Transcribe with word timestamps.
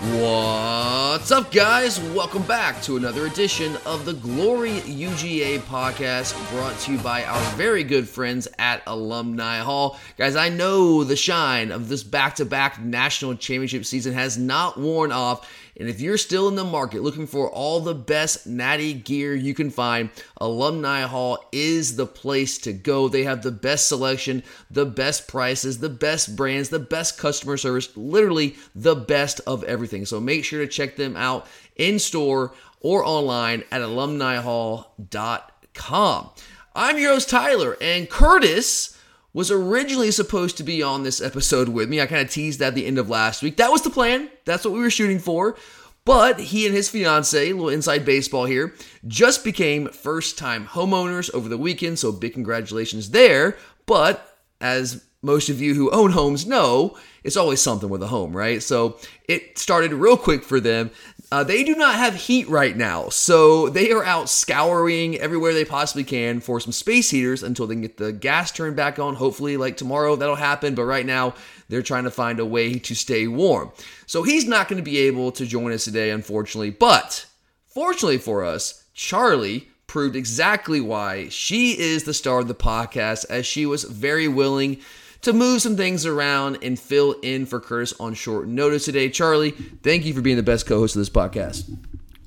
What's 0.00 1.32
up, 1.32 1.50
guys? 1.50 1.98
Welcome 1.98 2.44
back 2.44 2.80
to 2.82 2.96
another 2.96 3.26
edition 3.26 3.76
of 3.84 4.04
the 4.04 4.12
Glory 4.12 4.74
UGA 4.82 5.58
podcast 5.62 6.38
brought 6.52 6.78
to 6.80 6.92
you 6.92 6.98
by 6.98 7.24
our 7.24 7.40
very 7.56 7.82
good 7.82 8.08
friends 8.08 8.46
at 8.60 8.84
Alumni 8.86 9.58
Hall. 9.58 9.98
Guys, 10.16 10.36
I 10.36 10.50
know 10.50 11.02
the 11.02 11.16
shine 11.16 11.72
of 11.72 11.88
this 11.88 12.04
back 12.04 12.36
to 12.36 12.44
back 12.44 12.80
national 12.80 13.34
championship 13.34 13.84
season 13.84 14.12
has 14.12 14.38
not 14.38 14.78
worn 14.78 15.10
off. 15.10 15.52
And 15.80 15.88
if 15.88 16.00
you're 16.00 16.18
still 16.18 16.48
in 16.48 16.56
the 16.56 16.64
market 16.64 17.02
looking 17.02 17.28
for 17.28 17.48
all 17.48 17.80
the 17.80 17.94
best 17.94 18.48
natty 18.48 18.94
gear 18.94 19.34
you 19.34 19.54
can 19.54 19.70
find, 19.70 20.10
Alumni 20.38 21.02
Hall 21.02 21.38
is 21.52 21.94
the 21.94 22.06
place 22.06 22.58
to 22.58 22.72
go. 22.72 23.08
They 23.08 23.22
have 23.22 23.42
the 23.42 23.52
best 23.52 23.88
selection, 23.88 24.42
the 24.70 24.86
best 24.86 25.28
prices, 25.28 25.78
the 25.78 25.88
best 25.88 26.34
brands, 26.34 26.68
the 26.68 26.80
best 26.80 27.16
customer 27.16 27.56
service, 27.56 27.96
literally 27.96 28.56
the 28.74 28.96
best 28.96 29.40
of 29.46 29.62
everything. 29.64 29.87
So 30.06 30.20
make 30.20 30.44
sure 30.44 30.60
to 30.60 30.66
check 30.66 30.96
them 30.96 31.16
out 31.16 31.46
in 31.76 31.98
store 31.98 32.52
or 32.80 33.04
online 33.04 33.64
at 33.70 33.80
alumnihall.com. 33.80 36.30
I'm 36.74 36.98
your 36.98 37.12
host, 37.12 37.30
Tyler, 37.30 37.76
and 37.80 38.08
Curtis 38.08 38.96
was 39.32 39.50
originally 39.50 40.10
supposed 40.10 40.56
to 40.56 40.62
be 40.62 40.82
on 40.82 41.02
this 41.02 41.20
episode 41.20 41.68
with 41.68 41.88
me. 41.88 42.00
I 42.00 42.06
kind 42.06 42.22
of 42.22 42.30
teased 42.30 42.60
that 42.60 42.68
at 42.68 42.74
the 42.74 42.86
end 42.86 42.98
of 42.98 43.10
last 43.10 43.42
week. 43.42 43.56
That 43.56 43.70
was 43.70 43.82
the 43.82 43.90
plan. 43.90 44.30
That's 44.44 44.64
what 44.64 44.74
we 44.74 44.80
were 44.80 44.90
shooting 44.90 45.18
for. 45.18 45.56
But 46.04 46.40
he 46.40 46.66
and 46.66 46.74
his 46.74 46.88
fiance, 46.88 47.50
a 47.50 47.52
little 47.52 47.68
inside 47.68 48.06
baseball 48.06 48.46
here, 48.46 48.74
just 49.06 49.44
became 49.44 49.88
first 49.88 50.38
time 50.38 50.66
homeowners 50.66 51.32
over 51.34 51.48
the 51.48 51.58
weekend. 51.58 51.98
So 51.98 52.12
big 52.12 52.32
congratulations 52.32 53.10
there. 53.10 53.58
But 53.84 54.38
as 54.60 55.04
most 55.22 55.48
of 55.48 55.60
you 55.60 55.74
who 55.74 55.90
own 55.90 56.12
homes 56.12 56.46
know, 56.46 56.96
it's 57.24 57.36
always 57.36 57.60
something 57.60 57.88
with 57.88 58.02
a 58.02 58.06
home, 58.06 58.36
right? 58.36 58.62
So 58.62 58.98
it 59.24 59.58
started 59.58 59.92
real 59.92 60.16
quick 60.16 60.44
for 60.44 60.60
them. 60.60 60.90
Uh, 61.30 61.44
they 61.44 61.64
do 61.64 61.74
not 61.74 61.96
have 61.96 62.14
heat 62.14 62.48
right 62.48 62.74
now, 62.74 63.10
so 63.10 63.68
they 63.68 63.90
are 63.90 64.04
out 64.04 64.30
scouring 64.30 65.16
everywhere 65.16 65.52
they 65.52 65.64
possibly 65.64 66.04
can 66.04 66.40
for 66.40 66.58
some 66.58 66.72
space 66.72 67.10
heaters 67.10 67.42
until 67.42 67.66
they 67.66 67.74
can 67.74 67.82
get 67.82 67.98
the 67.98 68.12
gas 68.12 68.50
turned 68.50 68.76
back 68.76 68.98
on. 68.98 69.14
Hopefully, 69.14 69.58
like 69.58 69.76
tomorrow, 69.76 70.16
that'll 70.16 70.36
happen. 70.36 70.74
But 70.74 70.84
right 70.84 71.04
now, 71.04 71.34
they're 71.68 71.82
trying 71.82 72.04
to 72.04 72.10
find 72.10 72.40
a 72.40 72.46
way 72.46 72.78
to 72.78 72.94
stay 72.94 73.26
warm. 73.26 73.72
So 74.06 74.22
he's 74.22 74.46
not 74.46 74.68
going 74.68 74.82
to 74.82 74.90
be 74.90 74.98
able 75.00 75.32
to 75.32 75.44
join 75.44 75.72
us 75.72 75.84
today, 75.84 76.10
unfortunately. 76.10 76.70
But 76.70 77.26
fortunately 77.66 78.18
for 78.18 78.42
us, 78.42 78.84
Charlie 78.94 79.68
proved 79.86 80.16
exactly 80.16 80.80
why 80.80 81.28
she 81.28 81.78
is 81.78 82.04
the 82.04 82.14
star 82.14 82.38
of 82.38 82.48
the 82.48 82.54
podcast, 82.54 83.26
as 83.28 83.44
she 83.44 83.66
was 83.66 83.84
very 83.84 84.28
willing 84.28 84.78
to 85.22 85.32
move 85.32 85.62
some 85.62 85.76
things 85.76 86.06
around 86.06 86.58
and 86.62 86.78
fill 86.78 87.12
in 87.22 87.46
for 87.46 87.60
Curtis 87.60 87.92
on 88.00 88.14
short 88.14 88.46
notice 88.48 88.84
today. 88.84 89.10
Charlie, 89.10 89.50
thank 89.50 90.04
you 90.04 90.14
for 90.14 90.20
being 90.20 90.36
the 90.36 90.42
best 90.42 90.66
co 90.66 90.78
host 90.78 90.96
of 90.96 91.00
this 91.00 91.10
podcast. 91.10 91.76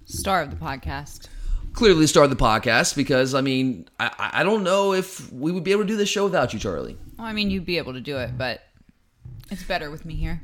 Star 0.06 0.42
of 0.42 0.50
the 0.50 0.58
podcast. 0.58 1.28
Clearly, 1.74 2.06
star 2.06 2.26
of 2.26 2.30
the 2.30 2.36
podcast 2.36 2.98
because, 2.98 3.34
I 3.34 3.40
mean, 3.40 3.88
I, 3.98 4.32
I 4.34 4.44
don't 4.44 4.64
know 4.64 4.94
if 4.94 5.32
we 5.32 5.54
would 5.54 5.64
be 5.64 5.72
able 5.72 5.84
to 5.84 5.88
do 5.88 5.96
this 5.96 6.10
show 6.10 6.26
without 6.26 6.52
you, 6.54 6.60
Charlie. 6.60 6.98
Well, 7.18 7.28
I 7.28 7.32
mean, 7.32 7.50
you'd 7.50 7.66
be 7.66 7.78
able 7.78 7.94
to 7.94 8.02
do 8.02 8.18
it, 8.18 8.38
but 8.38 8.62
it's 9.50 9.64
better 9.64 9.90
with 9.90 10.04
me 10.06 10.16
here. 10.16 10.42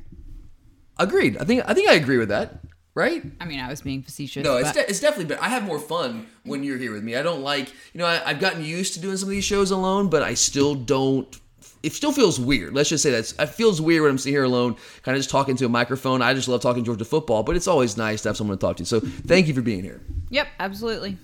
Agreed. 0.98 1.38
I 1.38 1.44
think 1.44 1.64
I 1.68 1.74
think 1.74 1.90
I 1.90 1.94
agree 1.94 2.18
with 2.18 2.30
that. 2.30 2.60
Right? 2.96 3.24
I 3.40 3.46
mean, 3.46 3.60
I 3.60 3.68
was 3.68 3.82
being 3.82 4.02
facetious. 4.02 4.44
No, 4.44 4.58
it's, 4.58 4.72
de- 4.72 4.90
it's 4.90 5.00
definitely 5.00 5.26
better. 5.26 5.44
I 5.44 5.50
have 5.50 5.64
more 5.64 5.78
fun 5.78 6.26
when 6.44 6.64
you're 6.64 6.80
here 6.80 6.92
with 6.94 7.04
me. 7.04 7.16
I 7.16 7.22
don't 7.22 7.44
like, 7.44 7.68
you 7.94 8.00
know, 8.00 8.08
I, 8.08 8.28
I've 8.28 8.40
gotten 8.40 8.64
used 8.64 8.96
to 8.96 9.00
doing 9.00 9.18
some 9.18 9.30
of 9.30 9.32
these 9.32 9.44
shows 9.44 9.70
alone, 9.70 10.10
but 10.10 10.24
I 10.24 10.34
still 10.34 10.74
don't. 10.74 11.40
It 11.84 11.94
still 11.94 12.12
feels 12.12 12.40
weird. 12.40 12.74
Let's 12.74 12.90
just 12.90 13.04
say 13.04 13.12
that 13.12 13.34
it 13.40 13.50
feels 13.50 13.80
weird 13.80 14.02
when 14.02 14.12
I'm 14.12 14.18
sitting 14.18 14.34
here 14.34 14.44
alone, 14.44 14.76
kind 15.04 15.16
of 15.16 15.20
just 15.20 15.30
talking 15.30 15.56
to 15.58 15.66
a 15.66 15.70
microphone. 15.70 16.22
I 16.22 16.34
just 16.34 16.48
love 16.48 16.62
talking 16.62 16.84
Georgia 16.84 17.06
football, 17.06 17.44
but 17.44 17.56
it's 17.56 17.68
always 17.68 17.98
nice 17.98 18.22
to 18.24 18.30
have 18.30 18.38
someone 18.38 18.58
to 18.58 18.62
talk 18.62 18.78
to. 18.78 18.86
So 18.86 19.00
thank 19.00 19.48
you 19.48 19.54
for 19.54 19.62
being 19.62 19.84
here. 19.84 20.02
Yep, 20.30 20.48
absolutely. 20.60 21.18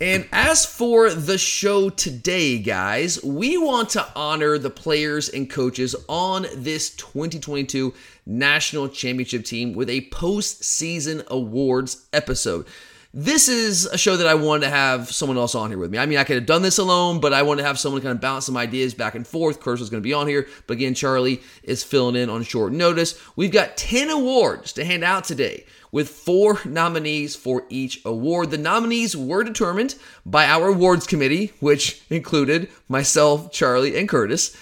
And 0.00 0.26
as 0.32 0.66
for 0.66 1.10
the 1.10 1.38
show 1.38 1.88
today, 1.88 2.58
guys, 2.58 3.22
we 3.22 3.56
want 3.56 3.90
to 3.90 4.06
honor 4.16 4.58
the 4.58 4.70
players 4.70 5.28
and 5.28 5.48
coaches 5.48 5.94
on 6.08 6.46
this 6.56 6.90
2022 6.96 7.94
National 8.26 8.88
Championship 8.88 9.44
team 9.44 9.72
with 9.72 9.88
a 9.88 10.08
postseason 10.10 11.24
awards 11.28 12.06
episode. 12.12 12.66
This 13.16 13.48
is 13.48 13.86
a 13.86 13.96
show 13.96 14.16
that 14.16 14.26
I 14.26 14.34
wanted 14.34 14.62
to 14.62 14.70
have 14.70 15.08
someone 15.08 15.38
else 15.38 15.54
on 15.54 15.70
here 15.70 15.78
with 15.78 15.92
me. 15.92 15.98
I 15.98 16.06
mean, 16.06 16.18
I 16.18 16.24
could 16.24 16.34
have 16.34 16.46
done 16.46 16.62
this 16.62 16.78
alone, 16.78 17.20
but 17.20 17.32
I 17.32 17.42
wanted 17.42 17.62
to 17.62 17.68
have 17.68 17.78
someone 17.78 18.02
kind 18.02 18.10
of 18.10 18.20
bounce 18.20 18.46
some 18.46 18.56
ideas 18.56 18.92
back 18.92 19.14
and 19.14 19.24
forth. 19.24 19.60
Curse 19.60 19.78
was 19.78 19.88
going 19.88 20.02
to 20.02 20.04
be 20.04 20.12
on 20.12 20.26
here, 20.26 20.48
but 20.66 20.74
again, 20.74 20.94
Charlie 20.94 21.40
is 21.62 21.84
filling 21.84 22.16
in 22.16 22.28
on 22.28 22.42
short 22.42 22.72
notice. 22.72 23.16
We've 23.36 23.52
got 23.52 23.76
10 23.76 24.10
awards 24.10 24.72
to 24.72 24.84
hand 24.84 25.04
out 25.04 25.22
today 25.22 25.64
with 25.92 26.08
four 26.08 26.58
nominees 26.64 27.36
for 27.36 27.66
each 27.68 28.04
award. 28.04 28.50
The 28.50 28.58
nominees 28.58 29.16
were 29.16 29.44
determined 29.44 29.94
by 30.26 30.46
our 30.46 30.70
awards 30.70 31.06
committee, 31.06 31.52
which 31.60 32.02
included 32.10 32.68
myself, 32.88 33.52
Charlie, 33.52 33.96
and 33.96 34.08
Curtis. 34.08 34.56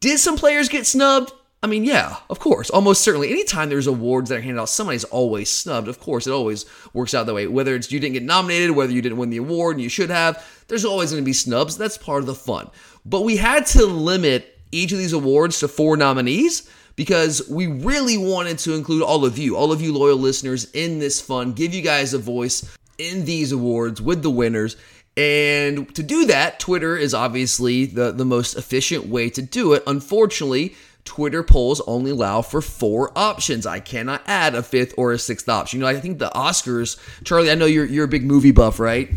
Did 0.00 0.18
some 0.18 0.36
players 0.36 0.68
get 0.68 0.84
snubbed? 0.84 1.32
I 1.60 1.66
mean, 1.66 1.84
yeah, 1.84 2.16
of 2.30 2.38
course, 2.38 2.70
almost 2.70 3.02
certainly. 3.02 3.30
Anytime 3.30 3.68
there's 3.68 3.88
awards 3.88 4.28
that 4.28 4.38
are 4.38 4.40
handed 4.40 4.60
out, 4.60 4.68
somebody's 4.68 5.04
always 5.04 5.50
snubbed. 5.50 5.88
Of 5.88 5.98
course, 5.98 6.26
it 6.26 6.30
always 6.30 6.64
works 6.92 7.14
out 7.14 7.26
that 7.26 7.34
way. 7.34 7.48
Whether 7.48 7.74
it's 7.74 7.90
you 7.90 7.98
didn't 7.98 8.12
get 8.14 8.22
nominated, 8.22 8.70
whether 8.70 8.92
you 8.92 9.02
didn't 9.02 9.18
win 9.18 9.30
the 9.30 9.38
award 9.38 9.74
and 9.76 9.82
you 9.82 9.88
should 9.88 10.10
have, 10.10 10.46
there's 10.68 10.84
always 10.84 11.10
going 11.10 11.22
to 11.22 11.26
be 11.26 11.32
snubs. 11.32 11.76
That's 11.76 11.98
part 11.98 12.20
of 12.20 12.26
the 12.26 12.34
fun. 12.34 12.70
But 13.04 13.22
we 13.22 13.38
had 13.38 13.66
to 13.66 13.86
limit 13.86 14.56
each 14.70 14.92
of 14.92 14.98
these 14.98 15.12
awards 15.12 15.58
to 15.60 15.68
four 15.68 15.96
nominees 15.96 16.70
because 16.94 17.48
we 17.48 17.66
really 17.66 18.18
wanted 18.18 18.58
to 18.58 18.74
include 18.74 19.02
all 19.02 19.24
of 19.24 19.36
you, 19.36 19.56
all 19.56 19.72
of 19.72 19.80
you 19.80 19.92
loyal 19.92 20.16
listeners 20.16 20.70
in 20.72 21.00
this 21.00 21.20
fun, 21.20 21.54
give 21.54 21.74
you 21.74 21.82
guys 21.82 22.14
a 22.14 22.18
voice 22.18 22.68
in 22.98 23.24
these 23.24 23.50
awards 23.50 24.00
with 24.00 24.22
the 24.22 24.30
winners. 24.30 24.76
And 25.16 25.92
to 25.96 26.02
do 26.04 26.26
that, 26.26 26.60
Twitter 26.60 26.96
is 26.96 27.14
obviously 27.14 27.86
the, 27.86 28.12
the 28.12 28.24
most 28.24 28.56
efficient 28.56 29.06
way 29.06 29.30
to 29.30 29.42
do 29.42 29.72
it. 29.72 29.82
Unfortunately, 29.86 30.76
Twitter 31.08 31.42
polls 31.42 31.80
only 31.86 32.10
allow 32.10 32.42
for 32.42 32.60
four 32.60 33.10
options. 33.16 33.64
I 33.66 33.80
cannot 33.80 34.20
add 34.26 34.54
a 34.54 34.62
fifth 34.62 34.92
or 34.98 35.12
a 35.12 35.18
sixth 35.18 35.48
option. 35.48 35.80
You 35.80 35.84
know, 35.84 35.88
I 35.90 35.98
think 35.98 36.18
the 36.18 36.28
Oscars, 36.30 36.98
Charlie, 37.24 37.50
I 37.50 37.54
know 37.54 37.64
you're 37.66 37.86
you're 37.86 38.04
a 38.04 38.08
big 38.08 38.24
movie 38.24 38.52
buff, 38.52 38.78
right? 38.78 39.08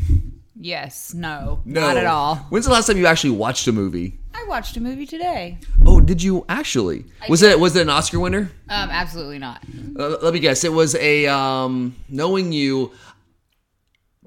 Yes, 0.55 1.13
no, 1.13 1.61
not 1.65 1.97
at 1.97 2.05
all. 2.05 2.35
When's 2.49 2.65
the 2.65 2.71
last 2.71 2.87
time 2.87 2.97
you 2.97 3.07
actually 3.07 3.31
watched 3.31 3.67
a 3.67 3.71
movie? 3.71 4.19
I 4.33 4.45
watched 4.47 4.77
a 4.77 4.79
movie 4.79 5.05
today. 5.05 5.57
Oh, 5.85 5.99
did 5.99 6.23
you 6.23 6.45
actually? 6.47 7.03
Was 7.27 7.41
it 7.41 7.59
was 7.59 7.75
it 7.75 7.81
an 7.81 7.89
Oscar 7.89 8.19
winner? 8.19 8.51
Um, 8.69 8.89
absolutely 8.89 9.39
not. 9.39 9.61
Uh, 9.99 10.17
let 10.21 10.33
me 10.33 10.39
guess. 10.39 10.63
It 10.63 10.71
was 10.71 10.95
a 10.95 11.27
um, 11.27 11.95
knowing 12.09 12.51
you, 12.53 12.91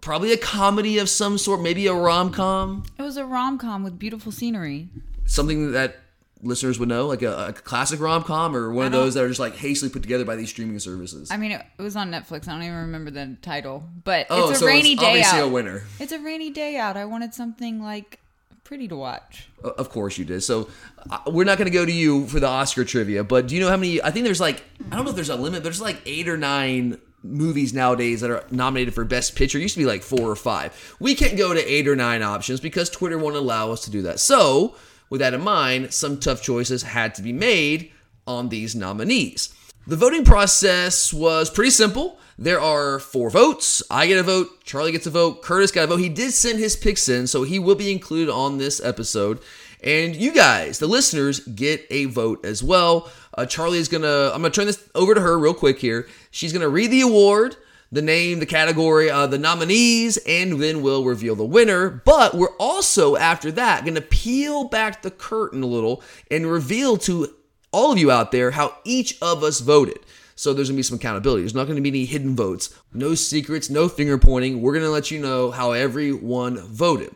probably 0.03 0.33
a 0.33 0.37
comedy 0.37 0.99
of 0.99 1.09
some 1.09 1.39
sort, 1.39 1.61
maybe 1.63 1.87
a 1.87 1.95
rom 1.95 2.31
com, 2.31 2.85
It 2.99 3.03
was 3.03 3.17
a 3.17 3.25
rom 3.25 3.57
com 3.59 3.83
with 3.83 3.99
beautiful 3.99 4.31
scenery. 4.33 4.89
something 5.25 5.73
that 5.73 5.97
listeners 6.45 6.79
would 6.79 6.89
know, 6.89 7.07
like 7.07 7.23
a, 7.23 7.49
a 7.49 7.53
classic 7.53 8.01
rom 8.01 8.23
com 8.23 8.55
or 8.55 8.73
one 8.73 8.87
of 8.87 8.93
those 8.93 9.15
that 9.15 9.25
are 9.25 9.29
just 9.29 9.41
like 9.41 9.57
hastily 9.57 9.91
put 9.91 10.03
together 10.03 10.25
by 10.25 10.37
these 10.37 10.51
streaming 10.51 10.79
services? 10.79 11.31
I 11.31 11.37
mean, 11.37 11.53
it, 11.53 11.65
was 11.79 11.97
on 11.97 12.11
Netflix. 12.11 12.47
I 12.47 12.53
don't 12.53 12.63
even 12.63 12.77
remember 12.77 13.11
the 13.11 13.37
title, 13.43 13.85
but 14.05 14.27
oh, 14.31 14.51
it's 14.51 14.59
a 14.59 14.61
so 14.61 14.67
rainy 14.67 14.93
it's 14.93 15.01
day 15.01 15.07
obviously 15.09 15.39
out. 15.41 15.45
a 15.45 15.49
winner. 15.49 15.83
It's 15.99 16.13
a 16.13 16.19
rainy 16.19 16.51
day 16.51 16.77
out. 16.77 16.97
I 16.97 17.05
wanted 17.05 17.35
something 17.35 17.83
like 17.83 18.21
pretty 18.63 18.89
to 18.89 18.97
watch. 18.97 19.49
Of 19.63 19.91
course 19.91 20.19
you 20.19 20.25
did. 20.25 20.43
So 20.43 20.69
uh, 21.11 21.19
we're 21.27 21.45
not 21.45 21.59
going 21.59 21.71
to 21.71 21.77
go 21.77 21.85
to 21.85 21.93
you 21.93 22.27
for 22.27 22.41
the 22.41 22.49
Oscar 22.49 22.85
trivia, 22.85 23.25
but 23.25 23.47
do 23.47 23.55
you 23.55 23.61
know 23.61 23.69
how 23.69 23.77
many? 23.77 24.03
I 24.03 24.11
think 24.11 24.25
there's 24.25 24.41
like 24.41 24.63
I 24.91 24.97
don't 24.97 25.05
know 25.05 25.11
if 25.11 25.17
there's 25.17 25.31
a 25.31 25.37
limit, 25.37 25.61
but 25.61 25.65
there's 25.65 25.81
like 25.81 26.01
eight 26.07 26.29
or 26.29 26.37
nine 26.37 26.99
movies 27.25 27.73
nowadays 27.73 28.21
that 28.21 28.31
are 28.31 28.45
nominated 28.51 28.95
for 28.95 29.05
Best 29.05 29.35
Picture. 29.35 29.59
It 29.59 29.63
used 29.63 29.75
to 29.75 29.81
be 29.81 29.87
like 29.87 30.03
four 30.03 30.31
or 30.31 30.37
five. 30.37 30.97
We 31.01 31.15
can't 31.15 31.37
go 31.37 31.55
to 31.55 31.61
eight 31.61 31.89
or 31.89 31.97
nine 31.97 32.23
options 32.23 32.61
because 32.61 32.91
Twitter 32.91 33.19
won't 33.19 33.37
allow 33.37 33.73
us 33.73 33.85
to 33.85 33.91
do 33.91 34.03
that. 34.03 34.21
So 34.21 34.77
with 35.11 35.21
that 35.21 35.35
in 35.35 35.41
mind, 35.41 35.93
some 35.93 36.19
tough 36.19 36.43
choices 36.43 36.83
had 36.83 37.15
to 37.17 37.23
be 37.23 37.33
made 37.33 37.93
on 38.27 38.49
these 38.49 38.75
nominees. 38.75 39.55
The 39.87 39.97
voting 39.97 40.25
process 40.25 41.13
was 41.13 41.51
pretty 41.51 41.71
simple. 41.71 42.19
There 42.39 42.61
are 42.61 42.99
four 42.99 43.31
votes. 43.31 43.83
I 43.91 44.07
get 44.07 44.19
a 44.19 44.23
vote. 44.23 44.65
Charlie 44.65 44.93
gets 44.93 45.07
a 45.07 45.11
vote. 45.11 45.43
Curtis 45.43 45.71
got 45.71 45.85
a 45.85 45.87
vote. 45.87 45.99
He 45.99 46.09
did 46.09 46.33
send 46.33 46.59
his 46.59 46.75
picks 46.75 47.09
in, 47.09 47.27
so 47.27 47.43
he 47.43 47.59
will 47.59 47.75
be 47.75 47.93
included 47.93 48.33
on 48.33 48.59
this 48.59 48.83
episode. 48.83 49.41
And 49.83 50.17
you 50.17 50.33
guys, 50.33 50.79
the 50.79 50.87
listeners, 50.87 51.41
get 51.41 51.87
a 51.91 52.07
vote 52.07 52.45
as 52.45 52.63
well. 52.63 53.13
Uh, 53.37 53.45
Charlie 53.45 53.79
is 53.79 53.89
gonna. 53.89 54.31
I'm 54.33 54.41
gonna 54.41 54.51
turn 54.51 54.67
this 54.67 54.83
over 54.95 55.15
to 55.15 55.21
her 55.21 55.39
real 55.39 55.55
quick 55.55 55.79
here. 55.79 56.09
She's 56.31 56.53
gonna 56.53 56.69
read 56.69 56.91
the 56.91 57.03
award, 57.03 57.57
the 57.93 58.03
name, 58.03 58.41
the 58.41 58.47
category, 58.47 59.11
uh, 59.11 59.27
the 59.27 59.39
nominees, 59.39 60.17
and 60.27 60.61
then 60.61 60.83
we'll 60.83 61.05
reveal 61.05 61.37
the 61.37 61.45
winner. 61.45 61.89
But 61.89 62.35
we're 62.35 62.57
also 62.59 63.17
after 63.17 63.53
that 63.53 63.85
gonna 63.85 64.01
peel 64.01 64.65
back 64.65 65.03
the 65.03 65.11
curtain 65.11 65.63
a 65.63 65.67
little 65.67 66.03
and 66.31 66.51
reveal 66.51 66.97
to 66.99 67.35
all 67.73 67.93
of 67.93 67.99
you 67.99 68.11
out 68.11 68.33
there 68.33 68.53
how 68.53 68.77
each 68.85 69.17
of 69.23 69.43
us 69.43 69.61
voted. 69.61 69.99
So 70.37 70.53
there's 70.53 70.69
gonna 70.69 70.77
be 70.77 70.83
some 70.83 70.97
accountability. 70.97 71.43
There's 71.43 71.55
not 71.55 71.69
gonna 71.69 71.81
be 71.81 71.91
any 71.91 72.05
hidden 72.05 72.35
votes, 72.35 72.75
no 72.93 73.15
secrets, 73.15 73.71
no 73.71 73.89
finger 73.89 74.19
pointing. 74.19 74.61
We're 74.61 74.75
gonna 74.75 74.91
let 74.91 75.11
you 75.11 75.21
know 75.21 75.51
how 75.51 75.73
everyone 75.73 76.59
voted. 76.59 77.15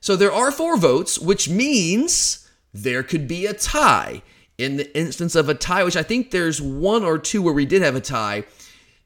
So 0.00 0.16
there 0.16 0.32
are 0.32 0.50
four 0.50 0.76
votes, 0.76 1.18
which 1.18 1.48
means 1.48 2.48
there 2.74 3.02
could 3.02 3.28
be 3.28 3.46
a 3.46 3.54
tie. 3.54 4.22
In 4.58 4.76
the 4.76 4.96
instance 4.96 5.34
of 5.34 5.48
a 5.48 5.54
tie, 5.54 5.82
which 5.82 5.96
I 5.96 6.02
think 6.02 6.30
there's 6.30 6.60
one 6.60 7.04
or 7.04 7.18
two 7.18 7.40
where 7.40 7.54
we 7.54 7.64
did 7.64 7.82
have 7.82 7.96
a 7.96 8.00
tie, 8.00 8.44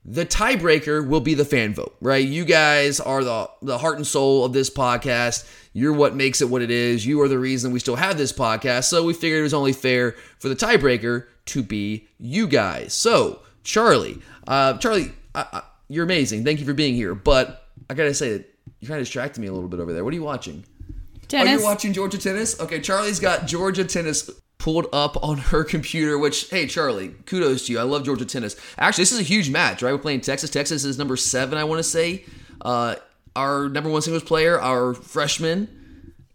the 0.09 0.25
tiebreaker 0.25 1.07
will 1.07 1.21
be 1.21 1.35
the 1.35 1.45
fan 1.45 1.75
vote, 1.75 1.97
right? 2.01 2.25
You 2.25 2.45
guys 2.45 3.01
are 3.01 3.25
the 3.25 3.51
the 3.61 3.77
heart 3.79 3.97
and 3.97 4.07
soul 4.07 4.45
of 4.45 4.53
this 4.53 4.71
podcast. 4.71 5.51
You're 5.73 5.93
what 5.93 6.15
makes 6.15 6.41
it 6.41 6.49
what 6.49 6.63
it 6.63 6.71
is. 6.71 7.05
You 7.05 7.21
are 7.23 7.29
the 7.29 7.41
reason 7.41 7.73
we 7.73 7.81
still 7.81 7.97
have 7.97 8.17
this 8.17 8.33
podcast. 8.33 8.85
So 8.85 9.03
we 9.05 9.13
figured 9.13 9.41
it 9.41 9.43
was 9.43 9.53
only 9.53 9.73
fair 9.73 10.13
for 10.39 10.49
the 10.49 10.55
tiebreaker 10.55 11.27
to 11.47 11.63
be 11.63 12.07
you 12.19 12.47
guys. 12.47 12.95
So 12.95 13.41
Charlie, 13.65 14.23
uh, 14.47 14.79
Charlie, 14.79 15.13
I, 15.35 15.47
I, 15.53 15.63
you're 15.89 16.05
amazing. 16.05 16.45
Thank 16.45 16.61
you 16.61 16.67
for 16.67 16.75
being 16.75 16.95
here. 16.95 17.17
But 17.17 17.67
I 17.91 17.95
gotta 17.95 18.15
say 18.15 18.39
that 18.39 18.55
you're 18.79 18.89
kind 18.89 19.01
of 19.01 19.07
distracted 19.07 19.41
me 19.41 19.49
a 19.49 19.53
little 19.53 19.69
bit 19.69 19.81
over 19.81 19.93
there. 19.93 20.05
What 20.05 20.13
are 20.13 20.17
you 20.17 20.23
watching? 20.23 20.65
Oh, 20.89 20.93
Tennis. 21.27 21.53
you're 21.53 21.65
watching 21.65 21.93
Georgia 21.93 22.19
tennis? 22.19 22.61
Okay, 22.61 22.81
Charlie's 22.81 23.19
got 23.19 23.49
Georgia 23.49 23.85
tennis 23.85 24.31
pulled 24.67 24.89
up 24.93 25.17
on 25.23 25.39
her 25.39 25.63
computer, 25.63 26.19
which, 26.19 26.51
hey, 26.51 26.67
Charlie, 26.67 27.15
kudos 27.27 27.67
to 27.67 27.73
you. 27.73 27.79
I 27.79 27.85
love 27.85 28.03
Georgia 28.03 28.25
tennis. 28.25 28.57
Actually, 28.77 29.03
this 29.03 29.13
is 29.13 29.21
a 29.21 29.23
huge 29.23 29.49
match, 29.49 29.81
right? 29.81 29.93
We're 29.93 29.99
playing 29.99 30.23
Texas. 30.23 30.51
Texas 30.51 30.83
is 30.83 30.99
number 30.99 31.17
seven, 31.17 31.57
I 31.57 31.63
want 31.63 31.79
to 31.79 31.85
say. 31.85 32.25
Uh, 32.61 32.97
our 33.37 33.69
number 33.69 33.89
one 33.89 34.03
singles 34.03 34.25
player, 34.25 34.61
our 34.61 34.93
freshman, 34.93 35.76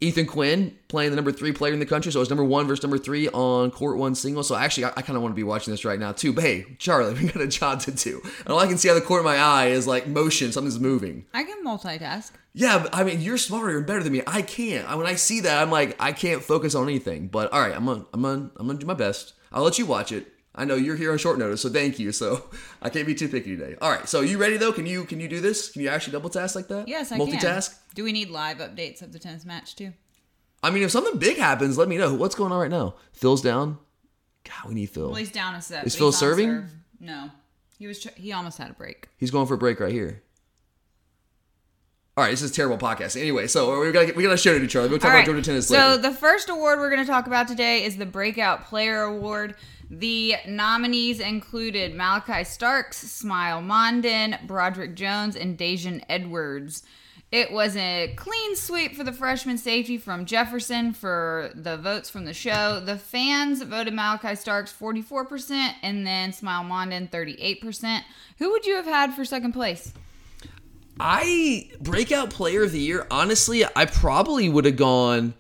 Ethan 0.02 0.26
Quinn, 0.26 0.76
playing 0.88 1.12
the 1.12 1.16
number 1.16 1.32
three 1.32 1.52
player 1.52 1.74
in 1.74 1.80
the 1.80 1.86
country. 1.86 2.12
So 2.12 2.22
it's 2.22 2.30
number 2.30 2.44
one 2.44 2.68
versus 2.68 2.82
number 2.82 2.98
three 2.98 3.30
on 3.30 3.70
court 3.70 3.98
one 3.98 4.16
single. 4.16 4.42
So 4.42 4.56
actually, 4.56 4.86
I, 4.86 4.94
I 4.98 5.02
kind 5.04 5.16
of 5.16 5.22
want 5.22 5.32
to 5.32 5.36
be 5.36 5.44
watching 5.44 5.72
this 5.72 5.86
right 5.86 6.00
now, 6.00 6.12
too. 6.12 6.34
But 6.34 6.44
hey, 6.44 6.66
Charlie, 6.80 7.14
we 7.22 7.28
got 7.30 7.42
a 7.42 7.48
job 7.48 7.82
to 7.82 7.92
do. 7.92 8.20
And 8.40 8.50
all 8.50 8.60
I 8.60 8.66
can 8.66 8.80
see 8.80 8.90
out 8.90 8.98
of 8.98 9.04
the 9.04 9.08
corner 9.08 9.20
of 9.20 9.26
my 9.26 9.38
eye 9.38 9.68
is 9.68 9.86
like 9.86 10.08
motion, 10.08 10.52
something's 10.52 10.80
moving. 10.80 11.26
I 11.34 11.44
can 11.44 11.64
multitask. 11.64 12.32
Yeah, 12.54 12.80
but, 12.80 12.94
I 12.94 13.04
mean, 13.04 13.22
you're 13.22 13.38
smarter 13.38 13.78
and 13.78 13.86
better 13.86 14.04
than 14.04 14.12
me. 14.12 14.24
I 14.26 14.42
can't. 14.42 14.90
I, 14.90 14.96
when 14.96 15.06
I 15.06 15.16
see 15.16 15.40
that, 15.42 15.62
I'm 15.62 15.70
like, 15.72 15.96
I 16.00 16.12
can't 16.12 16.44
focus 16.44 16.74
on 16.76 16.84
anything. 16.90 17.28
But 17.28 17.54
all 17.54 17.62
right, 17.62 17.76
I'm 17.76 17.86
gonna, 17.86 18.06
I'm 18.12 18.24
gonna, 18.24 18.52
I'm 18.58 18.68
gonna 18.68 18.80
do 18.80 18.88
my 18.88 18.94
best. 18.96 19.34
I'll 19.52 19.64
let 19.64 19.78
you 19.78 19.86
watch 19.86 20.12
it. 20.12 20.28
I 20.54 20.66
know 20.66 20.76
you're 20.76 20.98
here 20.98 21.12
on 21.14 21.18
short 21.18 21.38
notice, 21.40 21.62
so 21.62 21.70
thank 21.70 21.98
you. 21.98 22.12
So 22.12 22.50
I 22.82 22.90
can't 22.90 23.08
be 23.08 23.16
too 23.16 23.30
picky 23.30 23.56
today. 23.56 23.76
All 23.82 23.92
right, 23.92 24.10
so 24.10 24.22
you 24.22 24.38
ready 24.38 24.58
though? 24.58 24.74
Can 24.74 24.86
you, 24.86 25.06
can 25.06 25.20
you 25.20 25.28
do 25.28 25.40
this? 25.40 25.72
Can 25.72 25.82
you 25.82 25.90
actually 25.90 26.14
double 26.14 26.30
task 26.30 26.56
like 26.56 26.68
that? 26.70 26.88
Yes, 26.88 27.12
I 27.12 27.18
Multitask. 27.18 27.70
can. 27.70 27.78
Do 27.94 28.04
we 28.04 28.12
need 28.12 28.30
live 28.30 28.58
updates 28.58 29.02
of 29.02 29.12
the 29.12 29.20
tennis 29.20 29.46
match 29.46 29.76
too? 29.76 29.94
I 30.64 30.70
mean, 30.70 30.84
if 30.84 30.92
something 30.92 31.18
big 31.20 31.38
happens, 31.38 31.78
let 31.78 31.88
me 31.88 31.98
know. 31.98 32.14
What's 32.14 32.36
going 32.36 32.52
on 32.52 32.60
right 32.60 32.70
now? 32.72 32.96
Phil's 33.14 33.42
down. 33.42 33.80
God, 34.44 34.70
we 34.70 34.76
need 34.76 34.90
Phil. 34.90 35.08
Well, 35.08 35.16
he's 35.16 35.32
down 35.32 35.56
a 35.56 35.62
set. 35.62 35.86
Is 35.86 35.96
Phil 35.96 36.12
serving? 36.12 36.50
serve. 36.50 36.72
No, 37.00 37.32
he 37.78 37.88
was. 37.88 38.00
Tr- 38.02 38.10
he 38.16 38.32
almost 38.32 38.58
had 38.58 38.70
a 38.70 38.74
break. 38.74 39.08
He's 39.18 39.32
going 39.32 39.48
for 39.48 39.56
a 39.56 39.58
break 39.58 39.80
right 39.80 39.92
here. 39.92 40.22
All 42.18 42.26
right, 42.26 42.32
this 42.32 42.42
is 42.42 42.52
terrible 42.52 42.78
podcast. 42.78 43.20
Anyway, 43.20 43.48
so 43.48 43.80
we 43.80 43.92
got 43.92 44.16
we 44.16 44.24
gotta 44.24 44.38
show 44.38 44.58
do, 44.60 44.68
Charlie. 44.68 44.90
We'll 44.90 45.00
talk 45.00 45.06
All 45.06 45.12
about 45.12 45.18
right. 45.20 45.26
Georgia 45.26 45.42
tennis 45.42 45.68
so 45.68 45.76
later. 45.76 46.02
the 46.02 46.12
first 46.12 46.50
award 46.50 46.80
we're 46.80 46.90
going 46.90 47.04
to 47.04 47.10
talk 47.10 47.26
about 47.26 47.48
today 47.48 47.84
is 47.86 47.98
the 47.98 48.06
Breakout 48.06 48.66
Player 48.66 49.02
Award. 49.04 49.56
The 49.90 50.36
nominees 50.48 51.20
included 51.20 51.94
Malaki 51.94 52.46
Starks, 52.46 53.04
Smael 53.04 53.66
Mondon, 53.66 54.46
Broderick 54.46 54.96
Jones, 54.96 55.36
and 55.36 55.58
Daijun 55.58 56.04
Edwards. 56.10 56.84
It 57.32 57.50
was 57.50 57.78
a 57.78 58.14
clean 58.18 58.58
sweep 58.58 58.94
for 58.94 59.06
the 59.06 59.14
freshman 59.14 59.58
safety 59.58 59.98
from 59.98 60.26
Jefferson 60.26 60.92
for 60.92 61.50
the 61.56 61.78
votes 61.78 62.10
from 62.10 62.26
the 62.26 62.34
show. 62.34 62.82
The 62.82 62.98
fans 62.98 63.62
voted 63.62 63.94
Malaki 63.94 64.38
Starks 64.38 64.74
44% 64.74 65.76
and 65.82 66.06
then 66.06 66.32
Smael 66.32 66.68
Mondon 66.68 67.10
38%. 67.10 68.02
Who 68.40 68.52
would 68.52 68.66
you 68.66 68.76
have 68.76 68.86
had 68.86 69.14
for 69.14 69.24
second 69.24 69.54
place? 69.54 69.94
I 71.00 71.70
breakout 71.80 72.32
player 72.32 72.64
of 72.64 72.74
the 72.74 72.80
year. 72.80 73.08
Honestly, 73.10 73.64
I 73.64 73.86
probably 73.86 74.50
would 74.50 74.66
have 74.66 74.76
gone 74.76 75.34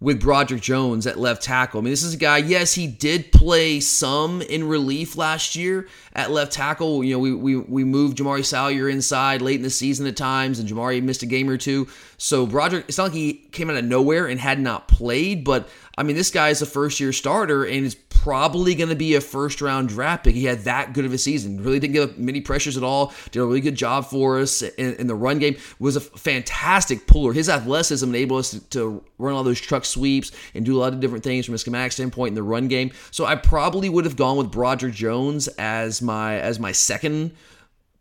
with 0.00 0.20
Broderick 0.20 0.62
Jones 0.62 1.06
at 1.06 1.18
left 1.18 1.42
tackle. 1.42 1.80
I 1.80 1.84
mean, 1.84 1.92
this 1.92 2.02
is 2.02 2.14
a 2.14 2.16
guy. 2.18 2.38
Yes, 2.38 2.72
he 2.72 2.86
did 2.86 3.32
play 3.32 3.80
some 3.80 4.40
in 4.40 4.66
relief 4.66 5.16
last 5.16 5.54
year 5.54 5.88
at 6.14 6.30
left 6.30 6.52
tackle. 6.52 7.04
You 7.04 7.14
know, 7.14 7.18
we 7.18 7.34
we, 7.34 7.56
we 7.56 7.84
moved 7.84 8.16
Jamaree 8.16 8.44
Salyer 8.44 8.88
inside 8.88 9.42
late 9.42 9.56
in 9.56 9.62
the 9.62 9.70
season 9.70 10.06
at 10.06 10.16
times, 10.16 10.58
and 10.58 10.68
Jamaree 10.68 11.02
missed 11.02 11.22
a 11.22 11.26
game 11.26 11.50
or 11.50 11.58
two. 11.58 11.86
So 12.16 12.46
Broderick, 12.46 12.86
it's 12.88 12.98
not 12.98 13.04
like 13.04 13.12
he 13.12 13.34
came 13.52 13.68
out 13.68 13.76
of 13.76 13.84
nowhere 13.84 14.26
and 14.26 14.40
had 14.40 14.58
not 14.58 14.88
played, 14.88 15.44
but 15.44 15.68
I 16.00 16.02
mean, 16.02 16.16
this 16.16 16.30
guy 16.30 16.48
is 16.48 16.62
a 16.62 16.66
first 16.66 16.98
year 16.98 17.12
starter 17.12 17.62
and 17.62 17.84
is 17.84 17.94
probably 17.94 18.74
going 18.74 18.88
to 18.88 18.96
be 18.96 19.16
a 19.16 19.20
first 19.20 19.60
round 19.60 19.90
draft 19.90 20.24
pick. 20.24 20.34
He 20.34 20.46
had 20.46 20.60
that 20.60 20.94
good 20.94 21.04
of 21.04 21.12
a 21.12 21.18
season. 21.18 21.62
Really 21.62 21.78
didn't 21.78 21.92
give 21.92 22.08
up 22.08 22.16
many 22.16 22.40
pressures 22.40 22.78
at 22.78 22.82
all. 22.82 23.12
Did 23.32 23.40
a 23.40 23.44
really 23.44 23.60
good 23.60 23.74
job 23.74 24.06
for 24.06 24.38
us 24.38 24.62
in, 24.62 24.94
in 24.94 25.08
the 25.08 25.14
run 25.14 25.38
game. 25.38 25.58
Was 25.78 25.96
a 25.96 26.00
fantastic 26.00 27.06
puller. 27.06 27.34
His 27.34 27.50
athleticism 27.50 28.08
enabled 28.08 28.40
us 28.40 28.50
to, 28.52 28.60
to 28.70 29.04
run 29.18 29.34
all 29.34 29.44
those 29.44 29.60
truck 29.60 29.84
sweeps 29.84 30.32
and 30.54 30.64
do 30.64 30.74
a 30.74 30.80
lot 30.80 30.94
of 30.94 31.00
different 31.00 31.22
things 31.22 31.44
from 31.44 31.54
a 31.54 31.58
schematic 31.58 31.92
standpoint 31.92 32.28
in 32.28 32.34
the 32.34 32.42
run 32.42 32.68
game. 32.68 32.92
So 33.10 33.26
I 33.26 33.36
probably 33.36 33.90
would 33.90 34.06
have 34.06 34.16
gone 34.16 34.38
with 34.38 34.50
Broderick 34.50 34.94
Jones 34.94 35.48
as 35.58 36.00
my 36.00 36.36
as 36.36 36.58
my 36.58 36.72
second 36.72 37.32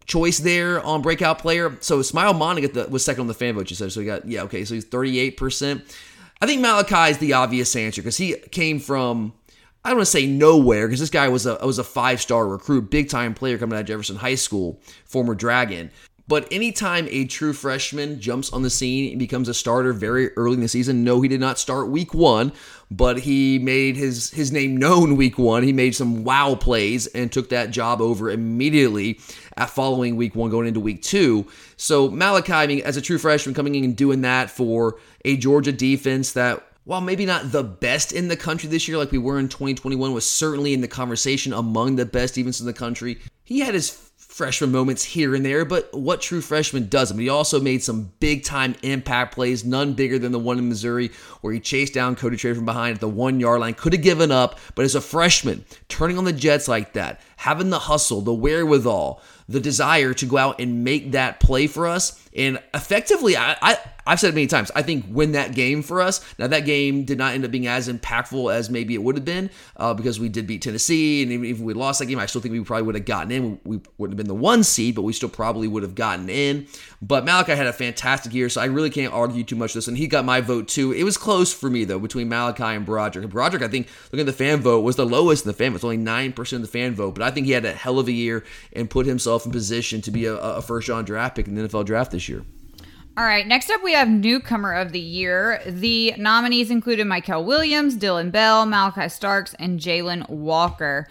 choice 0.06 0.38
there 0.39 0.82
on 0.86 1.01
breakout 1.01 1.39
player. 1.39 1.75
So 1.82 2.00
Smael 2.00 2.34
Mondon 2.34 2.89
was 2.89 3.03
second 3.03 3.22
on 3.22 3.27
the 3.27 3.34
fan 3.34 3.56
vote. 3.56 3.70
You 3.70 3.75
said 3.75 3.91
so. 3.91 4.00
He 4.00 4.06
got 4.06 4.25
yeah 4.25 4.44
okay. 4.44 4.63
So 4.63 4.74
he's 4.74 4.86
thirty 4.86 5.20
eight 5.20 5.36
percent. 5.36 5.84
I 6.41 6.46
think 6.46 6.63
Malaki 6.63 7.12
is 7.12 7.17
the 7.17 7.34
obvious 7.34 7.75
answer 7.75 8.01
because 8.01 8.17
he 8.17 8.36
came 8.51 8.79
from 8.79 9.34
I 9.84 9.89
don't 9.89 10.00
want 10.00 10.08
to 10.08 10.12
say 10.12 10.25
nowhere 10.25 10.88
because 10.88 11.00
this 11.00 11.10
guy 11.10 11.29
was 11.29 11.46
a 11.46 11.58
was 11.65 11.79
a 11.79 11.84
five 11.84 12.22
star 12.22 12.48
recruit, 12.48 12.89
big 12.89 13.10
time 13.10 13.34
player 13.34 13.58
coming 13.58 13.75
out 13.77 13.81
of 13.81 13.88
Jefferson 13.88 14.17
High 14.17 14.36
School, 14.36 14.81
former 15.05 15.36
Dragon. 15.36 15.91
But 16.29 16.48
anytime 16.51 17.07
a 17.09 17.25
true 17.25 17.53
freshman 17.53 18.21
jumps 18.21 18.53
on 18.53 18.62
the 18.62 18.69
scene 18.69 19.09
and 19.09 19.17
becomes 19.17 19.50
a 19.50 19.53
starter 19.53 19.93
very 19.93 20.29
early 20.38 20.53
in 20.53 20.59
the 20.59 20.67
season, 20.67 21.03
no, 21.03 21.21
he 21.21 21.27
did 21.27 21.39
not 21.39 21.57
start 21.57 21.88
week 21.88 22.13
one, 22.13 22.51
but 22.91 23.17
he 23.21 23.57
made 23.57 23.98
his 23.98 24.29
his 24.29 24.51
name 24.51 24.77
known 24.77 25.15
week 25.15 25.39
one. 25.39 25.63
He 25.63 25.74
made 25.74 25.95
some 25.95 26.24
wow 26.24 26.53
plays 26.53 27.07
and 27.07 27.31
took 27.31 27.50
that 27.50 27.71
job 27.71 28.00
over 28.00 28.29
immediately 28.29 29.19
at 29.57 29.71
following 29.71 30.17
week 30.17 30.36
one, 30.36 30.51
going 30.51 30.67
into 30.67 30.79
week 30.79 31.01
two. 31.01 31.48
So 31.77 32.09
Malaki, 32.09 32.51
I 32.51 32.67
mean, 32.67 32.81
as 32.81 32.95
a 32.95 33.01
true 33.01 33.17
freshman, 33.17 33.55
coming 33.55 33.74
in 33.74 33.83
and 33.83 33.95
doing 33.95 34.21
that 34.21 34.51
for 34.51 35.00
a 35.25 35.36
Georgia 35.36 35.71
defense 35.71 36.33
that 36.33 36.63
while 36.83 37.01
maybe 37.01 37.25
not 37.25 37.51
the 37.51 37.63
best 37.63 38.12
in 38.12 38.27
the 38.27 38.38
country 38.38 38.69
this 38.69 38.88
year, 38.88 39.00
like 39.00 39.12
we 39.12 39.17
were 39.17 39.39
in 39.39 39.50
2021, 39.50 40.13
was 40.13 40.29
certainly 40.29 40.75
in 40.75 40.81
the 40.81 40.88
conversation 40.88 41.53
among 41.53 41.95
the 41.95 42.05
best 42.05 42.36
defenses 42.36 42.62
in 42.62 42.67
the 42.67 42.74
country. 42.74 43.17
He 43.43 43.62
had 43.62 43.74
his 43.74 44.09
freshman 44.39 44.72
moments 44.72 45.03
here 45.03 45.36
and 45.36 45.46
there, 45.46 45.65
but 45.65 45.93
what 45.93 46.22
true 46.22 46.39
freshman 46.39 46.88
doesn't? 46.88 47.17
But 47.17 47.24
he 47.24 47.27
also 47.27 47.60
made 47.60 47.84
some 47.84 48.13
big 48.22 48.46
time 48.46 48.74
impact 48.84 49.36
plays, 49.36 49.65
none 49.65 49.96
bigger 49.96 50.17
than 50.17 50.31
the 50.31 50.39
one 50.39 50.58
in 50.58 50.69
Missouri 50.69 51.12
where 51.41 51.51
he 51.51 51.60
chased 51.60 51.93
down 51.93 52.15
Cody 52.15 52.38
Schrader 52.38 52.55
from 52.55 52.63
behind 52.63 52.96
at 52.96 53.01
the 53.01 53.10
one 53.10 53.41
yard 53.41 53.60
line. 53.60 53.74
Could 53.74 53.91
have 53.91 54.01
given 54.01 54.31
up, 54.31 54.58
but 54.75 54.86
as 54.86 54.96
a 54.96 55.01
freshman, 55.01 55.65
turning 55.89 56.17
on 56.17 56.24
the 56.24 56.31
Jets 56.31 56.69
like 56.69 56.93
that, 56.93 57.19
having 57.36 57.69
the 57.69 57.79
hustle, 57.79 58.22
the 58.22 58.34
wherewithal, 58.34 59.22
the 59.50 59.60
desire 59.60 60.13
to 60.13 60.25
go 60.25 60.38
out 60.38 60.62
and 60.62 60.86
make 60.86 61.12
that 61.12 61.41
play 61.41 61.67
for 61.67 61.86
us. 61.86 62.28
And 62.39 62.58
effectively, 62.74 63.36
I, 63.36 63.58
I 63.62 63.77
I've 64.08 64.19
said 64.19 64.29
it 64.29 64.36
many 64.36 64.48
times. 64.48 64.72
I 64.74 64.81
think 64.81 65.05
win 65.10 65.34
that 65.34 65.53
game 65.53 65.84
for 65.84 66.01
us. 66.01 66.25
Now 66.39 66.48
that 66.48 66.62
game 66.62 67.03
did 67.03 67.17
not 67.17 67.34
end 67.34 67.46
up 67.46 67.51
being 67.51 67.67
as 67.67 67.88
impactful 67.88 68.51
as 68.51 68.69
maybe 68.69 68.96
it 68.96 69.03
would 69.03 69.15
have 69.15 69.25
been 69.25 69.51
uh, 69.75 69.93
because 69.93 70.19
we 70.19 70.29
did 70.29 70.48
beat 70.48 70.62
Tennessee, 70.62 71.22
and 71.22 71.31
even 71.34 71.46
if 71.46 71.60
we 71.60 71.74
lost 71.74 72.00
that 72.00 72.05
game, 72.05 72.17
I 72.17 72.25
still 72.25 72.41
think 72.41 72.53
we 72.53 72.62
probably 72.62 72.84
would 72.84 72.96
have 72.96 73.05
gotten 73.05 73.31
in. 73.31 73.60
We, 73.65 73.81
wouldn't 73.98 74.17
have 74.17 74.25
been 74.25 74.34
the 74.34 74.41
one 74.41 74.63
seed, 74.63 74.96
but 74.96 75.01
we 75.01 75.12
still 75.12 75.29
probably 75.29 75.67
would 75.67 75.84
have 75.84 75.96
gotten 75.96 76.29
in. 76.29 76.67
But 77.01 77.25
Malaki 77.25 77.55
had 77.55 77.67
a 77.67 77.74
fantastic 77.74 78.34
year, 78.34 78.48
so 78.48 78.62
I 78.62 78.65
really 78.65 78.89
can't 78.89 79.13
argue 79.13 79.43
too 79.43 79.58
much 79.58 79.74
this. 79.74 79.89
And 79.89 79.98
he 79.98 80.08
got 80.08 80.24
my 80.24 80.39
vote 80.39 80.69
too. 80.69 80.93
It 80.93 81.03
was 81.03 81.17
close 81.17 81.53
for 81.53 81.69
me 81.69 81.84
though 81.84 82.00
between 82.00 82.29
Malaki 82.29 82.63
and 82.63 82.86
Broderick. 82.86 83.29
Broderick, 83.29 83.63
I 83.63 83.67
think, 83.67 83.89
looking 84.05 84.22
at 84.22 84.25
the 84.25 84.34
fan 84.34 84.62
vote, 84.62 84.79
was 84.79 84.96
the 84.96 85.05
lowest 85.05 85.43
in 85.43 85.50
the 85.50 85.53
fan. 85.53 85.75
It's 85.75 85.84
only 85.84 85.98
nine 85.98 86.31
percent 86.31 86.63
of 86.63 86.72
the 86.72 86.79
fan 86.79 86.96
vote, 86.96 87.15
but 87.15 87.24
I 87.24 87.31
think 87.31 87.48
he 87.48 87.51
had 87.51 87.65
a 87.65 87.74
hell 87.74 88.00
of 88.00 88.08
a 88.08 88.13
year 88.13 88.46
and 88.72 88.89
put 88.89 89.05
himself 89.05 89.46
in 89.46 89.51
position 89.51 90.01
to 90.01 90.12
be 90.12 90.25
a, 90.25 90.36
a 90.36 90.62
first 90.62 90.88
round 90.88 91.05
draft 91.05 91.36
pick 91.36 91.48
in 91.48 91.55
the 91.55 91.67
NFL 91.67 91.86
draft 91.86 92.12
this 92.12 92.28
year. 92.28 92.28
All 93.17 93.25
right, 93.25 93.45
next 93.45 93.69
up 93.69 93.83
we 93.83 93.93
have 93.93 94.07
newcomer 94.07 94.74
of 94.74 94.93
the 94.93 95.00
year. 95.00 95.62
The 95.65 96.13
nominees 96.17 96.71
included 96.71 97.05
Mykel 97.05 97.43
Williams, 97.43 97.98
Dillon 97.98 98.31
Bell, 98.31 98.65
Malaki 98.65 99.09
Starks, 99.09 99.53
and 99.59 99.79
Jalon 99.79 100.29
Walker. 100.29 101.07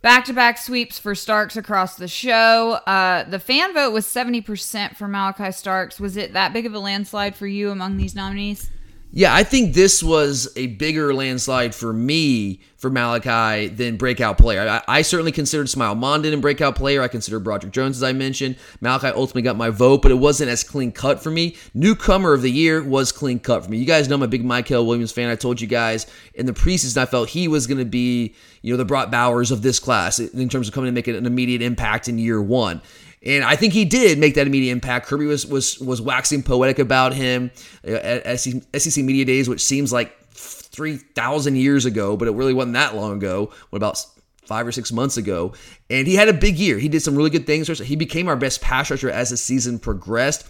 Back 0.00 0.24
to 0.26 0.32
back 0.32 0.58
sweeps 0.58 0.98
for 0.98 1.14
Starks 1.14 1.56
across 1.56 1.96
the 1.96 2.08
show. 2.08 2.72
Uh, 2.86 3.24
the 3.24 3.38
fan 3.38 3.74
vote 3.74 3.92
was 3.92 4.06
70% 4.06 4.96
for 4.96 5.08
Malaki 5.08 5.50
Starks. 5.50 5.98
Was 5.98 6.16
it 6.16 6.34
that 6.34 6.52
big 6.52 6.66
of 6.66 6.74
a 6.74 6.78
landslide 6.78 7.34
for 7.34 7.46
you 7.46 7.70
among 7.70 7.96
these 7.96 8.14
nominees? 8.14 8.70
Yeah, 9.16 9.32
I 9.32 9.44
think 9.44 9.74
this 9.74 10.02
was 10.02 10.52
a 10.56 10.66
bigger 10.66 11.14
landslide 11.14 11.72
for 11.72 11.92
me 11.92 12.58
for 12.78 12.90
Malaki 12.90 13.74
than 13.76 13.96
breakout 13.96 14.38
player. 14.38 14.68
I, 14.68 14.82
I 14.88 15.02
certainly 15.02 15.30
considered 15.30 15.68
Smael 15.68 15.96
Mondon 15.96 16.34
a 16.34 16.36
breakout 16.38 16.74
player. 16.74 17.00
I 17.00 17.06
considered 17.06 17.44
Broderick 17.44 17.72
Jones, 17.72 17.98
as 17.98 18.02
I 18.02 18.12
mentioned. 18.12 18.56
Malaki 18.82 19.14
ultimately 19.14 19.42
got 19.42 19.54
my 19.54 19.70
vote, 19.70 20.02
but 20.02 20.10
it 20.10 20.16
wasn't 20.16 20.50
as 20.50 20.64
clean 20.64 20.90
cut 20.90 21.22
for 21.22 21.30
me. 21.30 21.54
Newcomer 21.74 22.32
of 22.32 22.42
the 22.42 22.50
year 22.50 22.82
was 22.82 23.12
clean 23.12 23.38
cut 23.38 23.64
for 23.64 23.70
me. 23.70 23.78
You 23.78 23.86
guys 23.86 24.08
know 24.08 24.16
I'm 24.16 24.22
a 24.24 24.26
big 24.26 24.42
Mykel 24.42 24.84
Williams 24.84 25.12
fan. 25.12 25.30
I 25.30 25.36
told 25.36 25.60
you 25.60 25.68
guys 25.68 26.08
in 26.34 26.46
the 26.46 26.52
preseason 26.52 26.96
I 26.96 27.06
felt 27.06 27.28
he 27.28 27.46
was 27.46 27.68
going 27.68 27.78
to 27.78 27.84
be, 27.84 28.34
you 28.62 28.72
know, 28.72 28.76
the 28.76 28.84
Brock 28.84 29.12
Bowers 29.12 29.52
of 29.52 29.62
this 29.62 29.78
class 29.78 30.18
in 30.18 30.48
terms 30.48 30.66
of 30.66 30.74
coming 30.74 30.88
and 30.88 30.94
making 30.96 31.14
an 31.14 31.24
immediate 31.24 31.62
impact 31.62 32.08
in 32.08 32.18
year 32.18 32.42
one. 32.42 32.82
And 33.24 33.42
I 33.42 33.56
think 33.56 33.72
he 33.72 33.84
did 33.84 34.18
make 34.18 34.34
that 34.34 34.46
immediate 34.46 34.72
impact. 34.72 35.06
Kirby 35.06 35.26
was 35.26 35.46
was 35.46 35.78
was 35.80 36.00
waxing 36.00 36.42
poetic 36.42 36.78
about 36.78 37.14
him 37.14 37.50
uh, 37.86 37.92
at 37.92 38.40
SEC 38.40 39.02
Media 39.02 39.24
Days, 39.24 39.48
which 39.48 39.62
seems 39.62 39.92
like 39.92 40.14
three 40.30 40.96
thousand 40.96 41.56
years 41.56 41.86
ago, 41.86 42.16
but 42.16 42.28
it 42.28 42.32
really 42.32 42.54
wasn't 42.54 42.74
that 42.74 42.94
long 42.94 43.16
ago. 43.16 43.50
What 43.70 43.76
about 43.78 44.04
five 44.44 44.66
or 44.66 44.72
six 44.72 44.92
months 44.92 45.16
ago? 45.16 45.54
And 45.88 46.06
he 46.06 46.16
had 46.16 46.28
a 46.28 46.34
big 46.34 46.58
year. 46.58 46.78
He 46.78 46.88
did 46.88 47.00
some 47.00 47.16
really 47.16 47.30
good 47.30 47.46
things. 47.46 47.66
He 47.78 47.96
became 47.96 48.28
our 48.28 48.36
best 48.36 48.60
pass 48.60 48.90
rusher 48.90 49.10
as 49.10 49.30
the 49.30 49.36
season 49.36 49.78
progressed 49.78 50.46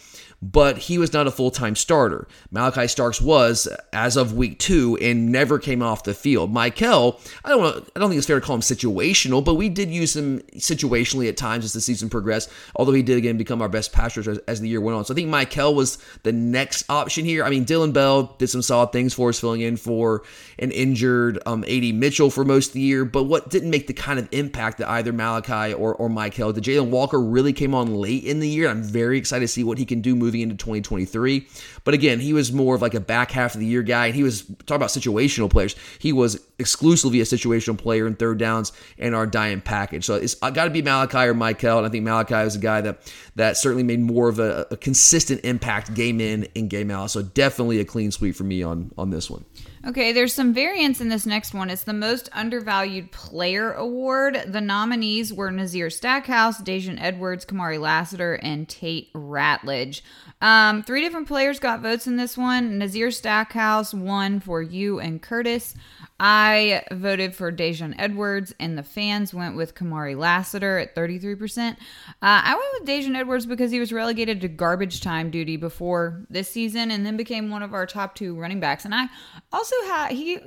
but 0.53 0.77
he 0.77 0.99
was 0.99 1.13
not 1.15 1.27
a 1.27 1.31
full 1.31 1.51
time 1.51 1.75
starter. 1.75 2.29
Malaki 2.53 2.89
Starks 2.91 3.19
was 3.19 3.67
as 3.95 4.17
of 4.17 4.35
week 4.35 4.59
two 4.59 4.99
and 5.01 5.33
never 5.33 5.59
came 5.59 5.83
off 5.83 6.05
the 6.05 6.13
field. 6.13 6.53
Mykel, 6.53 7.19
I 7.45 7.49
don't 7.49 7.65
I 7.97 8.01
don't 8.01 8.11
think 8.11 8.19
it's 8.19 8.27
fair 8.27 8.41
to 8.41 8.45
call 8.45 8.57
him 8.57 8.61
situational, 8.61 9.43
but 9.43 9.55
we 9.55 9.71
did 9.71 9.89
use 9.89 10.15
him 10.15 10.41
situationally 10.57 11.31
at 11.31 11.39
times 11.39 11.65
as 11.65 11.73
the 11.73 11.81
season 11.81 12.11
progressed. 12.11 12.51
Although 12.77 12.93
he 12.93 13.03
did 13.03 13.17
again 13.17 13.39
become 13.39 13.63
our 13.63 13.71
best 13.71 13.93
passer 13.93 14.21
as, 14.31 14.39
as 14.41 14.61
the 14.61 14.69
year 14.69 14.83
went 14.83 14.99
on. 14.99 15.05
So 15.07 15.15
I 15.15 15.17
think 15.17 15.31
Mykel 15.31 15.75
was 15.75 15.97
the 16.25 16.33
next 16.33 16.85
option 16.91 17.25
here. 17.25 17.43
I 17.43 17.49
mean, 17.49 17.65
Dillon 17.65 17.93
Bell 17.93 18.35
did 18.39 18.49
some 18.49 18.63
solid 18.63 18.93
things 18.93 19.15
for 19.15 19.31
us, 19.31 19.41
filling 19.41 19.63
in 19.63 19.79
for 19.79 20.25
an 20.59 20.73
injured 20.73 21.39
um, 21.47 21.65
AD 21.65 21.95
Mitchell 21.95 22.29
for 22.29 22.45
most 22.45 22.69
of 22.69 22.73
the 22.75 22.81
year. 22.81 23.07
But 23.07 23.25
what 23.25 23.49
didn't 23.49 23.71
make 23.71 23.87
the 23.87 23.95
kind 23.95 24.19
of 24.19 24.29
impact 24.31 24.77
that 24.79 24.91
either 24.91 25.13
Malaki 25.13 25.79
or 25.79 25.95
or 25.95 26.11
Mykel, 26.11 26.53
did? 26.53 26.65
Jalon 26.65 26.91
Walker 26.91 27.19
really 27.21 27.55
came 27.55 27.75
on 27.75 27.95
late 27.95 28.25
in 28.25 28.41
the 28.41 28.49
year. 28.49 28.69
I'm 28.69 28.83
very 28.83 29.17
excited 29.17 29.45
to 29.45 29.49
see 29.49 29.65
what 29.65 29.79
he 29.79 29.87
can 29.87 30.03
do 30.03 30.15
moving 30.15 30.34
moving 30.35 30.51
into 30.51 30.57
2023. 30.57 31.47
But 31.85 31.95
again, 31.95 32.21
he 32.21 32.33
was 32.33 32.53
more 32.53 32.75
of 32.75 32.83
like 32.83 32.95
a 32.95 33.01
back 33.01 33.31
half 33.31 33.55
of 33.55 33.61
the 33.61 33.67
year 33.67 33.83
guy. 33.83 34.07
And 34.07 34.15
he 34.15 34.23
was 34.23 34.43
talking 34.43 34.77
about 34.77 34.91
situational 34.91 35.51
players. 35.51 35.75
He 35.99 36.13
was 36.13 36.41
exclusively 36.59 37.21
a 37.21 37.25
situational 37.25 37.79
player 37.79 38.07
in 38.07 38.17
third 38.17 38.39
downs 38.39 38.73
and 38.99 39.15
our 39.15 39.27
dying 39.27 39.61
package. 39.61 40.05
So 40.05 40.15
it's 40.15 40.37
uh, 40.43 40.51
got 40.51 40.65
to 40.65 40.71
be 40.71 40.83
Malaki 40.83 41.27
or 41.27 41.35
Mykel. 41.35 41.79
And 41.79 41.87
I 41.87 41.89
think 41.89 42.07
Malaki 42.07 42.45
was 42.45 42.57
a 42.57 42.61
guy 42.61 42.81
that 42.81 43.13
that 43.37 43.57
certainly 43.57 43.83
made 43.83 44.01
more 44.01 44.29
of 44.29 44.39
a, 44.39 44.67
a 44.71 44.77
consistent 44.77 45.45
impact 45.45 45.95
game 45.95 46.21
in 46.21 46.49
and 46.57 46.69
game 46.69 46.91
out. 46.91 47.11
So 47.11 47.23
definitely 47.23 47.81
a 47.81 47.85
clean 47.85 48.11
sweep 48.11 48.37
for 48.37 48.45
me 48.45 48.63
on 48.63 48.91
on 48.99 49.11
this 49.11 49.31
one. 49.31 49.45
Okay, 49.87 50.13
there's 50.13 50.33
some 50.33 50.55
variance 50.55 51.03
in 51.03 51.11
this 51.11 51.27
next 51.27 51.53
one. 51.53 51.69
It's 51.69 51.85
the 51.85 51.93
most 51.93 52.31
undervalued 52.33 53.13
player 53.13 53.73
award. 53.73 54.43
The 54.47 54.63
nominees 54.63 55.31
were 55.31 55.51
Nazir 55.51 55.91
Stackhouse, 55.91 56.63
Daijun 56.63 56.99
Edwards, 56.99 57.45
Kamari 57.45 57.79
Lassiter, 57.79 58.35
and 58.35 58.67
Tate 58.67 59.13
Ratledge. 59.13 60.01
Um, 60.41 60.83
three 60.83 61.03
different 61.03 61.29
players 61.29 61.59
got 61.59 61.81
votes 61.81 62.07
in 62.07 62.17
this 62.17 62.39
one. 62.39 62.79
Nazir 62.79 63.11
Stackhouse 63.11 63.93
won 63.93 64.41
for 64.41 64.63
you 64.63 65.01
and 65.01 65.21
Curtis. 65.21 65.75
I 66.19 66.85
voted 66.93 67.35
for 67.35 67.51
Daijun 67.51 67.95
Edwards, 67.99 68.55
and 68.61 68.79
the 68.79 68.83
fans 68.83 69.35
went 69.35 69.57
with 69.57 69.75
Kamari 69.75 70.17
Lassiter 70.17 70.79
at 70.79 70.95
33%. 70.95 71.73
Uh, 71.73 71.77
I 72.21 72.55
went 72.55 72.67
with 72.81 72.89
Daijun 72.89 73.17
Edwards 73.17 73.47
because 73.47 73.73
he 73.73 73.81
was 73.81 73.93
relegated 73.93 74.41
to 74.41 74.49
garbage 74.49 75.01
time 75.01 75.31
duty 75.31 75.57
before 75.57 76.25
this 76.31 76.49
season 76.49 76.91
and 76.91 77.05
then 77.05 77.17
became 77.17 77.51
one 77.51 77.63
of 77.63 77.75
our 77.75 77.85
top 77.85 78.15
two 78.15 78.35
running 78.37 78.61
backs. 78.61 78.85
And 78.85 78.95
I 78.95 79.07
also 79.53 79.74
have, 79.87 80.11
he 80.11 80.39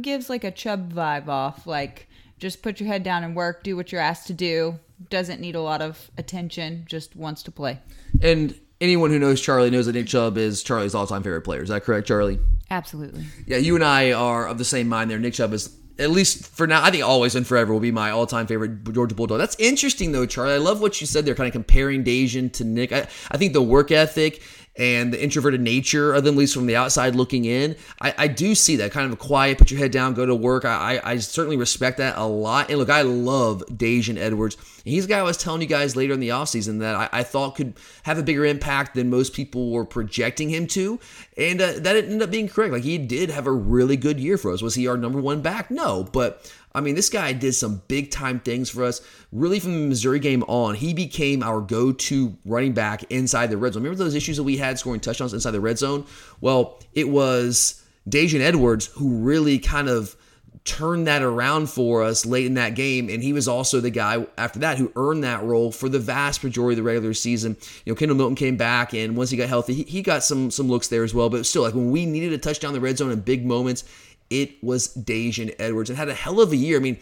gives 0.00 0.28
like 0.28 0.44
a 0.44 0.50
Chubb 0.50 0.92
vibe 0.92 1.28
off, 1.28 1.66
like 1.66 2.08
just 2.38 2.62
put 2.62 2.80
your 2.80 2.88
head 2.88 3.02
down 3.02 3.24
and 3.24 3.34
work, 3.34 3.62
do 3.62 3.76
what 3.76 3.90
you're 3.92 4.00
asked 4.00 4.26
to 4.28 4.32
do, 4.32 4.78
doesn't 5.10 5.40
need 5.40 5.54
a 5.54 5.60
lot 5.60 5.82
of 5.82 6.10
attention, 6.18 6.84
just 6.86 7.16
wants 7.16 7.42
to 7.44 7.50
play. 7.50 7.78
And 8.22 8.58
anyone 8.80 9.10
who 9.10 9.18
knows 9.18 9.40
Charlie 9.40 9.70
knows 9.70 9.86
that 9.86 9.94
Nick 9.94 10.06
Chubb 10.06 10.38
is 10.38 10.62
Charlie's 10.62 10.94
all-time 10.94 11.22
favorite 11.22 11.42
player. 11.42 11.62
Is 11.62 11.68
that 11.68 11.84
correct, 11.84 12.06
Charlie? 12.06 12.38
Absolutely. 12.70 13.24
Yeah, 13.46 13.56
you 13.56 13.74
and 13.74 13.84
I 13.84 14.12
are 14.12 14.46
of 14.46 14.58
the 14.58 14.64
same 14.64 14.88
mind 14.88 15.10
there. 15.10 15.18
Nick 15.18 15.34
Chubb 15.34 15.52
is 15.52 15.74
at 15.98 16.10
least 16.10 16.46
for 16.46 16.66
now, 16.66 16.82
I 16.84 16.92
think 16.92 17.02
always 17.02 17.34
and 17.34 17.44
forever 17.44 17.72
will 17.72 17.80
be 17.80 17.90
my 17.90 18.10
all-time 18.10 18.46
favorite 18.46 18.84
Georgia 18.92 19.16
Bulldog. 19.16 19.38
That's 19.38 19.56
interesting 19.58 20.12
though, 20.12 20.26
Charlie. 20.26 20.54
I 20.54 20.58
love 20.58 20.80
what 20.80 21.00
you 21.00 21.06
said 21.08 21.26
there, 21.26 21.34
kind 21.34 21.48
of 21.48 21.52
comparing 21.52 22.04
Daijun 22.04 22.52
to 22.52 22.64
Nick. 22.64 22.92
I, 22.92 23.08
I 23.30 23.36
think 23.36 23.52
the 23.52 23.62
work 23.62 23.90
ethic 23.90 24.42
and 24.78 25.12
the 25.12 25.22
introverted 25.22 25.60
nature 25.60 26.14
of 26.14 26.22
them, 26.22 26.36
at 26.36 26.38
least 26.38 26.54
from 26.54 26.66
the 26.66 26.76
outside 26.76 27.16
looking 27.16 27.44
in, 27.44 27.76
I, 28.00 28.14
I 28.16 28.28
do 28.28 28.54
see 28.54 28.76
that 28.76 28.92
kind 28.92 29.06
of 29.06 29.12
a 29.12 29.16
quiet, 29.16 29.58
put 29.58 29.70
your 29.72 29.80
head 29.80 29.90
down, 29.90 30.14
go 30.14 30.24
to 30.24 30.34
work. 30.34 30.64
I, 30.64 31.00
I, 31.02 31.10
I 31.12 31.18
certainly 31.18 31.56
respect 31.56 31.98
that 31.98 32.16
a 32.16 32.24
lot. 32.24 32.70
And 32.70 32.78
look, 32.78 32.88
I 32.88 33.02
love 33.02 33.64
Daijun 33.66 34.16
Edwards. 34.16 34.56
he's 34.84 35.06
a 35.06 35.08
guy 35.08 35.18
I 35.18 35.22
was 35.22 35.36
telling 35.36 35.60
you 35.60 35.66
guys 35.66 35.96
later 35.96 36.14
in 36.14 36.20
the 36.20 36.28
offseason 36.28 36.78
that 36.78 36.94
I, 36.94 37.08
I 37.12 37.22
thought 37.24 37.56
could 37.56 37.74
have 38.04 38.18
a 38.18 38.22
bigger 38.22 38.44
impact 38.44 38.94
than 38.94 39.10
most 39.10 39.34
people 39.34 39.72
were 39.72 39.84
projecting 39.84 40.48
him 40.48 40.68
to. 40.68 41.00
And 41.36 41.60
uh, 41.60 41.72
that 41.80 41.96
ended 41.96 42.22
up 42.22 42.30
being 42.30 42.48
correct. 42.48 42.72
Like 42.72 42.84
he 42.84 42.98
did 42.98 43.30
have 43.30 43.48
a 43.48 43.52
really 43.52 43.96
good 43.96 44.20
year 44.20 44.38
for 44.38 44.52
us. 44.52 44.62
Was 44.62 44.76
he 44.76 44.86
our 44.86 44.96
number 44.96 45.20
one 45.20 45.42
back? 45.42 45.72
No, 45.72 46.04
but 46.04 46.52
I 46.78 46.80
mean, 46.80 46.94
this 46.94 47.10
guy 47.10 47.32
did 47.32 47.54
some 47.54 47.82
big 47.88 48.10
time 48.10 48.40
things 48.40 48.70
for 48.70 48.84
us. 48.84 49.00
Really, 49.32 49.60
from 49.60 49.72
the 49.72 49.88
Missouri 49.88 50.20
game 50.20 50.42
on, 50.44 50.74
he 50.74 50.94
became 50.94 51.42
our 51.42 51.60
go 51.60 51.92
to 51.92 52.36
running 52.44 52.72
back 52.72 53.04
inside 53.10 53.50
the 53.50 53.56
red 53.56 53.74
zone. 53.74 53.82
Remember 53.82 54.02
those 54.02 54.14
issues 54.14 54.36
that 54.36 54.44
we 54.44 54.56
had 54.56 54.78
scoring 54.78 55.00
touchdowns 55.00 55.34
inside 55.34 55.50
the 55.50 55.60
red 55.60 55.78
zone? 55.78 56.06
Well, 56.40 56.78
it 56.94 57.08
was 57.08 57.82
Daijun 58.08 58.40
Edwards 58.40 58.86
who 58.86 59.18
really 59.18 59.58
kind 59.58 59.88
of 59.88 60.16
turned 60.68 61.06
that 61.06 61.22
around 61.22 61.70
for 61.70 62.02
us 62.02 62.26
late 62.26 62.44
in 62.44 62.54
that 62.54 62.74
game. 62.74 63.08
And 63.08 63.22
he 63.22 63.32
was 63.32 63.48
also 63.48 63.80
the 63.80 63.90
guy 63.90 64.26
after 64.36 64.58
that 64.60 64.76
who 64.76 64.92
earned 64.96 65.24
that 65.24 65.42
role 65.42 65.72
for 65.72 65.88
the 65.88 65.98
vast 65.98 66.44
majority 66.44 66.74
of 66.74 66.84
the 66.84 66.88
regular 66.88 67.14
season. 67.14 67.56
You 67.84 67.92
know, 67.92 67.96
Kendall 67.96 68.18
Milton 68.18 68.36
came 68.36 68.56
back, 68.56 68.92
and 68.92 69.16
once 69.16 69.30
he 69.30 69.36
got 69.36 69.48
healthy, 69.48 69.74
he, 69.74 69.82
he 69.84 70.02
got 70.02 70.22
some 70.22 70.50
some 70.50 70.68
looks 70.68 70.88
there 70.88 71.04
as 71.04 71.14
well. 71.14 71.30
But 71.30 71.46
still, 71.46 71.62
like 71.62 71.74
when 71.74 71.90
we 71.90 72.06
needed 72.06 72.32
a 72.34 72.38
touchdown 72.38 72.70
in 72.70 72.74
the 72.74 72.80
red 72.80 72.98
zone 72.98 73.10
in 73.10 73.20
big 73.20 73.46
moments, 73.46 73.84
it 74.30 74.62
was 74.62 74.94
Daijun 74.94 75.54
Edwards 75.58 75.90
and 75.90 75.96
had 75.96 76.08
a 76.08 76.14
hell 76.14 76.40
of 76.40 76.52
a 76.52 76.56
year. 76.56 76.76
I 76.76 76.80
mean, 76.80 76.98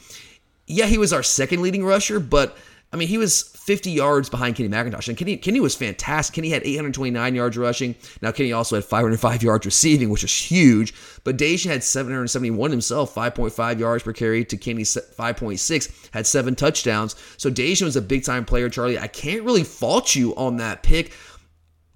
yeah, 0.67 0.87
he 0.87 0.99
was 0.99 1.13
our 1.13 1.23
second 1.23 1.63
leading 1.63 1.85
rusher, 1.85 2.21
but 2.21 2.57
I 2.93 2.97
mean, 2.97 3.09
he 3.09 3.19
was 3.19 3.43
50 3.43 3.91
yards 3.91 4.31
behind 4.31 4.55
Kenny 4.55 4.69
McIntosh. 4.69 5.09
And 5.09 5.19
Kenny, 5.19 5.37
Kenny 5.37 5.59
was 5.59 5.75
fantastic. 5.75 6.37
Kenny 6.37 6.51
had 6.51 6.63
829 6.65 7.35
yards 7.35 7.59
rushing. 7.59 7.97
Now, 8.23 8.31
Kenny 8.31 8.53
also 8.53 8.77
had 8.77 8.85
505 8.85 9.43
yards 9.43 9.67
receiving, 9.67 10.09
which 10.09 10.23
was 10.23 10.33
huge. 10.33 10.95
But 11.25 11.37
Daijun 11.37 11.67
had 11.67 11.83
771 11.83 12.71
himself, 12.71 13.15
5.5 13.15 13.79
yards 13.81 14.05
per 14.05 14.13
carry 14.13 14.45
to 14.45 14.57
Kenny's 14.57 14.97
5.6, 14.97 16.11
had 16.13 16.27
seven 16.27 16.55
touchdowns. 16.55 17.17
So 17.37 17.51
Daijun 17.51 17.83
was 17.83 17.97
a 17.97 18.03
big 18.03 18.25
time 18.25 18.45
player, 18.45 18.69
Charlie. 18.69 18.99
I 18.99 19.09
can't 19.09 19.43
really 19.43 19.65
fault 19.65 20.15
you 20.15 20.35
on 20.37 20.59
that 20.59 20.83
pick. 20.83 21.13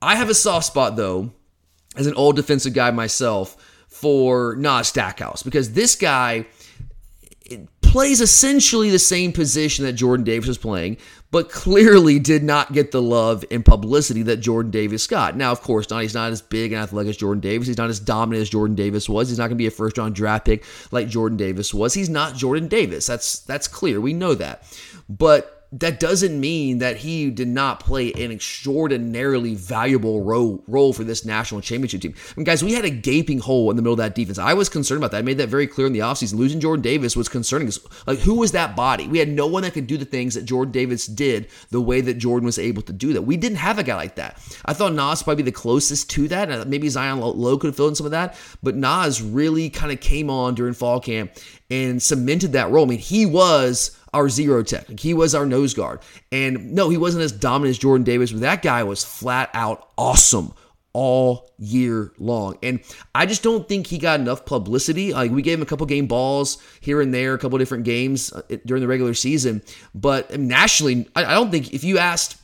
I 0.03 0.17
have 0.17 0.29
a 0.29 0.35
soft 0.35 0.67
spot, 0.67 0.97
though, 0.97 1.31
as 1.97 2.09
an 2.09 2.15
old 2.15 2.35
defensive 2.35 2.75
guy 2.75 2.91
myself 2.91 3.57
for 3.91 4.57
Nas 4.57 4.89
Stackhouse 4.89 5.43
because 5.43 5.73
this 5.73 5.95
guy 5.95 6.47
plays 7.83 8.21
essentially 8.21 8.89
the 8.89 8.99
same 8.99 9.33
position 9.33 9.85
that 9.85 9.95
Jordan 9.95 10.23
Davis 10.23 10.47
was 10.47 10.59
playing, 10.59 10.97
but 11.33 11.51
clearly 11.51 12.21
did 12.21 12.45
not 12.45 12.73
get 12.73 12.93
the 12.93 13.03
love 13.03 13.45
and 13.51 13.65
publicity 13.65 14.23
that 14.23 14.37
Jordan 14.37 14.71
Davis 14.71 15.07
got. 15.09 15.37
Now, 15.37 15.51
of 15.51 15.61
course, 15.61 15.91
not 15.91 16.03
he's 16.03 16.15
not 16.15 16.31
as 16.31 16.41
big 16.41 16.73
and 16.73 16.81
athletic 16.81 17.11
as 17.11 17.17
Jordan 17.17 17.41
Davis. 17.41 17.67
He's 17.67 17.79
not 17.79 17.91
as 17.91 17.99
dominant 17.99 18.43
as 18.43 18.51
Jordan 18.51 18.77
Davis 18.77 19.09
was. 19.09 19.29
He's 19.29 19.39
not 19.39 19.45
going 19.45 19.57
to 19.59 19.63
be 19.63 19.67
a 19.67 19.73
first 19.73 19.99
round 19.99 20.15
draft 20.15 20.47
pick 20.47 20.65
like 20.93 21.09
Jordan 21.09 21.37
Davis 21.37 21.75
was. 21.75 21.93
He's 21.93 22.09
not 22.09 22.37
Jordan 22.37 22.69
Davis. 22.69 23.07
That's 23.07 23.41
that's 23.41 23.67
clear. 23.67 24.01
We 24.01 24.13
know 24.13 24.35
that. 24.35 24.63
But 25.09 25.60
that 25.73 26.01
doesn't 26.01 26.39
mean 26.41 26.79
that 26.79 26.97
he 26.97 27.31
did 27.31 27.47
not 27.47 27.79
play 27.79 28.13
an 28.13 28.33
extraordinarily 28.33 29.55
valuable 29.55 30.23
role, 30.23 30.65
role 30.67 30.93
for 30.93 31.05
this 31.05 31.25
national 31.25 31.61
championship 31.61 32.01
team. 32.01 32.15
I 32.17 32.33
mean, 32.37 32.45
guys, 32.45 32.65
we 32.65 32.73
had 32.73 32.85
a 32.85 32.91
gaping 32.91 33.39
hole 33.39 33.71
in 33.71 33.77
the 33.77 33.83
middle 33.83 33.93
of 33.93 33.99
that 33.99 34.17
defense. 34.17 34.39
I 34.39 34.55
was 34.55 34.69
concerned 34.69 34.99
about 34.99 35.13
that. 35.13 35.19
I 35.19 35.23
made 35.23 35.39
that 35.39 35.49
very 35.49 35.69
clear 35.69 35.87
in 35.87 35.93
the 35.93 36.01
offseason. 36.01 36.35
Losing 36.35 36.59
Jordan 36.59 36.83
Davis 36.83 37.15
was 37.15 37.29
concerning. 37.29 37.71
Like, 38.07 38.19
who 38.19 38.35
was 38.35 38.51
that 38.53 38.75
body? 38.75 39.07
We 39.07 39.19
had 39.19 39.29
no 39.29 39.47
one 39.47 39.63
that 39.63 39.75
could 39.75 39.87
do 39.87 39.97
the 39.97 40.05
things 40.05 40.35
that 40.35 40.45
Jordan 40.45 40.73
Davis 40.73 41.07
did 41.07 41.49
the 41.71 41.81
way 41.81 42.01
that 42.01 42.15
Jordan 42.15 42.47
was 42.47 42.59
able 42.59 42.83
to 42.83 42.93
do 42.93 43.13
that. 43.13 43.23
We 43.23 43.37
didn't 43.37 43.59
have 43.59 43.79
a 43.79 43.85
guy 43.85 43.95
like 43.95 44.17
that. 44.17 44.43
I 44.65 44.73
thought 44.73 44.93
Nas 44.93 45.23
probably 45.23 45.45
be 45.45 45.51
the 45.51 45.53
closest 45.53 46.11
to 46.11 46.27
that. 46.29 46.67
Maybe 46.67 46.89
Zion 46.89 47.21
Logue 47.21 47.61
could 47.61 47.69
have 47.69 47.77
filled 47.77 47.91
in 47.91 47.95
some 47.95 48.07
of 48.07 48.13
that, 48.13 48.37
but 48.61 48.75
Nas 48.75 49.23
really 49.23 49.71
kind 49.71 49.93
of 49.93 50.01
came 50.01 50.31
on 50.31 50.57
during 50.57 50.75
fall 50.75 50.99
camp 50.99 51.31
and 51.71 52.03
cemented 52.03 52.53
that 52.53 52.71
role. 52.71 52.85
I 52.85 52.89
mean, 52.89 52.99
he 52.99 53.27
was 53.27 53.97
our 54.13 54.29
zero 54.29 54.63
tech. 54.63 54.89
Like 54.89 55.01
he 55.01 55.15
was 55.15 55.35
our 55.35 55.47
nose 55.47 55.75
guard. 55.75 56.01
And 56.33 56.73
no, 56.73 56.89
he 56.89 56.97
wasn't 56.97 57.23
as 57.23 57.33
dominant 57.33 57.71
as 57.71 57.79
Jordan 57.79 58.05
Davis, 58.05 58.33
but 58.33 58.41
that 58.41 58.63
guy 58.63 58.83
was 58.83 59.05
flat 59.05 59.51
out 59.55 59.89
awesome 59.97 60.53
all 60.93 61.53
year 61.59 62.13
long. 62.19 62.59
And 62.63 62.81
I 63.15 63.27
just 63.27 63.43
don't 63.43 63.69
think 63.69 63.87
he 63.87 63.99
got 63.99 64.19
enough 64.19 64.45
publicity. 64.45 65.13
Like 65.13 65.31
we 65.31 65.43
gave 65.43 65.59
him 65.59 65.63
a 65.63 65.67
couple 65.67 65.87
game 65.87 66.07
balls 66.07 66.59
here 66.81 67.01
and 67.01 67.15
there, 67.15 67.35
a 67.35 67.39
couple 67.39 67.59
different 67.59 67.85
games 67.85 68.33
uh, 68.33 68.43
during 68.67 68.81
the 68.81 68.89
regular 68.89 69.15
season, 69.15 69.63
but 69.95 70.37
nationally, 70.39 71.09
I 71.15 71.35
don't 71.35 71.51
think 71.51 71.73
if 71.73 71.85
you 71.85 71.99
asked 71.99 72.37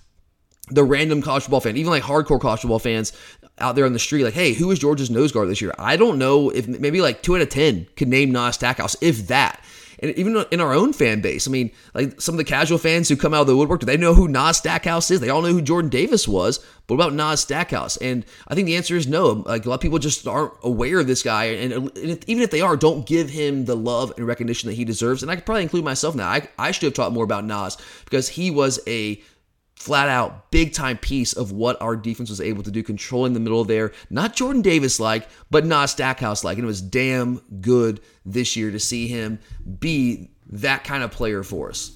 the 0.69 0.85
random 0.85 1.23
college 1.23 1.45
football 1.45 1.61
fan, 1.61 1.77
even 1.77 1.91
like 1.91 2.03
hardcore 2.03 2.41
college 2.41 2.61
football 2.61 2.79
fans 2.79 3.13
out 3.59 3.75
there 3.75 3.87
on 3.87 3.93
the 3.93 3.99
street, 3.99 4.25
like, 4.25 4.35
hey, 4.35 4.53
who 4.53 4.71
is 4.71 4.79
Georgia's 4.79 5.11
nose 5.11 5.33
guard 5.33 5.49
this 5.49 5.61
year? 5.61 5.75
I 5.79 5.97
don't 5.97 6.19
know 6.19 6.51
if 6.51 6.69
maybe 6.69 7.01
like 7.01 7.23
two 7.23 7.37
out 7.37 7.43
of 7.43 7.49
ten 7.49 7.87
could 7.97 8.09
name 8.09 8.33
Nas 8.33 8.55
Stackhouse, 8.55 8.97
if 9.01 9.29
that 9.29 9.63
and 9.99 10.15
even 10.17 10.45
in 10.51 10.61
our 10.61 10.75
own 10.75 10.93
fan 10.93 11.21
base. 11.21 11.47
I 11.47 11.51
mean, 11.51 11.71
like 11.95 12.21
some 12.21 12.35
of 12.35 12.39
the 12.39 12.45
casual 12.45 12.79
fans 12.79 13.09
who 13.09 13.17
come 13.17 13.33
out 13.35 13.43
of 13.43 13.47
the 13.47 13.57
woodwork, 13.57 13.81
do 13.81 13.87
they 13.87 13.97
know 13.97 14.15
who 14.15 14.29
Nas 14.29 14.59
Stackhouse 14.59 15.11
is? 15.11 15.21
They 15.21 15.31
all 15.31 15.43
know 15.43 15.53
who 15.53 15.63
Jordan 15.63 15.91
Davis 15.91 16.29
was, 16.29 16.59
but 16.87 16.97
what 16.97 17.07
about 17.07 17.15
Nas 17.15 17.41
Stackhouse? 17.41 17.97
And 17.99 18.25
I 18.49 18.55
think 18.55 18.67
the 18.67 18.77
answer 18.77 18.97
is 18.97 19.07
no. 19.07 19.45
Like 19.47 19.65
a 19.65 19.69
lot 19.69 19.77
of 19.77 19.81
people 19.81 19.99
just 19.99 20.27
aren't 20.27 20.53
aware 20.63 21.01
of 21.01 21.07
this 21.07 21.23
guy, 21.23 21.45
and 21.45 21.91
even 21.97 22.43
if 22.43 22.51
they 22.51 22.61
are, 22.61 22.77
don't 22.77 23.07
give 23.07 23.31
him 23.31 23.65
the 23.65 23.77
love 23.77 24.13
and 24.17 24.27
recognition 24.27 24.69
that 24.69 24.75
he 24.75 24.85
deserves. 24.85 25.23
And 25.23 25.31
I 25.31 25.37
could 25.37 25.47
probably 25.47 25.63
include 25.63 25.85
myself 25.85 26.15
now. 26.15 26.29
I, 26.29 26.49
I 26.59 26.71
should 26.71 26.85
have 26.85 26.95
taught 26.95 27.13
more 27.13 27.25
about 27.25 27.45
Nas 27.45 27.79
because 28.05 28.29
he 28.29 28.51
was 28.51 28.81
a 28.87 29.23
flat 29.77 30.09
out 30.09 30.51
big 30.51 30.73
time 30.73 30.97
piece 30.99 31.33
of 31.33 31.53
what 31.53 31.81
our 31.81 31.95
defense 31.97 32.31
was 32.31 32.41
able 32.41 32.63
to 32.63 32.71
do, 32.71 32.83
controlling 32.83 33.35
the 33.35 33.41
middle 33.41 33.63
there. 33.65 33.93
Not 34.11 34.35
Jordan 34.35 34.63
Davis 34.63 34.99
like, 34.99 35.29
but 35.51 35.65
not 35.65 35.91
Stackhouse 35.91 36.43
like. 36.43 36.59
And 36.59 36.65
it 36.65 36.67
was 36.67 36.83
damn 36.83 37.41
good 37.61 38.01
this 38.25 38.57
year 38.57 38.71
to 38.71 38.81
see 38.81 39.07
him 39.07 39.39
be 39.79 40.31
that 40.49 40.85
kind 40.85 41.03
of 41.03 41.11
player 41.11 41.43
for 41.43 41.69
us. 41.71 41.96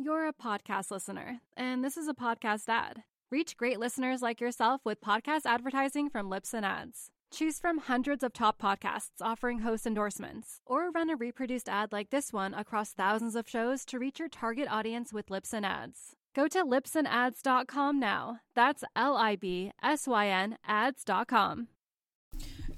You're 0.00 0.28
a 0.28 0.32
podcast 0.32 0.92
listener, 0.92 1.40
and 1.56 1.82
this 1.82 1.96
is 1.96 2.06
a 2.06 2.14
podcast 2.14 2.68
ad. 2.68 3.02
Reach 3.32 3.56
great 3.56 3.80
listeners 3.80 4.22
like 4.22 4.40
yourself 4.40 4.80
with 4.84 5.00
podcast 5.00 5.40
advertising 5.44 6.08
from 6.08 6.30
Libsyn 6.30 6.62
Ads. 6.62 7.10
Choose 7.32 7.58
from 7.58 7.78
hundreds 7.78 8.22
of 8.22 8.32
top 8.32 8.62
podcasts 8.62 9.20
offering 9.20 9.58
host 9.58 9.88
endorsements, 9.88 10.60
or 10.64 10.92
run 10.92 11.10
a 11.10 11.16
reproduced 11.16 11.68
ad 11.68 11.90
like 11.90 12.10
this 12.10 12.32
one 12.32 12.54
across 12.54 12.92
thousands 12.92 13.34
of 13.34 13.48
shows 13.48 13.84
to 13.86 13.98
reach 13.98 14.20
your 14.20 14.28
target 14.28 14.68
audience 14.70 15.12
with 15.12 15.30
Libsyn 15.30 15.64
Ads. 15.64 16.14
Go 16.32 16.46
to 16.46 16.64
libsynads.com 16.64 17.98
now. 17.98 18.38
That's 18.54 18.84
L 18.94 19.16
I 19.16 19.34
B 19.34 19.72
S 19.82 20.06
Y 20.06 20.28
N 20.28 20.58
ads.com. 20.64 21.66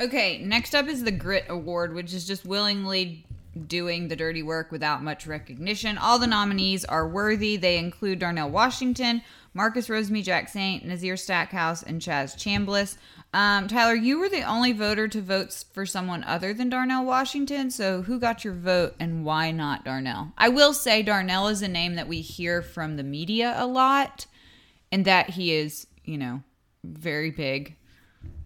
Okay, 0.00 0.38
next 0.38 0.74
up 0.74 0.87
is 0.87 1.04
the 1.04 1.12
Grit 1.12 1.44
Award, 1.50 1.94
which 1.94 2.14
is 2.14 2.26
just 2.26 2.46
willingly 2.46 3.26
doing 3.66 4.08
the 4.08 4.16
dirty 4.16 4.42
work 4.42 4.70
without 4.70 5.02
much 5.02 5.26
recognition. 5.26 5.98
All 5.98 6.18
the 6.18 6.26
nominees 6.26 6.84
are 6.84 7.08
worthy. 7.08 7.56
They 7.56 7.78
include 7.78 8.20
Darnell 8.20 8.50
Washington, 8.50 9.22
Marcus 9.54 9.88
Rosemy-Jacksaint, 9.88 10.84
Nazir 10.84 11.16
Stackhouse, 11.16 11.82
and 11.82 12.00
Chaz 12.00 12.36
Chambliss. 12.36 12.96
Um, 13.32 13.68
Tyler, 13.68 13.94
you 13.94 14.18
were 14.18 14.28
the 14.28 14.42
only 14.42 14.72
voter 14.72 15.08
to 15.08 15.20
vote 15.20 15.64
for 15.72 15.84
someone 15.84 16.24
other 16.24 16.54
than 16.54 16.68
Darnell 16.68 17.04
Washington. 17.04 17.70
So, 17.70 18.02
who 18.02 18.18
got 18.18 18.44
your 18.44 18.54
vote 18.54 18.94
and 19.00 19.24
why 19.24 19.50
not 19.50 19.84
Darnell? 19.84 20.32
I 20.38 20.48
will 20.48 20.72
say 20.72 21.02
Darnell 21.02 21.48
is 21.48 21.62
a 21.62 21.68
name 21.68 21.94
that 21.96 22.08
we 22.08 22.20
hear 22.20 22.62
from 22.62 22.96
the 22.96 23.04
media 23.04 23.54
a 23.56 23.66
lot, 23.66 24.26
and 24.92 25.04
that 25.04 25.30
he 25.30 25.52
is, 25.52 25.86
you 26.04 26.18
know, 26.18 26.42
very 26.82 27.30
big, 27.30 27.76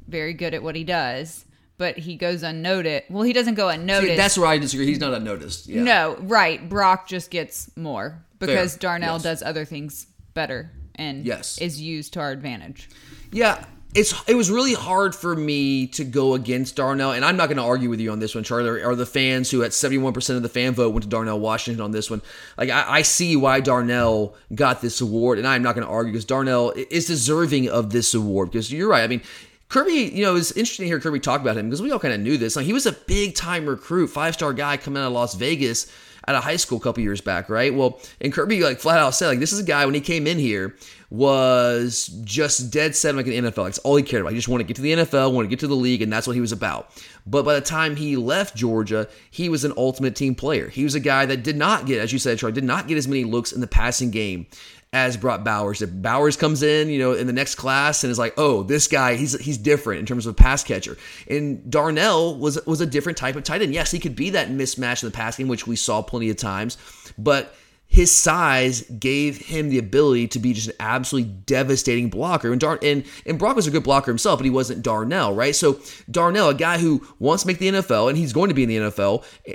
very 0.06 0.34
good 0.34 0.54
at 0.54 0.62
what 0.62 0.76
he 0.76 0.84
does 0.84 1.44
but 1.78 1.98
he 1.98 2.16
goes 2.16 2.42
unnoticed. 2.42 3.10
Well, 3.10 3.22
he 3.24 3.32
doesn't 3.32 3.54
go 3.54 3.68
unnoticed. 3.68 4.12
See, 4.12 4.16
that's 4.16 4.38
where 4.38 4.46
I 4.46 4.58
disagree. 4.58 4.86
He's 4.86 5.00
not 5.00 5.12
unnoticed. 5.14 5.66
Yeah. 5.66 5.82
No, 5.82 6.16
right. 6.20 6.66
Brock 6.68 7.08
just 7.08 7.30
gets 7.30 7.70
more 7.76 8.24
because 8.38 8.72
Fair. 8.74 8.78
Darnell 8.80 9.14
Yes. 9.14 9.22
does 9.22 9.42
other 9.42 9.64
things 9.64 10.06
better 10.34 10.70
and 10.94 11.24
Yes. 11.24 11.58
is 11.58 11.80
used 11.80 12.12
to 12.14 12.20
our 12.20 12.30
advantage. 12.30 12.88
Yeah, 13.32 13.64
it's 13.94 14.14
it 14.28 14.34
was 14.34 14.50
really 14.50 14.74
hard 14.74 15.14
for 15.14 15.34
me 15.36 15.86
to 15.88 16.04
go 16.04 16.34
against 16.34 16.76
Darnell, 16.76 17.12
and 17.12 17.24
I'm 17.24 17.36
not 17.36 17.46
going 17.46 17.56
to 17.58 17.62
argue 17.64 17.88
with 17.88 18.00
you 18.00 18.10
on 18.12 18.18
this 18.20 18.34
one, 18.34 18.42
Charlie. 18.44 18.82
Are 18.82 18.94
the 18.96 19.06
fans 19.06 19.50
who 19.50 19.62
at 19.62 19.72
71 19.72 20.12
percent 20.12 20.36
of 20.36 20.42
the 20.42 20.48
fan 20.48 20.74
vote 20.74 20.90
went 20.90 21.02
to 21.04 21.08
Darnell 21.08 21.38
Washington 21.40 21.80
on 21.80 21.90
this 21.92 22.10
one? 22.10 22.20
Like 22.58 22.70
I, 22.70 22.84
I 22.98 23.02
see 23.02 23.36
why 23.36 23.60
Darnell 23.60 24.34
got 24.54 24.80
this 24.80 25.00
award, 25.00 25.38
and 25.38 25.46
I'm 25.46 25.62
not 25.62 25.74
going 25.76 25.86
to 25.86 25.92
argue 25.92 26.12
because 26.12 26.24
Darnell 26.24 26.72
is 26.90 27.06
deserving 27.06 27.68
of 27.68 27.90
this 27.90 28.14
award. 28.14 28.50
Because 28.52 28.72
you're 28.72 28.88
right. 28.88 29.02
I 29.02 29.08
mean. 29.08 29.22
Kirby, 29.68 29.92
you 30.14 30.22
know, 30.22 30.36
it's 30.36 30.52
interesting 30.52 30.84
to 30.84 30.88
hear 30.88 31.00
Kirby 31.00 31.20
talk 31.20 31.40
about 31.40 31.56
him 31.56 31.66
because 31.66 31.82
we 31.82 31.90
all 31.90 31.98
kind 31.98 32.14
of 32.14 32.20
knew 32.20 32.36
this. 32.36 32.56
Like 32.56 32.66
he 32.66 32.72
was 32.72 32.86
a 32.86 32.92
big 32.92 33.34
time 33.34 33.66
recruit, 33.66 34.08
five 34.08 34.34
star 34.34 34.52
guy 34.52 34.76
coming 34.76 35.02
out 35.02 35.06
of 35.06 35.12
Las 35.12 35.34
Vegas 35.34 35.90
out 36.26 36.34
of 36.36 36.44
high 36.44 36.56
school 36.56 36.78
a 36.78 36.80
couple 36.80 37.02
years 37.02 37.20
back, 37.20 37.48
right? 37.48 37.74
Well, 37.74 38.00
and 38.20 38.32
Kirby 38.32 38.62
like 38.62 38.80
flat 38.80 38.98
out 38.98 39.14
said 39.14 39.28
like 39.28 39.40
this 39.40 39.52
is 39.52 39.60
a 39.60 39.64
guy 39.64 39.84
when 39.84 39.94
he 39.94 40.00
came 40.00 40.26
in 40.26 40.38
here 40.38 40.76
was 41.10 42.06
just 42.24 42.72
dead 42.72 42.96
set 42.96 43.14
like 43.14 43.26
the 43.26 43.38
NFL. 43.38 43.66
That's 43.66 43.78
all 43.78 43.96
he 43.96 44.02
cared 44.02 44.22
about. 44.22 44.32
He 44.32 44.38
just 44.38 44.48
wanted 44.48 44.64
to 44.64 44.68
get 44.68 44.76
to 44.76 44.82
the 44.82 44.92
NFL, 44.92 45.32
wanted 45.32 45.46
to 45.46 45.50
get 45.50 45.60
to 45.60 45.68
the 45.68 45.76
league, 45.76 46.02
and 46.02 46.12
that's 46.12 46.26
what 46.26 46.34
he 46.34 46.40
was 46.40 46.50
about. 46.50 46.90
But 47.26 47.44
by 47.44 47.54
the 47.54 47.60
time 47.60 47.94
he 47.94 48.16
left 48.16 48.56
Georgia, 48.56 49.08
he 49.30 49.48
was 49.48 49.64
an 49.64 49.72
ultimate 49.76 50.16
team 50.16 50.34
player. 50.34 50.68
He 50.68 50.82
was 50.82 50.94
a 50.94 51.00
guy 51.00 51.24
that 51.26 51.44
did 51.44 51.56
not 51.56 51.86
get, 51.86 52.00
as 52.00 52.12
you 52.12 52.18
said, 52.18 52.38
Troy, 52.38 52.50
did 52.50 52.64
not 52.64 52.88
get 52.88 52.98
as 52.98 53.06
many 53.06 53.24
looks 53.24 53.52
in 53.52 53.60
the 53.60 53.66
passing 53.66 54.10
game 54.10 54.46
as 54.94 55.16
Brock 55.16 55.42
Bowers. 55.42 55.82
If 55.82 55.90
Bowers 55.92 56.36
comes 56.36 56.62
in, 56.62 56.88
you 56.88 57.00
know, 57.00 57.12
in 57.12 57.26
the 57.26 57.32
next 57.32 57.56
class 57.56 58.04
and 58.04 58.10
is 58.12 58.18
like, 58.18 58.32
oh, 58.36 58.62
this 58.62 58.86
guy, 58.86 59.16
he's 59.16 59.38
he's 59.40 59.58
different 59.58 59.98
in 59.98 60.06
terms 60.06 60.24
of 60.24 60.36
pass 60.36 60.62
catcher. 60.62 60.96
And 61.28 61.68
Darnell 61.68 62.38
was 62.38 62.64
was 62.64 62.80
a 62.80 62.86
different 62.86 63.18
type 63.18 63.34
of 63.34 63.42
tight 63.42 63.60
end. 63.60 63.74
Yes, 63.74 63.90
he 63.90 63.98
could 63.98 64.14
be 64.14 64.30
that 64.30 64.48
mismatch 64.48 65.02
in 65.02 65.08
the 65.08 65.14
pass 65.14 65.36
game, 65.36 65.48
which 65.48 65.66
we 65.66 65.74
saw 65.74 66.00
plenty 66.00 66.30
of 66.30 66.36
times, 66.36 66.78
but 67.18 67.56
his 67.86 68.10
size 68.10 68.82
gave 68.82 69.36
him 69.36 69.68
the 69.68 69.78
ability 69.78 70.28
to 70.28 70.38
be 70.38 70.52
just 70.52 70.68
an 70.68 70.74
absolutely 70.80 71.30
devastating 71.46 72.08
blocker. 72.08 72.50
And 72.50 72.60
Dar- 72.60 72.78
and, 72.82 73.04
and 73.26 73.38
Brock 73.38 73.56
was 73.56 73.66
a 73.66 73.70
good 73.70 73.84
blocker 73.84 74.10
himself, 74.10 74.38
but 74.38 74.44
he 74.44 74.50
wasn't 74.50 74.82
Darnell, 74.82 75.34
right? 75.34 75.54
So 75.54 75.80
Darnell, 76.10 76.48
a 76.48 76.54
guy 76.54 76.78
who 76.78 77.06
wants 77.18 77.42
to 77.42 77.46
make 77.46 77.58
the 77.58 77.68
NFL 77.68 78.08
and 78.08 78.18
he's 78.18 78.32
going 78.32 78.48
to 78.48 78.54
be 78.54 78.62
in 78.64 78.68
the 78.68 78.76
NFL, 78.76 79.24
eh, 79.46 79.54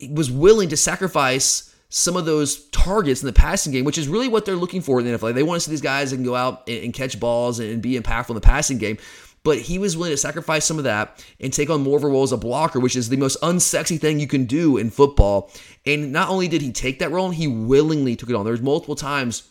eh, 0.00 0.08
was 0.10 0.30
willing 0.30 0.70
to 0.70 0.76
sacrifice 0.76 1.69
some 1.90 2.16
of 2.16 2.24
those 2.24 2.66
targets 2.68 3.20
in 3.20 3.26
the 3.26 3.32
passing 3.32 3.72
game, 3.72 3.84
which 3.84 3.98
is 3.98 4.08
really 4.08 4.28
what 4.28 4.44
they're 4.44 4.56
looking 4.56 4.80
for 4.80 5.00
in 5.00 5.06
the 5.06 5.18
NFL. 5.18 5.34
They 5.34 5.42
want 5.42 5.60
to 5.60 5.64
see 5.64 5.72
these 5.72 5.80
guys 5.80 6.10
that 6.10 6.16
can 6.16 6.24
go 6.24 6.36
out 6.36 6.66
and, 6.68 6.84
and 6.84 6.94
catch 6.94 7.18
balls 7.20 7.58
and 7.58 7.82
be 7.82 7.98
impactful 7.98 8.30
in 8.30 8.36
the 8.36 8.40
passing 8.40 8.78
game. 8.78 8.96
But 9.42 9.58
he 9.58 9.78
was 9.78 9.96
willing 9.96 10.12
to 10.12 10.16
sacrifice 10.16 10.64
some 10.64 10.78
of 10.78 10.84
that 10.84 11.24
and 11.40 11.52
take 11.52 11.68
on 11.68 11.82
more 11.82 11.96
of 11.96 12.04
a 12.04 12.08
role 12.08 12.22
as 12.22 12.32
a 12.32 12.36
blocker, 12.36 12.78
which 12.78 12.94
is 12.94 13.08
the 13.08 13.16
most 13.16 13.40
unsexy 13.40 13.98
thing 13.98 14.20
you 14.20 14.26
can 14.26 14.44
do 14.44 14.76
in 14.76 14.90
football. 14.90 15.50
And 15.84 16.12
not 16.12 16.28
only 16.28 16.46
did 16.46 16.62
he 16.62 16.72
take 16.72 16.98
that 17.00 17.10
role, 17.10 17.30
he 17.30 17.48
willingly 17.48 18.16
took 18.16 18.30
it 18.30 18.36
on. 18.36 18.44
There 18.44 18.52
was 18.52 18.62
multiple 18.62 18.94
times 18.94 19.48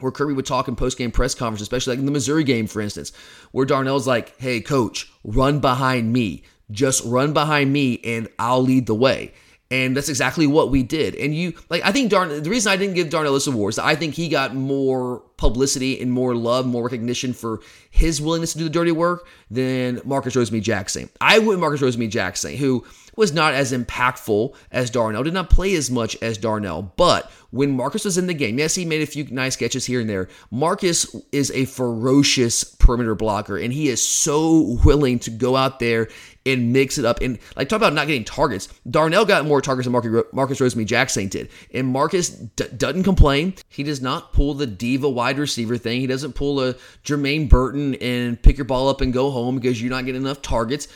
where 0.00 0.10
Kirby 0.10 0.32
would 0.32 0.46
talk 0.46 0.68
in 0.68 0.76
post 0.76 0.98
game 0.98 1.12
press 1.12 1.34
conference, 1.34 1.60
especially 1.60 1.92
like 1.92 2.00
in 2.00 2.06
the 2.06 2.12
Missouri 2.12 2.44
game, 2.44 2.66
for 2.66 2.80
instance, 2.80 3.12
where 3.52 3.66
Darnell's 3.66 4.06
like, 4.06 4.38
hey, 4.40 4.60
coach, 4.60 5.10
run 5.22 5.60
behind 5.60 6.12
me. 6.12 6.42
Just 6.70 7.04
run 7.04 7.32
behind 7.32 7.72
me 7.72 8.00
and 8.04 8.28
I'll 8.38 8.62
lead 8.62 8.86
the 8.86 8.94
way. 8.94 9.32
And 9.68 9.96
that's 9.96 10.08
exactly 10.08 10.46
what 10.46 10.70
we 10.70 10.84
did. 10.84 11.16
And 11.16 11.34
you, 11.34 11.52
like, 11.68 11.84
I 11.84 11.90
think 11.90 12.08
Darn, 12.10 12.42
the 12.42 12.50
reason 12.50 12.70
I 12.70 12.76
didn't 12.76 12.94
give 12.94 13.10
Darnell 13.10 13.34
this 13.34 13.48
award 13.48 13.74
is 13.74 13.78
I 13.80 13.96
think 13.96 14.14
he 14.14 14.28
got 14.28 14.54
more 14.54 15.24
publicity 15.36 16.00
and 16.00 16.12
more 16.12 16.36
love, 16.36 16.66
more 16.66 16.84
recognition 16.84 17.32
for 17.32 17.60
his 17.90 18.20
willingness 18.20 18.52
to 18.52 18.58
do 18.58 18.64
the 18.64 18.70
dirty 18.70 18.92
work 18.92 19.26
than 19.50 20.00
Marcus 20.04 20.36
Rosemy-Jacksaint. 20.36 21.10
I 21.20 21.40
went 21.40 21.58
Marcus 21.58 21.80
Rosemy-Jacksaint, 21.80 22.58
who 22.58 22.84
was 23.16 23.32
not 23.32 23.54
as 23.54 23.72
impactful 23.72 24.54
as 24.70 24.88
Darnell, 24.90 25.24
did 25.24 25.34
not 25.34 25.50
play 25.50 25.74
as 25.74 25.90
much 25.90 26.16
as 26.22 26.38
Darnell. 26.38 26.92
But 26.96 27.30
when 27.50 27.72
Marcus 27.72 28.04
was 28.04 28.18
in 28.18 28.28
the 28.28 28.34
game, 28.34 28.58
yes, 28.58 28.76
he 28.76 28.84
made 28.84 29.02
a 29.02 29.06
few 29.06 29.24
nice 29.30 29.56
catches 29.56 29.84
here 29.86 30.00
and 30.00 30.08
there. 30.08 30.28
Marcus 30.50 31.12
is 31.32 31.50
a 31.50 31.64
ferocious 31.64 32.62
perimeter 32.62 33.16
blocker, 33.16 33.56
and 33.56 33.72
he 33.72 33.88
is 33.88 34.06
so 34.06 34.78
willing 34.84 35.18
to 35.20 35.30
go 35.30 35.56
out 35.56 35.80
there 35.80 36.08
and 36.46 36.72
mix 36.72 36.96
it 36.98 37.04
up. 37.04 37.20
And 37.20 37.38
like 37.56 37.68
talk 37.68 37.78
about 37.78 37.92
not 37.92 38.06
getting 38.06 38.24
targets. 38.24 38.68
Darnell 38.88 39.24
got 39.24 39.44
more 39.44 39.60
targets 39.60 39.86
than 39.86 39.92
Marcus 39.92 40.60
Rosemy 40.60 40.86
Jacksaint 40.86 41.30
did, 41.30 41.50
and 41.74 41.88
Marcus 41.88 42.30
d- 42.30 42.68
doesn't 42.76 43.02
complain. 43.02 43.54
He 43.68 43.82
does 43.82 44.00
not 44.00 44.32
pull 44.32 44.54
the 44.54 44.66
diva 44.66 45.08
wide 45.10 45.38
receiver 45.38 45.76
thing. 45.76 46.00
He 46.00 46.06
doesn't 46.06 46.34
pull 46.34 46.60
a 46.60 46.74
Jermaine 47.04 47.48
Burton 47.48 47.94
and 47.96 48.40
pick 48.40 48.56
your 48.56 48.64
ball 48.64 48.88
up 48.88 49.00
and 49.00 49.12
go 49.12 49.30
home 49.30 49.56
because 49.56 49.80
you're 49.82 49.90
not 49.90 50.06
getting 50.06 50.22
enough 50.22 50.42
targets. 50.42 50.88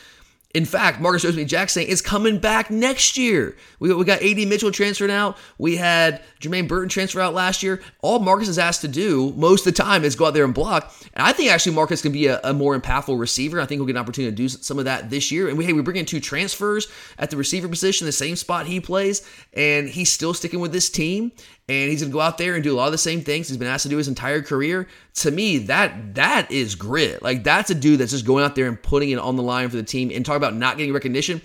In 0.53 0.65
fact, 0.65 0.99
Marcus 0.99 1.23
Rosemy-Jacksaint 1.23 1.85
is 1.85 2.01
coming 2.01 2.37
back 2.37 2.69
next 2.69 3.17
year. 3.17 3.55
We, 3.79 3.93
we 3.93 4.03
got 4.03 4.21
AD 4.21 4.37
Mitchell 4.47 4.71
transferred 4.71 5.09
out. 5.09 5.37
We 5.57 5.77
had 5.77 6.21
Jermaine 6.41 6.67
Burton 6.67 6.89
transfer 6.89 7.21
out 7.21 7.33
last 7.33 7.63
year. 7.63 7.81
All 8.01 8.19
Marcus 8.19 8.49
is 8.49 8.59
asked 8.59 8.81
to 8.81 8.87
do 8.87 9.33
most 9.37 9.65
of 9.65 9.73
the 9.73 9.83
time 9.83 10.03
is 10.03 10.15
go 10.15 10.25
out 10.25 10.33
there 10.33 10.43
and 10.43 10.53
block. 10.53 10.93
And 11.13 11.25
I 11.25 11.31
think 11.31 11.51
actually 11.51 11.75
Marcus 11.75 12.01
can 12.01 12.11
be 12.11 12.27
a, 12.27 12.39
a 12.43 12.53
more 12.53 12.77
impactful 12.77 13.17
receiver. 13.17 13.61
I 13.61 13.65
think 13.65 13.79
we'll 13.79 13.87
get 13.87 13.95
an 13.95 14.01
opportunity 14.01 14.31
to 14.31 14.35
do 14.35 14.49
some 14.49 14.79
of 14.79 14.85
that 14.85 15.09
this 15.09 15.31
year. 15.31 15.47
And 15.47 15.57
we, 15.57 15.65
hey, 15.65 15.73
we 15.73 15.81
bring 15.81 15.97
in 15.97 16.05
two 16.05 16.19
transfers 16.19 16.87
at 17.17 17.29
the 17.29 17.37
receiver 17.37 17.69
position, 17.69 18.05
the 18.05 18.11
same 18.11 18.35
spot 18.35 18.65
he 18.65 18.79
plays, 18.79 19.27
and 19.53 19.87
he's 19.87 20.11
still 20.11 20.33
sticking 20.33 20.59
with 20.59 20.73
this 20.73 20.89
team 20.89 21.31
and 21.69 21.89
he's 21.89 22.01
to 22.01 22.09
go 22.09 22.19
out 22.19 22.37
there 22.37 22.55
and 22.55 22.63
do 22.63 22.73
a 22.73 22.77
lot 22.77 22.87
of 22.87 22.91
the 22.91 22.97
same 22.97 23.21
things 23.21 23.47
he's 23.47 23.57
been 23.57 23.67
asked 23.67 23.83
to 23.83 23.89
do 23.89 23.97
his 23.97 24.07
entire 24.07 24.41
career. 24.41 24.87
To 25.15 25.31
me, 25.31 25.59
that 25.59 26.15
that 26.15 26.51
is 26.51 26.75
grit. 26.75 27.21
Like 27.21 27.43
that's 27.43 27.69
a 27.69 27.75
dude 27.75 27.99
that's 27.99 28.11
just 28.11 28.25
going 28.25 28.43
out 28.43 28.55
there 28.55 28.67
and 28.67 28.81
putting 28.81 29.11
it 29.11 29.19
on 29.19 29.35
the 29.35 29.43
line 29.43 29.69
for 29.69 29.77
the 29.77 29.83
team 29.83 30.11
and 30.13 30.25
talk 30.25 30.37
about 30.37 30.55
not 30.55 30.77
getting 30.77 30.93
recognition. 30.93 31.41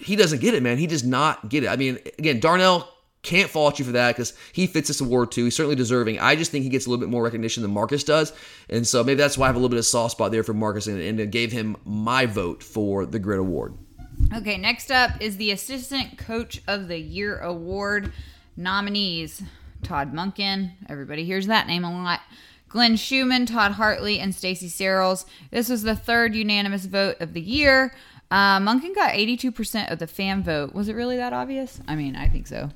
He 0.00 0.16
doesn't 0.16 0.40
get 0.40 0.54
it, 0.54 0.62
man. 0.62 0.78
He 0.78 0.86
does 0.86 1.04
not 1.04 1.48
get 1.48 1.64
it. 1.64 1.68
I 1.68 1.76
mean, 1.76 1.98
again, 2.18 2.40
Darnell 2.40 2.88
can't 3.22 3.50
fault 3.50 3.78
you 3.78 3.84
for 3.84 3.92
that 3.92 4.14
because 4.14 4.32
he 4.52 4.66
fits 4.66 4.88
this 4.88 5.00
award 5.00 5.32
too. 5.32 5.44
He's 5.44 5.56
certainly 5.56 5.76
deserving. 5.76 6.18
I 6.20 6.36
just 6.36 6.50
think 6.50 6.62
he 6.62 6.70
gets 6.70 6.86
a 6.86 6.90
little 6.90 7.00
bit 7.00 7.10
more 7.10 7.22
recognition 7.22 7.62
than 7.62 7.72
Marcus 7.72 8.04
does. 8.04 8.32
And 8.68 8.86
so 8.86 9.02
maybe 9.02 9.16
that's 9.16 9.36
why 9.36 9.46
I 9.46 9.48
have 9.48 9.56
a 9.56 9.58
little 9.58 9.70
bit 9.70 9.78
of 9.78 9.86
soft 9.86 10.12
spot 10.12 10.30
there 10.30 10.44
for 10.44 10.54
Marcus 10.54 10.86
and, 10.86 11.00
and 11.00 11.32
gave 11.32 11.52
him 11.52 11.76
my 11.84 12.26
vote 12.26 12.62
for 12.62 13.06
the 13.06 13.18
Grit 13.18 13.40
Award. 13.40 13.74
Okay, 14.34 14.56
next 14.56 14.90
up 14.90 15.12
is 15.20 15.36
the 15.36 15.50
Assistant 15.50 16.18
Coach 16.18 16.60
of 16.66 16.88
the 16.88 16.98
Year 16.98 17.38
Award 17.38 18.12
nominees 18.58 19.42
Todd 19.82 20.12
Monken, 20.12 20.72
Everybody 20.88 21.24
hears 21.24 21.46
that 21.46 21.66
name 21.66 21.84
a 21.84 22.02
lot. 22.02 22.20
Glenn 22.68 22.96
Schumann, 22.96 23.46
Todd 23.46 23.72
Hartley, 23.72 24.18
and 24.18 24.34
Stacy 24.34 24.68
Searels. 24.68 25.24
This 25.50 25.68
was 25.68 25.82
the 25.82 25.96
third 25.96 26.34
unanimous 26.34 26.84
vote 26.84 27.16
of 27.20 27.32
the 27.32 27.40
year. 27.40 27.94
Uh, 28.30 28.58
Monken 28.58 28.94
got 28.94 29.14
82% 29.14 29.90
of 29.90 29.98
the 29.98 30.06
fan 30.06 30.42
vote. 30.42 30.74
Was 30.74 30.88
it 30.88 30.94
really 30.94 31.16
that 31.16 31.32
obvious? 31.32 31.80
I 31.88 31.94
mean, 31.94 32.14
I 32.14 32.28
think 32.28 32.46
so. 32.46 32.68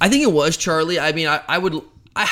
I 0.00 0.08
think 0.08 0.22
it 0.22 0.32
was, 0.32 0.56
Charlie. 0.56 0.98
I 0.98 1.12
mean, 1.12 1.26
I, 1.28 1.42
I 1.48 1.58
would. 1.58 1.82
I, 2.14 2.30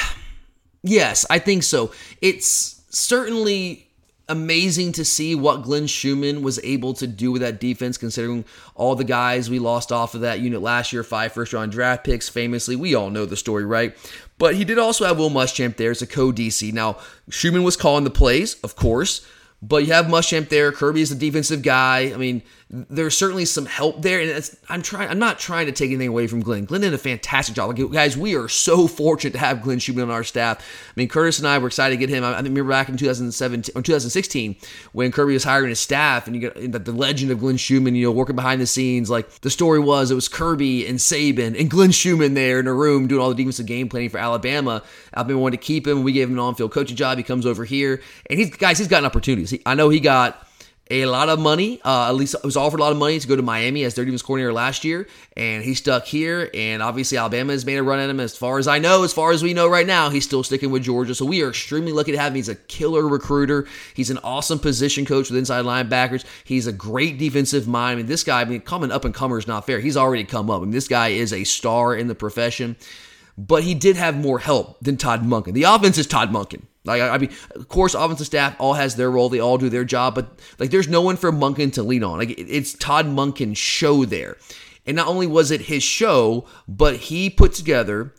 yes, 0.82 1.26
I 1.28 1.38
think 1.38 1.62
so. 1.62 1.92
It's 2.22 2.82
certainly 2.88 3.86
amazing 4.28 4.92
to 4.92 5.04
see 5.04 5.34
what 5.34 5.62
Glenn 5.62 5.86
Schumann 5.86 6.42
was 6.42 6.58
able 6.64 6.94
to 6.94 7.06
do 7.06 7.32
with 7.32 7.42
that 7.42 7.60
defense, 7.60 7.98
considering 7.98 8.44
all 8.74 8.94
the 8.94 9.04
guys 9.04 9.50
we 9.50 9.58
lost 9.58 9.92
off 9.92 10.14
of 10.14 10.22
that 10.22 10.40
unit 10.40 10.62
last 10.62 10.92
year, 10.92 11.02
five 11.02 11.32
first 11.32 11.52
round 11.52 11.72
draft 11.72 12.04
picks, 12.04 12.28
famously. 12.28 12.76
We 12.76 12.94
all 12.94 13.10
know 13.10 13.26
the 13.26 13.36
story, 13.36 13.64
right? 13.64 13.96
But 14.38 14.54
he 14.54 14.64
did 14.64 14.78
also 14.78 15.04
have 15.04 15.18
Will 15.18 15.30
Muschamp 15.30 15.76
there 15.76 15.90
as 15.90 16.02
a 16.02 16.06
co 16.06 16.32
DC. 16.32 16.72
Now, 16.72 16.98
Schumann 17.28 17.62
was 17.62 17.76
calling 17.76 18.04
the 18.04 18.10
plays, 18.10 18.54
of 18.62 18.76
course, 18.76 19.26
but 19.62 19.86
you 19.86 19.92
have 19.92 20.06
Muschamp 20.06 20.48
there. 20.48 20.72
Kirby 20.72 21.00
is 21.00 21.10
the 21.10 21.16
defensive 21.16 21.62
guy. 21.62 22.12
I 22.12 22.16
mean, 22.16 22.42
there's 22.70 23.16
certainly 23.16 23.44
some 23.44 23.66
help 23.66 24.02
there, 24.02 24.20
and 24.20 24.50
I'm 24.68 24.82
trying. 24.82 25.08
I'm 25.10 25.18
not 25.18 25.38
trying 25.38 25.66
to 25.66 25.72
take 25.72 25.90
anything 25.90 26.08
away 26.08 26.26
from 26.26 26.40
Glenn. 26.40 26.64
Glenn 26.64 26.80
did 26.80 26.94
a 26.94 26.98
fantastic 26.98 27.54
job. 27.54 27.68
Like, 27.78 27.92
guys, 27.92 28.16
we 28.16 28.34
are 28.36 28.48
so 28.48 28.88
fortunate 28.88 29.32
to 29.32 29.38
have 29.38 29.62
Glenn 29.62 29.78
Schumann 29.78 30.04
on 30.04 30.10
our 30.10 30.24
staff. 30.24 30.58
I 30.58 30.92
mean, 30.96 31.08
Curtis 31.08 31.38
and 31.38 31.46
I 31.46 31.58
were 31.58 31.66
excited 31.66 31.94
to 31.94 31.98
get 31.98 32.08
him. 32.08 32.24
I 32.24 32.36
remember 32.36 32.64
back 32.64 32.88
in 32.88 32.96
2017 32.96 33.74
or 33.76 33.82
2016 33.82 34.56
when 34.92 35.12
Kirby 35.12 35.34
was 35.34 35.44
hiring 35.44 35.68
his 35.68 35.78
staff, 35.78 36.26
and 36.26 36.34
you 36.34 36.48
got 36.48 36.84
the 36.84 36.92
legend 36.92 37.30
of 37.30 37.38
Glenn 37.38 37.58
Schumann. 37.58 37.94
You 37.94 38.06
know, 38.06 38.12
working 38.12 38.36
behind 38.36 38.60
the 38.60 38.66
scenes. 38.66 39.10
Like 39.10 39.30
the 39.40 39.50
story 39.50 39.78
was, 39.78 40.10
it 40.10 40.14
was 40.14 40.28
Kirby 40.28 40.86
and 40.86 40.98
Saban 40.98 41.58
and 41.58 41.70
Glenn 41.70 41.90
Schumann 41.90 42.34
there 42.34 42.58
in 42.58 42.66
a 42.66 42.74
room 42.74 43.06
doing 43.06 43.20
all 43.20 43.28
the 43.28 43.34
defensive 43.34 43.66
game 43.66 43.88
planning 43.88 44.08
for 44.08 44.18
Alabama. 44.18 44.82
Alabama 45.14 45.38
wanted 45.38 45.60
to 45.60 45.66
keep 45.66 45.86
him. 45.86 46.02
We 46.02 46.12
gave 46.12 46.28
him 46.28 46.34
an 46.34 46.40
on-field 46.40 46.72
coaching 46.72 46.96
job. 46.96 47.18
He 47.18 47.24
comes 47.24 47.44
over 47.44 47.64
here, 47.64 48.00
and 48.30 48.38
he's 48.38 48.50
guys. 48.56 48.78
He's 48.78 48.88
gotten 48.88 49.04
opportunities. 49.04 49.50
He, 49.50 49.60
I 49.66 49.74
know 49.74 49.90
he 49.90 50.00
got 50.00 50.48
a 50.90 51.06
lot 51.06 51.28
of 51.28 51.38
money. 51.38 51.80
Uh, 51.84 52.08
at 52.08 52.14
least 52.14 52.36
was 52.44 52.56
offered 52.56 52.80
a 52.80 52.82
lot 52.82 52.92
of 52.92 52.98
money 52.98 53.18
to 53.18 53.26
go 53.26 53.36
to 53.36 53.42
Miami 53.42 53.84
as 53.84 53.94
their 53.94 54.04
defense 54.04 54.22
coordinator 54.22 54.52
last 54.52 54.84
year, 54.84 55.06
and 55.36 55.64
he 55.64 55.74
stuck 55.74 56.04
here. 56.04 56.50
And 56.52 56.82
obviously, 56.82 57.16
Alabama 57.16 57.52
has 57.52 57.64
made 57.64 57.76
a 57.76 57.82
run 57.82 57.98
at 57.98 58.10
him. 58.10 58.20
As 58.20 58.36
far 58.36 58.58
as 58.58 58.68
I 58.68 58.78
know, 58.78 59.02
as 59.02 59.12
far 59.12 59.32
as 59.32 59.42
we 59.42 59.54
know 59.54 59.66
right 59.68 59.86
now, 59.86 60.10
he's 60.10 60.24
still 60.24 60.42
sticking 60.42 60.70
with 60.70 60.82
Georgia. 60.82 61.14
So 61.14 61.24
we 61.24 61.42
are 61.42 61.48
extremely 61.48 61.92
lucky 61.92 62.12
to 62.12 62.18
have 62.18 62.32
him. 62.32 62.36
He's 62.36 62.48
a 62.48 62.54
killer 62.54 63.06
recruiter. 63.06 63.66
He's 63.94 64.10
an 64.10 64.18
awesome 64.18 64.58
position 64.58 65.04
coach 65.06 65.30
with 65.30 65.38
inside 65.38 65.64
linebackers. 65.64 66.24
He's 66.44 66.66
a 66.66 66.72
great 66.72 67.18
defensive 67.18 67.66
mind. 67.66 67.92
I 67.92 67.96
mean, 67.96 68.06
this 68.06 68.24
guy, 68.24 68.42
I 68.42 68.44
mean, 68.44 68.60
coming 68.60 68.92
up 68.92 69.04
and 69.04 69.14
comer 69.14 69.38
is 69.38 69.46
not 69.46 69.66
fair. 69.66 69.80
He's 69.80 69.96
already 69.96 70.24
come 70.24 70.50
up. 70.50 70.60
I 70.60 70.64
mean, 70.64 70.72
this 70.72 70.88
guy 70.88 71.08
is 71.08 71.32
a 71.32 71.44
star 71.44 71.94
in 71.94 72.08
the 72.08 72.14
profession. 72.14 72.76
But 73.36 73.64
he 73.64 73.74
did 73.74 73.96
have 73.96 74.16
more 74.16 74.38
help 74.38 74.78
than 74.80 74.96
Todd 74.96 75.24
Monken. 75.24 75.54
The 75.54 75.64
offense 75.64 75.98
is 75.98 76.06
Todd 76.06 76.30
Monken. 76.30 76.62
Like 76.84 77.00
I 77.00 77.16
mean, 77.18 77.30
of 77.54 77.68
course, 77.68 77.94
offensive 77.94 78.26
staff 78.26 78.56
all 78.58 78.74
has 78.74 78.96
their 78.96 79.10
role; 79.10 79.28
they 79.28 79.40
all 79.40 79.58
do 79.58 79.70
their 79.70 79.84
job. 79.84 80.14
But 80.14 80.38
like, 80.58 80.70
there's 80.70 80.88
no 80.88 81.00
one 81.00 81.16
for 81.16 81.32
Monken 81.32 81.72
to 81.74 81.82
lean 81.82 82.04
on. 82.04 82.18
Like 82.18 82.38
it's 82.38 82.74
Todd 82.74 83.06
Monken's 83.06 83.58
show 83.58 84.04
there, 84.04 84.36
and 84.86 84.94
not 84.94 85.08
only 85.08 85.26
was 85.26 85.50
it 85.50 85.62
his 85.62 85.82
show, 85.82 86.46
but 86.68 86.96
he 86.96 87.30
put 87.30 87.54
together 87.54 88.14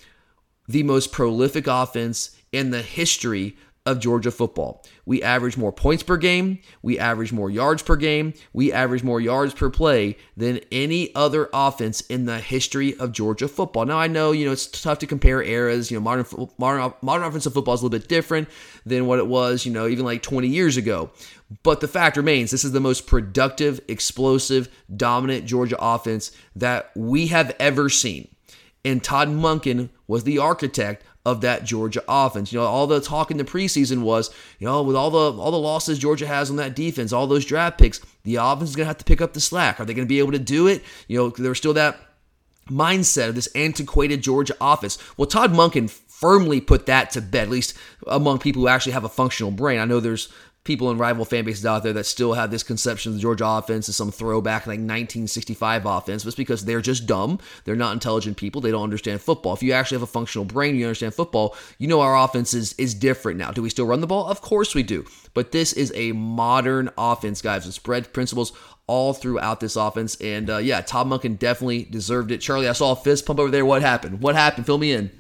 the 0.68 0.84
most 0.84 1.12
prolific 1.12 1.68
offense 1.68 2.36
in 2.52 2.72
the 2.72 2.82
history 2.82 3.56
of 3.86 4.00
Georgia 4.00 4.32
football. 4.32 4.84
We 5.06 5.22
average 5.22 5.58
more 5.58 5.72
points 5.72 6.02
per 6.02 6.18
game, 6.18 6.60
we 6.82 6.98
average 6.98 7.32
more 7.32 7.52
yards 7.52 7.84
per 7.84 7.96
game, 7.96 8.34
we 8.52 8.74
average 8.74 9.04
more 9.04 9.22
yards 9.22 9.54
per 9.54 9.70
play 9.70 10.18
than 10.36 10.60
any 10.72 11.14
other 11.14 11.50
offense 11.54 12.02
in 12.02 12.26
the 12.26 12.40
history 12.40 12.98
of 12.98 13.12
Georgia 13.12 13.48
football. 13.48 13.86
Now 13.86 14.00
I 14.00 14.08
know, 14.08 14.32
you 14.32 14.46
know, 14.46 14.52
it's 14.52 14.66
tough 14.66 15.00
to 15.00 15.08
compare 15.08 15.44
eras, 15.44 15.92
you 15.92 15.98
know, 15.98 16.02
modern 16.02 16.26
modern 16.58 16.94
modern 17.02 17.28
offensive 17.28 17.54
football 17.54 17.76
is 17.76 17.82
a 17.82 17.86
little 17.86 18.00
bit 18.00 18.10
different 18.10 18.50
than 18.86 19.06
what 19.06 19.20
it 19.20 19.28
was, 19.28 19.66
you 19.66 19.72
know, 19.72 19.88
even 19.88 20.06
like 20.06 20.24
20 20.24 20.48
years 20.48 20.78
ago. 20.78 21.12
But 21.62 21.80
the 21.80 21.88
fact 21.88 22.18
remains, 22.18 22.50
this 22.50 22.64
is 22.64 22.72
the 22.72 22.80
most 22.80 23.06
productive, 23.06 23.80
explosive, 23.88 24.68
dominant 24.96 25.46
Georgia 25.46 25.78
offense 25.80 26.32
that 26.56 26.90
we 26.96 27.28
have 27.28 27.56
ever 27.60 27.90
seen. 27.90 28.30
And 28.84 29.04
Todd 29.04 29.30
Monken 29.30 29.90
was 30.08 30.24
the 30.24 30.38
architect 30.40 31.04
of 31.26 31.42
that 31.42 31.64
Georgia 31.64 32.04
offense. 32.08 32.54
You 32.54 32.60
know, 32.60 32.66
all 32.66 32.88
the 32.88 33.02
talk 33.02 33.32
in 33.32 33.38
the 33.38 33.44
preseason 33.44 34.02
was, 34.02 34.30
you 34.60 34.68
know, 34.68 34.84
with 34.84 34.96
all 34.96 35.10
the 35.10 35.42
all 35.42 35.52
the 35.52 35.58
losses 35.58 35.98
Georgia 36.00 36.28
has 36.28 36.50
on 36.50 36.58
that 36.58 36.76
defense, 36.76 37.12
all 37.12 37.28
those 37.28 37.46
draft 37.46 37.80
picks, 37.80 38.00
the 38.24 38.36
offense 38.36 38.70
is 38.70 38.76
going 38.76 38.86
to 38.86 38.90
have 38.90 39.00
to 39.00 39.06
pick 39.06 39.22
up 39.22 39.34
the 39.34 39.40
slack. 39.40 39.80
Are 39.80 39.86
they 39.86 39.94
going 39.94 40.08
to 40.08 40.10
be 40.10 40.20
able 40.20 40.34
to 40.34 40.40
do 40.40 40.68
it? 40.68 40.84
You 41.08 41.18
know, 41.18 41.30
there's 41.30 41.58
still 41.58 41.74
that 41.74 42.00
mindset 42.70 43.30
of 43.30 43.36
this 43.36 43.48
antiquated 43.56 44.22
Georgia 44.22 44.56
offense. 44.62 44.98
Well, 45.18 45.28
Todd 45.28 45.52
Monken 45.52 45.90
firmly 45.90 46.62
put 46.62 46.86
that 46.86 47.12
to 47.12 47.22
bed, 47.22 47.44
at 47.44 47.50
least 47.50 47.76
among 48.08 48.40
people 48.40 48.62
who 48.62 48.68
actually 48.68 48.94
have 48.94 49.04
a 49.04 49.10
functional 49.10 49.52
brain. 49.52 49.80
I 49.80 49.86
know 49.86 50.00
there's 50.00 50.32
people 50.66 50.92
in 50.92 50.98
rival 50.98 51.24
fan 51.24 51.46
bases 51.46 51.66
out 51.66 51.84
there 51.84 51.94
that 51.94 52.06
still 52.06 52.34
have 52.34 52.52
this 52.52 52.64
conception 52.64 53.12
of 53.12 53.16
the 53.16 53.22
Georgia 53.22 53.46
offense 53.48 53.88
as 53.88 53.96
some 53.96 54.12
throwback 54.12 54.64
like 54.64 54.80
1965 54.80 55.86
offense, 55.86 56.24
but 56.24 56.30
it's 56.30 56.36
because 56.36 56.66
they're 56.66 56.82
just 56.82 57.08
dumb. 57.08 57.40
They're 57.64 57.76
not 57.76 57.94
intelligent 57.94 58.36
people. 58.36 58.60
They 58.60 58.72
don't 58.72 58.84
understand 58.84 59.22
football. 59.22 59.54
If 59.54 59.64
you 59.64 59.72
actually 59.72 59.96
have 59.96 60.04
a 60.04 60.08
functional 60.08 60.44
brain, 60.44 60.76
you 60.76 60.86
understand 60.86 61.14
football, 61.14 61.56
you 61.78 61.88
know 61.88 62.02
our 62.02 62.18
offense 62.18 62.54
is, 62.54 62.74
is 62.74 62.94
different 62.94 63.38
now. 63.38 63.52
Do 63.52 63.62
we 63.62 63.70
still 63.70 63.86
run 63.86 64.02
the 64.02 64.08
ball? 64.08 64.28
Of 64.28 64.42
course 64.42 64.76
we 64.76 64.84
do. 64.84 65.06
But 65.34 65.52
this 65.52 65.72
is 65.72 65.94
a 65.96 66.12
modern 66.14 66.90
offense, 66.98 67.42
guys, 67.42 67.66
with 67.66 67.76
spread 67.76 68.12
principles 68.12 68.52
all 68.88 69.14
throughout 69.14 69.60
this 69.60 69.76
offense. 69.76 70.16
And 70.20 70.50
uh, 70.50 70.58
yeah, 70.58 70.82
Todd 70.82 71.08
Monken 71.08 71.38
definitely 71.38 71.84
deserved 71.84 72.32
it. 72.32 72.40
Charlie, 72.40 72.68
I 72.68 72.74
saw 72.74 72.92
a 72.92 72.96
fist 72.96 73.26
pump 73.26 73.40
over 73.40 73.52
there. 73.52 73.66
What 73.66 73.82
happened? 73.82 74.22
What 74.22 74.36
happened? 74.36 74.66
Fill 74.66 74.78
me 74.78 74.92
in. 74.92 75.12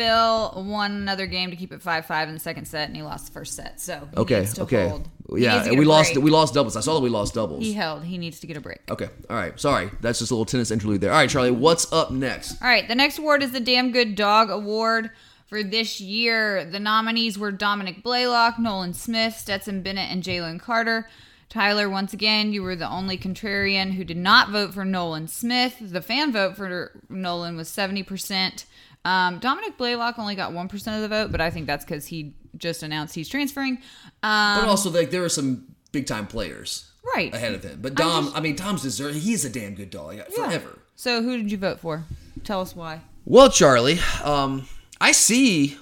Phil 0.00 0.64
won 0.66 0.92
another 0.92 1.26
game 1.26 1.50
to 1.50 1.56
keep 1.56 1.72
it 1.72 1.82
five 1.82 2.06
five 2.06 2.28
in 2.28 2.34
the 2.34 2.40
second 2.40 2.64
set, 2.66 2.88
and 2.88 2.96
he 2.96 3.02
lost 3.02 3.26
the 3.26 3.32
first 3.32 3.54
set. 3.54 3.80
So 3.80 4.08
he 4.12 4.16
Okay, 4.20 4.46
okay. 4.58 4.88
hold. 4.88 5.08
Yeah, 5.36 5.64
and 5.64 5.78
we 5.78 5.84
lost 5.84 6.16
we 6.16 6.30
lost 6.30 6.54
doubles. 6.54 6.74
I 6.76 6.80
saw 6.80 6.94
that 6.94 7.00
we 7.02 7.10
lost 7.10 7.34
doubles. 7.34 7.62
He 7.62 7.74
held. 7.74 8.04
He 8.04 8.16
needs 8.16 8.40
to 8.40 8.46
get 8.46 8.56
a 8.56 8.60
break. 8.60 8.78
Okay. 8.90 9.08
All 9.28 9.36
right. 9.36 9.58
Sorry. 9.60 9.90
That's 10.00 10.18
just 10.18 10.30
a 10.30 10.34
little 10.34 10.46
tennis 10.46 10.70
interlude 10.70 11.02
there. 11.02 11.12
All 11.12 11.18
right, 11.18 11.28
Charlie, 11.28 11.50
what's 11.50 11.92
up 11.92 12.10
next? 12.10 12.60
All 12.62 12.68
right, 12.68 12.88
the 12.88 12.94
next 12.94 13.18
award 13.18 13.42
is 13.42 13.52
the 13.52 13.60
Damn 13.60 13.92
Good 13.92 14.14
Dog 14.14 14.50
Award. 14.50 15.10
For 15.46 15.62
this 15.64 16.00
year, 16.00 16.64
the 16.64 16.78
nominees 16.80 17.36
were 17.36 17.50
Dominick 17.52 18.02
Blaylock, 18.04 18.58
Nolan 18.58 18.94
Smith, 18.94 19.34
Stetson 19.36 19.82
Bennett, 19.82 20.10
and 20.10 20.22
Jalen 20.22 20.60
Carter. 20.60 21.08
Tyler, 21.48 21.90
once 21.90 22.12
again, 22.12 22.52
you 22.52 22.62
were 22.62 22.76
the 22.76 22.88
only 22.88 23.18
contrarian 23.18 23.94
who 23.94 24.04
did 24.04 24.16
not 24.16 24.50
vote 24.50 24.72
for 24.72 24.84
Nolan 24.84 25.26
Smith. 25.26 25.76
The 25.80 26.00
fan 26.00 26.32
vote 26.32 26.56
for 26.56 26.92
Nolan 27.08 27.56
was 27.56 27.68
70%. 27.68 28.64
Um, 29.04 29.38
Dominick 29.38 29.76
Blaylock 29.78 30.18
only 30.18 30.34
got 30.34 30.52
1% 30.52 30.94
of 30.96 31.00
the 31.02 31.08
vote, 31.08 31.32
but 31.32 31.40
I 31.40 31.50
think 31.50 31.66
that's 31.66 31.84
because 31.84 32.06
he 32.06 32.34
just 32.56 32.82
announced 32.82 33.14
he's 33.14 33.28
transferring. 33.28 33.78
Um, 34.22 34.60
But 34.60 34.64
also, 34.68 34.90
like, 34.90 35.10
there 35.10 35.22
were 35.22 35.28
some 35.28 35.66
big 35.92 36.06
time 36.06 36.26
players 36.26 36.90
right. 37.14 37.32
ahead 37.34 37.54
of 37.54 37.62
him. 37.64 37.78
But 37.80 37.94
Dom, 37.94 38.24
just- 38.26 38.36
I 38.36 38.40
mean, 38.40 38.56
Dom's 38.56 38.82
deserved. 38.82 39.16
He's 39.18 39.44
a 39.44 39.50
damn 39.50 39.74
good 39.74 39.90
dog. 39.90 40.16
Yeah. 40.16 40.24
Forever. 40.46 40.78
So 40.96 41.22
who 41.22 41.36
did 41.38 41.50
you 41.50 41.56
vote 41.58 41.80
for? 41.80 42.04
Tell 42.44 42.60
us 42.60 42.76
why. 42.76 43.00
Well, 43.24 43.50
Charlie, 43.50 43.98
um, 44.22 44.66
I 45.00 45.12
see 45.12 45.76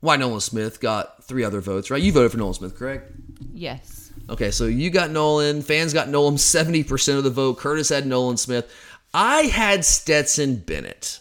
why 0.00 0.16
Nolan 0.16 0.40
Smith 0.40 0.80
got 0.80 1.22
three 1.24 1.44
other 1.44 1.60
votes, 1.60 1.90
right? 1.90 2.00
You 2.00 2.12
voted 2.12 2.30
for 2.32 2.38
Nolan 2.38 2.54
Smith, 2.54 2.76
correct? 2.78 3.12
Yes. 3.52 4.10
Okay, 4.30 4.50
so 4.50 4.64
you 4.64 4.88
got 4.88 5.10
Nolan. 5.10 5.60
Fans 5.60 5.92
got 5.92 6.08
Nolan 6.08 6.36
70% 6.36 7.18
of 7.18 7.24
the 7.24 7.30
vote. 7.30 7.58
Curtis 7.58 7.90
had 7.90 8.06
Nolan 8.06 8.38
Smith. 8.38 8.70
I 9.12 9.42
had 9.42 9.84
Stetson 9.84 10.56
Bennett. 10.56 11.20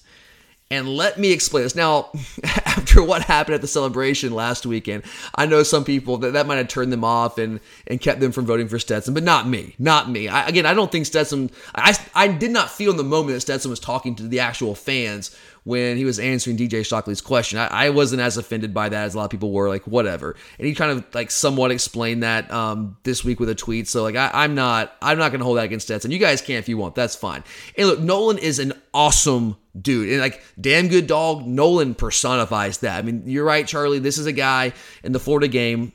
And 0.74 0.90
let 0.90 1.20
me 1.20 1.32
explain 1.32 1.64
this. 1.64 1.76
Now, 1.76 2.10
after 2.66 3.04
what 3.04 3.22
happened 3.22 3.54
at 3.54 3.62
the 3.62 3.68
celebration 3.68 4.34
last 4.34 4.66
weekend, 4.66 5.04
I 5.36 5.46
know 5.46 5.62
some 5.62 5.86
people 5.86 6.18
that 6.18 6.34
that 6.34 6.48
might 6.48 6.56
have 6.56 6.68
turned 6.68 6.92
them 6.92 7.04
off 7.04 7.38
and, 7.38 7.60
and 7.86 8.02
kept 8.02 8.20
them 8.20 8.32
from 8.32 8.48
voting 8.48 8.68
for 8.68 8.80
Stetson, 8.80 9.14
but 9.14 9.22
not 9.22 9.48
me. 9.48 9.76
Not 9.78 10.10
me. 10.10 10.28
I, 10.28 10.48
again, 10.48 10.66
I 10.66 10.74
don't 10.74 10.92
think 10.92 11.06
Stetson, 11.06 11.52
I, 11.76 11.96
I 12.16 12.28
did 12.28 12.50
not 12.50 12.72
feel 12.72 12.90
in 12.90 12.98
the 12.98 13.04
moment 13.04 13.36
that 13.36 13.42
Stetson 13.42 13.70
was 13.70 13.80
talking 13.80 14.16
to 14.16 14.24
the 14.24 14.40
actual 14.40 14.74
fans 14.74 15.38
when 15.64 15.96
he 15.98 16.06
was 16.06 16.20
answering 16.20 16.58
DJ 16.58 16.86
Shockley's 16.86 17.22
question. 17.22 17.60
I, 17.60 17.68
I 17.68 17.90
wasn't 17.90 18.22
as 18.22 18.38
offended 18.38 18.74
by 18.74 18.90
that 18.90 19.06
as 19.06 19.16
a 19.16 19.18
lot 19.18 19.26
of 19.26 19.32
people 19.32 19.52
were. 19.52 19.70
Like, 19.70 19.88
whatever. 19.88 20.36
And 20.58 20.68
he 20.68 20.74
kind 20.76 20.92
of 20.92 21.06
like 21.14 21.32
somewhat 21.32 21.72
explained 21.72 22.24
that 22.24 22.52
um, 22.52 22.98
this 23.04 23.24
week 23.24 23.40
with 23.40 23.50
a 23.50 23.56
tweet. 23.56 23.88
So 23.88 24.04
like, 24.04 24.16
I, 24.16 24.30
I'm 24.34 24.56
not, 24.56 24.96
I'm 25.02 25.18
not 25.18 25.32
gonna 25.32 25.44
hold 25.44 25.58
that 25.58 25.66
against 25.66 25.88
Stetson. 25.88 26.12
You 26.12 26.20
guys 26.20 26.42
can 26.42 26.56
if 26.56 26.68
you 26.68 26.78
want. 26.78 26.96
That's 26.96 27.16
fine. 27.16 27.44
And 27.78 27.88
look, 27.88 28.00
Nolan 28.00 28.38
is 28.38 28.60
an 28.60 28.74
awesome 28.94 29.58
dude, 29.80 30.10
and 30.10 30.20
like, 30.20 30.44
damn 30.60 30.88
good 30.88 31.08
dog. 31.08 31.46
Nolan 31.46 31.96
personifies 31.96 32.80
that. 32.80 33.00
I 33.00 33.02
mean, 33.02 33.24
you're 33.26 33.46
right, 33.46 33.68
Charlie. 33.68 34.00
This 34.00 34.18
is 34.18 34.26
a 34.26 34.34
guy 34.34 34.74
in 35.04 35.14
the 35.14 35.20
Florida 35.20 35.48
game 35.48 35.94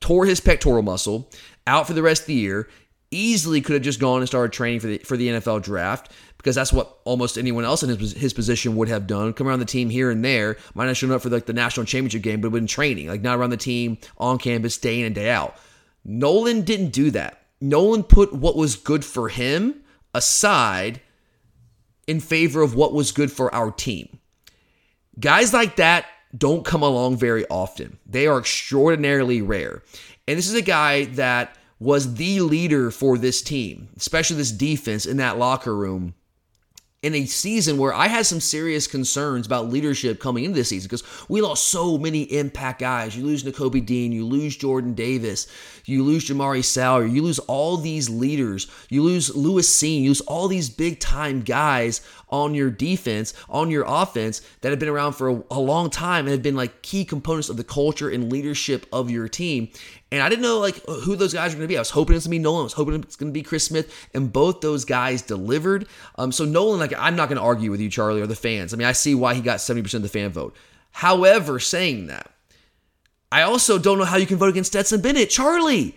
tore 0.00 0.26
his 0.26 0.40
pectoral 0.40 0.82
muscle, 0.82 1.30
out 1.66 1.86
for 1.86 1.94
the 1.94 2.02
rest 2.02 2.22
of 2.22 2.26
the 2.26 2.34
year. 2.34 2.68
Easily 3.10 3.60
could 3.60 3.74
have 3.74 3.82
just 3.82 4.00
gone 4.00 4.18
and 4.18 4.28
started 4.28 4.52
training 4.52 4.80
for 4.80 4.88
the 4.88 4.98
for 4.98 5.16
the 5.16 5.28
NFL 5.28 5.62
draft 5.62 6.10
because 6.44 6.54
that's 6.54 6.74
what 6.74 6.98
almost 7.04 7.38
anyone 7.38 7.64
else 7.64 7.82
in 7.82 7.88
his, 7.88 8.12
his 8.12 8.34
position 8.34 8.76
would 8.76 8.86
have 8.86 9.06
done. 9.06 9.32
Come 9.32 9.48
around 9.48 9.60
the 9.60 9.64
team 9.64 9.88
here 9.88 10.10
and 10.10 10.22
there, 10.22 10.58
might 10.74 10.84
not 10.84 10.94
shown 10.94 11.10
up 11.10 11.22
for 11.22 11.30
like 11.30 11.46
the 11.46 11.54
national 11.54 11.86
championship 11.86 12.20
game, 12.20 12.42
but 12.42 12.52
been 12.52 12.66
training, 12.66 13.08
like 13.08 13.22
not 13.22 13.38
around 13.38 13.48
the 13.48 13.56
team 13.56 13.96
on 14.18 14.36
campus 14.36 14.76
day 14.76 15.00
in 15.00 15.06
and 15.06 15.14
day 15.14 15.30
out. 15.30 15.56
Nolan 16.04 16.60
didn't 16.60 16.90
do 16.90 17.10
that. 17.12 17.40
Nolan 17.62 18.02
put 18.02 18.34
what 18.34 18.56
was 18.56 18.76
good 18.76 19.06
for 19.06 19.30
him 19.30 19.82
aside 20.12 21.00
in 22.06 22.20
favor 22.20 22.60
of 22.60 22.74
what 22.74 22.92
was 22.92 23.10
good 23.10 23.32
for 23.32 23.52
our 23.54 23.70
team. 23.70 24.18
Guys 25.18 25.54
like 25.54 25.76
that 25.76 26.04
don't 26.36 26.66
come 26.66 26.82
along 26.82 27.16
very 27.16 27.46
often. 27.48 27.96
They 28.04 28.26
are 28.26 28.38
extraordinarily 28.38 29.40
rare. 29.40 29.82
And 30.28 30.36
this 30.36 30.48
is 30.48 30.54
a 30.54 30.60
guy 30.60 31.06
that 31.06 31.56
was 31.78 32.16
the 32.16 32.42
leader 32.42 32.90
for 32.90 33.16
this 33.16 33.40
team, 33.40 33.88
especially 33.96 34.36
this 34.36 34.52
defense 34.52 35.06
in 35.06 35.16
that 35.16 35.38
locker 35.38 35.74
room 35.74 36.12
in 37.04 37.14
a 37.14 37.26
season 37.26 37.76
where 37.76 37.92
I 37.92 38.08
had 38.08 38.24
some 38.24 38.40
serious 38.40 38.86
concerns 38.86 39.44
about 39.44 39.68
leadership 39.68 40.18
coming 40.20 40.44
into 40.44 40.56
this 40.56 40.70
season 40.70 40.88
because 40.88 41.28
we 41.28 41.42
lost 41.42 41.68
so 41.68 41.98
many 41.98 42.22
impact 42.22 42.80
guys. 42.80 43.14
You 43.14 43.26
lose 43.26 43.44
Nakobe 43.44 43.84
Dean, 43.84 44.10
you 44.10 44.24
lose 44.24 44.56
Jordan 44.56 44.94
Davis, 44.94 45.46
you 45.84 46.02
lose 46.02 46.28
Jamaree 46.28 46.64
Salyer, 46.64 47.06
you 47.06 47.22
lose 47.22 47.38
all 47.40 47.76
these 47.76 48.08
leaders, 48.08 48.70
you 48.88 49.02
lose 49.02 49.34
Lewis 49.34 49.68
Cine, 49.68 50.02
you 50.02 50.08
lose 50.08 50.20
all 50.22 50.48
these 50.48 50.70
big 50.70 51.00
time 51.00 51.42
guys 51.42 52.00
on 52.28 52.54
your 52.54 52.70
defense, 52.70 53.32
on 53.48 53.70
your 53.70 53.84
offense 53.86 54.40
that 54.60 54.70
have 54.70 54.78
been 54.78 54.88
around 54.88 55.12
for 55.12 55.28
a, 55.28 55.42
a 55.52 55.60
long 55.60 55.90
time 55.90 56.26
and 56.26 56.30
have 56.30 56.42
been 56.42 56.56
like 56.56 56.82
key 56.82 57.04
components 57.04 57.48
of 57.48 57.56
the 57.56 57.64
culture 57.64 58.10
and 58.10 58.32
leadership 58.32 58.86
of 58.92 59.10
your 59.10 59.28
team. 59.28 59.68
And 60.10 60.22
I 60.22 60.28
didn't 60.28 60.42
know 60.42 60.58
like 60.58 60.84
who 60.86 61.16
those 61.16 61.34
guys 61.34 61.52
were 61.52 61.58
going 61.58 61.68
to 61.68 61.72
be. 61.72 61.76
I 61.76 61.80
was 61.80 61.90
hoping 61.90 62.16
it's 62.16 62.26
going 62.26 62.36
to 62.36 62.38
be 62.38 62.42
Nolan. 62.42 62.60
I 62.60 62.64
was 62.64 62.72
hoping 62.72 62.94
it's 62.94 63.16
going 63.16 63.30
to 63.30 63.34
be 63.34 63.42
Chris 63.42 63.64
Smith, 63.64 64.08
and 64.14 64.32
both 64.32 64.60
those 64.60 64.84
guys 64.84 65.22
delivered. 65.22 65.86
Um, 66.16 66.32
so 66.32 66.44
Nolan, 66.44 66.80
like 66.80 66.92
I'm 66.96 67.16
not 67.16 67.28
going 67.28 67.38
to 67.38 67.44
argue 67.44 67.70
with 67.70 67.80
you, 67.80 67.90
Charlie, 67.90 68.20
or 68.20 68.26
the 68.26 68.36
fans. 68.36 68.72
I 68.72 68.76
mean, 68.76 68.86
I 68.86 68.92
see 68.92 69.14
why 69.14 69.34
he 69.34 69.40
got 69.40 69.58
70% 69.58 69.94
of 69.94 70.02
the 70.02 70.08
fan 70.08 70.30
vote. 70.30 70.56
However, 70.92 71.58
saying 71.58 72.06
that, 72.06 72.30
I 73.32 73.42
also 73.42 73.78
don't 73.78 73.98
know 73.98 74.04
how 74.04 74.16
you 74.16 74.26
can 74.26 74.36
vote 74.36 74.50
against 74.50 74.72
Stetson 74.72 75.00
Bennett, 75.00 75.30
Charlie. 75.30 75.96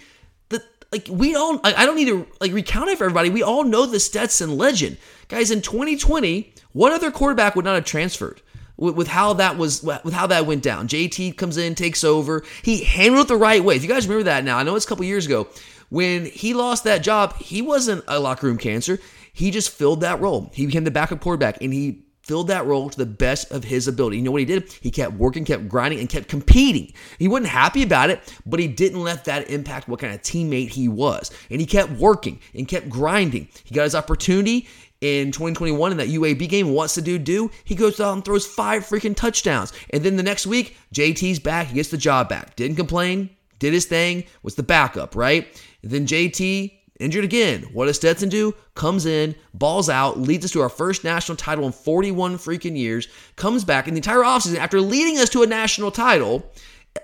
The 0.50 0.64
like 0.92 1.08
we 1.10 1.36
all 1.36 1.60
I 1.64 1.74
I 1.74 1.86
don't 1.86 1.96
need 1.96 2.08
to 2.08 2.28
like 2.42 2.52
recount 2.52 2.90
it 2.90 2.98
for 2.98 3.06
everybody. 3.06 3.30
We 3.30 3.44
all 3.44 3.64
know 3.64 3.86
the 3.86 4.00
Stetson 4.00 4.58
legend, 4.58 4.98
guys. 5.28 5.52
In 5.52 5.62
2020, 5.62 6.54
what 6.74 6.94
other 6.94 7.12
quarterback 7.12 7.56
would 7.56 7.66
not 7.66 7.76
have 7.76 7.86
transferred? 7.86 8.42
With, 8.80 8.96
with 8.96 9.08
how 9.08 9.34
that 9.34 9.58
was, 9.58 9.82
with 9.82 10.14
how 10.14 10.28
that 10.28 10.46
went 10.46 10.62
down, 10.62 10.88
JT 10.88 11.36
comes 11.36 11.58
in, 11.58 11.74
takes 11.74 12.04
over. 12.04 12.44
He 12.62 12.84
handled 12.84 13.26
it 13.26 13.28
the 13.28 13.36
right 13.36 13.64
way. 13.64 13.76
If 13.76 13.82
you 13.82 13.90
guys 13.90 14.08
remember 14.08 14.26
that 14.26 14.44
now, 14.44 14.60
I 14.60 14.64
know 14.64 14.76
it's 14.76 14.86
a 14.86 14.88
couple 14.88 15.04
years 15.04 15.26
ago 15.26 15.48
when 15.90 16.26
he 16.26 16.54
lost 16.54 16.84
that 16.84 17.02
job. 17.02 17.36
He 17.38 17.64
wasn't 17.64 18.04
a 18.08 18.20
locker 18.20 18.46
room 18.46 18.60
cancer. 18.60 19.00
He 19.34 19.50
just 19.50 19.72
filled 19.72 20.02
that 20.02 20.20
role. 20.22 20.52
He 20.54 20.68
became 20.68 20.84
the 20.84 20.92
backup 20.92 21.22
quarterback, 21.22 21.62
and 21.62 21.74
he 21.74 22.04
filled 22.28 22.50
that 22.50 22.66
role 22.66 22.90
to 22.90 22.98
the 22.98 23.06
best 23.06 23.52
of 23.52 23.64
his 23.64 23.88
ability. 23.88 24.18
You 24.18 24.24
know 24.24 24.32
what 24.32 24.42
he 24.42 24.46
did? 24.46 24.72
He 24.82 24.92
kept 24.92 25.14
working, 25.14 25.46
kept 25.46 25.70
grinding, 25.70 26.00
and 26.00 26.10
kept 26.10 26.28
competing. 26.28 26.94
He 27.18 27.28
wasn't 27.28 27.48
happy 27.48 27.84
about 27.84 28.10
it, 28.10 28.22
but 28.46 28.60
he 28.60 28.68
didn't 28.68 29.02
let 29.02 29.26
that 29.26 29.50
impact 29.50 29.88
what 29.88 30.00
kind 30.00 30.14
of 30.14 30.22
teammate 30.22 30.70
he 30.70 30.88
was. 30.88 31.32
And 31.50 31.62
he 31.62 31.66
kept 31.66 31.92
working 31.94 32.40
and 32.54 32.68
kept 32.68 32.90
grinding. 32.90 33.48
He 33.64 33.74
got 33.74 33.84
his 33.84 33.96
opportunity 33.96 34.68
in 35.00 35.32
2021 35.32 35.92
in 35.92 35.98
that 35.98 36.10
UAB 36.10 36.50
game. 36.50 36.72
What's 36.72 36.96
the 36.96 37.02
dude 37.02 37.24
do? 37.24 37.50
He 37.64 37.76
goes 37.76 38.00
out 38.00 38.14
and 38.14 38.26
throws 38.26 38.46
five 38.46 38.84
freaking 38.84 39.16
touchdowns. 39.16 39.72
And 39.92 40.04
then 40.04 40.18
the 40.18 40.24
next 40.24 40.46
week, 40.48 40.76
JT's 40.94 41.40
back. 41.40 41.68
He 41.68 41.76
gets 41.76 41.90
the 41.90 41.98
job 41.98 42.30
back. 42.30 42.56
Didn't 42.56 42.78
complain. 42.78 43.30
Did 43.60 43.74
his 43.74 43.86
thing. 43.86 44.26
Was 44.44 44.56
the 44.56 44.64
backup, 44.64 45.16
right? 45.16 45.48
And 45.82 45.92
then 45.92 46.06
JT 46.06 46.77
injured 47.00 47.24
again. 47.24 47.64
What 47.74 47.86
does 47.86 47.96
Stetson 47.98 48.30
do? 48.30 48.54
Comes 48.76 49.06
in, 49.06 49.36
balls 49.54 49.90
out, 49.90 50.20
leads 50.20 50.46
us 50.46 50.52
to 50.52 50.62
our 50.62 50.70
first 50.70 51.04
national 51.04 51.36
title 51.36 51.66
in 51.66 51.72
41 51.72 52.38
freaking 52.38 52.78
years, 52.78 53.08
comes 53.36 53.64
back 53.64 53.88
in 53.88 53.94
the 53.94 54.00
entire 54.00 54.20
offseason 54.20 54.58
after 54.58 54.82
leading 54.82 55.20
us 55.20 55.30
to 55.30 55.44
a 55.44 55.48
national 55.48 55.92
title. 55.92 56.52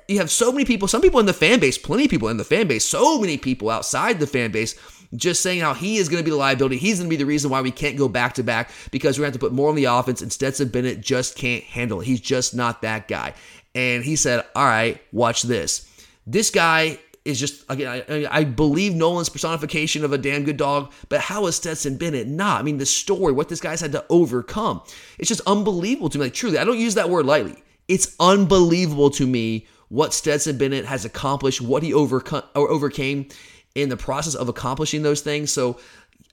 You 0.07 0.17
have 0.17 0.31
so 0.31 0.51
many 0.51 0.65
people, 0.65 0.87
some 0.87 1.01
people 1.01 1.19
in 1.19 1.27
the 1.27 1.33
fan 1.33 1.59
base, 1.59 1.77
plenty 1.77 2.05
of 2.05 2.11
people 2.11 2.29
in 2.29 2.37
the 2.37 2.43
fan 2.43 2.67
base, 2.67 2.83
so 2.83 3.19
many 3.19 3.37
people 3.37 3.69
outside 3.69 4.19
the 4.19 4.27
fan 4.27 4.51
base 4.51 4.75
just 5.15 5.41
saying 5.41 5.59
how 5.59 5.73
he 5.73 5.97
is 5.97 6.09
going 6.09 6.21
to 6.21 6.25
be 6.25 6.31
the 6.31 6.37
liability. 6.37 6.77
He's 6.77 6.97
going 6.97 7.07
to 7.07 7.09
be 7.09 7.17
the 7.17 7.25
reason 7.25 7.51
why 7.51 7.61
we 7.61 7.71
can't 7.71 7.97
go 7.97 8.07
back 8.07 8.33
to 8.35 8.43
back 8.43 8.71
because 8.91 9.17
we're 9.17 9.23
going 9.23 9.33
to 9.33 9.35
have 9.35 9.41
to 9.41 9.47
put 9.47 9.53
more 9.53 9.69
on 9.69 9.75
the 9.75 9.85
offense. 9.85 10.21
And 10.21 10.31
Stetson 10.31 10.69
Bennett 10.69 11.01
just 11.01 11.35
can't 11.35 11.63
handle 11.63 12.01
it. 12.01 12.05
He's 12.05 12.21
just 12.21 12.55
not 12.55 12.81
that 12.81 13.07
guy. 13.07 13.33
And 13.75 14.03
he 14.03 14.15
said, 14.15 14.45
All 14.55 14.65
right, 14.65 15.01
watch 15.11 15.43
this. 15.43 15.89
This 16.25 16.49
guy 16.49 16.99
is 17.25 17.39
just 17.39 17.63
again. 17.69 18.03
I, 18.09 18.27
I 18.29 18.43
believe 18.43 18.93
Nolan's 18.93 19.29
personification 19.29 20.03
of 20.03 20.11
a 20.11 20.17
damn 20.17 20.43
good 20.43 20.57
dog, 20.57 20.91
but 21.09 21.21
how 21.21 21.45
is 21.47 21.55
Stetson 21.55 21.97
Bennett 21.97 22.27
not? 22.27 22.59
I 22.59 22.63
mean, 22.63 22.77
the 22.77 22.85
story, 22.85 23.31
what 23.31 23.49
this 23.49 23.61
guy's 23.61 23.81
had 23.81 23.93
to 23.93 24.05
overcome, 24.09 24.81
it's 25.17 25.29
just 25.29 25.41
unbelievable 25.47 26.09
to 26.09 26.17
me. 26.17 26.25
Like 26.25 26.33
truly, 26.33 26.57
I 26.57 26.65
don't 26.65 26.79
use 26.79 26.95
that 26.95 27.09
word 27.09 27.25
lightly. 27.25 27.63
It's 27.87 28.15
unbelievable 28.19 29.09
to 29.11 29.27
me 29.27 29.67
what 29.89 30.13
Stetson 30.13 30.57
Bennett 30.57 30.85
has 30.85 31.05
accomplished, 31.05 31.61
what 31.61 31.83
he 31.83 31.93
overcome 31.93 32.43
or 32.55 32.69
overcame 32.69 33.29
in 33.75 33.89
the 33.89 33.97
process 33.97 34.35
of 34.35 34.49
accomplishing 34.49 35.03
those 35.03 35.21
things. 35.21 35.51
So 35.51 35.79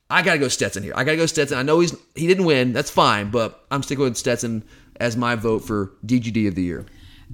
I 0.08 0.22
gotta 0.22 0.38
go 0.38 0.48
Stetson 0.48 0.82
here. 0.82 0.92
I 0.96 1.04
gotta 1.04 1.16
go 1.16 1.26
Stetson. 1.26 1.58
I 1.58 1.62
know 1.62 1.80
he's 1.80 1.94
he 2.14 2.26
didn't 2.26 2.44
win. 2.44 2.72
That's 2.72 2.90
fine, 2.90 3.30
but 3.30 3.64
I'm 3.70 3.82
sticking 3.82 4.04
with 4.04 4.16
Stetson 4.16 4.64
as 4.98 5.16
my 5.16 5.34
vote 5.36 5.60
for 5.60 5.92
DGD 6.04 6.48
of 6.48 6.54
the 6.56 6.62
year. 6.62 6.84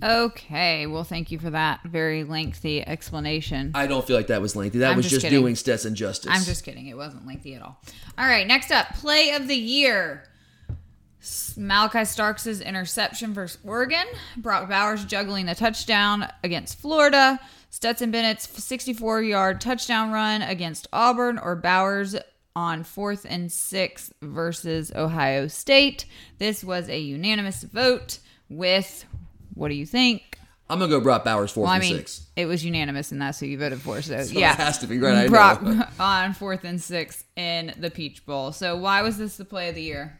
Okay, 0.03 0.87
well, 0.87 1.05
thank 1.05 1.31
you 1.31 1.39
for 1.39 1.51
that 1.51 1.81
very 1.85 2.25
lengthy 2.25 2.87
explanation. 2.87 3.73
I 3.75 3.87
don't 3.87 4.07
feel 4.07 4.17
like 4.17 4.27
that 4.27 4.43
was 4.43 4.55
lengthy. 4.55 4.81
That 4.81 4.91
I'm 4.91 4.97
was 4.97 5.09
just 5.09 5.23
just, 5.23 5.31
doing 5.31 5.57
Stetson 5.57 5.95
justice. 5.95 6.31
I'm 6.33 6.45
just 6.45 6.65
kidding. 6.65 6.87
It 6.87 6.97
wasn't 6.97 7.27
lengthy 7.27 7.55
at 7.55 7.63
all. 7.63 7.81
All 8.19 8.27
right, 8.27 8.47
next 8.47 8.71
up, 8.71 8.95
play 8.95 9.31
of 9.31 9.49
the 9.49 9.57
year. 9.57 10.25
Malaki 11.23 12.07
Starks' 12.07 12.61
interception 12.61 13.33
versus 13.33 13.59
Oregon. 13.65 14.07
Brock 14.37 14.69
Bowers 14.69 15.05
juggling 15.05 15.47
the 15.47 15.55
touchdown 15.55 16.29
against 16.45 16.79
Florida. 16.79 17.41
Stetson 17.71 18.11
Bennett's 18.11 18.49
64 18.63 19.23
yard 19.23 19.61
touchdown 19.61 20.13
run 20.13 20.43
against 20.43 20.87
Auburn, 20.93 21.39
or 21.39 21.57
Bowers 21.57 22.17
on 22.55 22.85
fourth 22.85 23.27
and 23.29 23.51
sixth 23.53 24.13
versus 24.23 24.93
Ohio 24.95 25.47
State. 25.47 26.07
This 26.39 26.63
was 26.63 26.89
a 26.89 26.99
unanimous 26.99 27.63
vote 27.65 28.19
with, 28.49 29.05
what 29.57 29.69
do 29.69 29.75
you 29.75 29.87
think? 29.87 30.39
I'm 30.69 30.79
gonna 30.79 30.91
go 30.91 31.01
Brock 31.01 31.25
Bowers 31.25 31.53
fourth 31.53 31.65
well, 31.65 31.73
I 31.73 31.77
and 31.77 31.85
mean, 31.85 31.97
six. 31.97 32.27
it 32.35 32.47
was 32.47 32.65
unanimous, 32.65 33.13
and 33.13 33.21
that's 33.21 33.39
who 33.39 33.47
you 33.47 33.59
voted 33.59 33.81
for. 33.81 34.03
So, 34.03 34.23
So 34.23 34.39
yeah, 34.39 34.53
it 34.53 34.59
has 34.59 34.79
to 34.79 34.87
be, 34.87 34.99
right, 34.99 35.29
Brock 35.29 35.63
on 36.01 36.35
fourth 36.35 36.65
and 36.65 36.81
sixth 36.81 37.25
in 37.37 37.73
the 37.79 37.91
Peach 37.91 38.27
Bowl. 38.27 38.53
So, 38.53 38.77
why 38.77 39.03
was 39.03 39.17
this 39.17 39.37
the 39.37 39.45
play 39.45 39.69
of 39.69 39.75
the 39.75 39.83
year? 39.83 40.19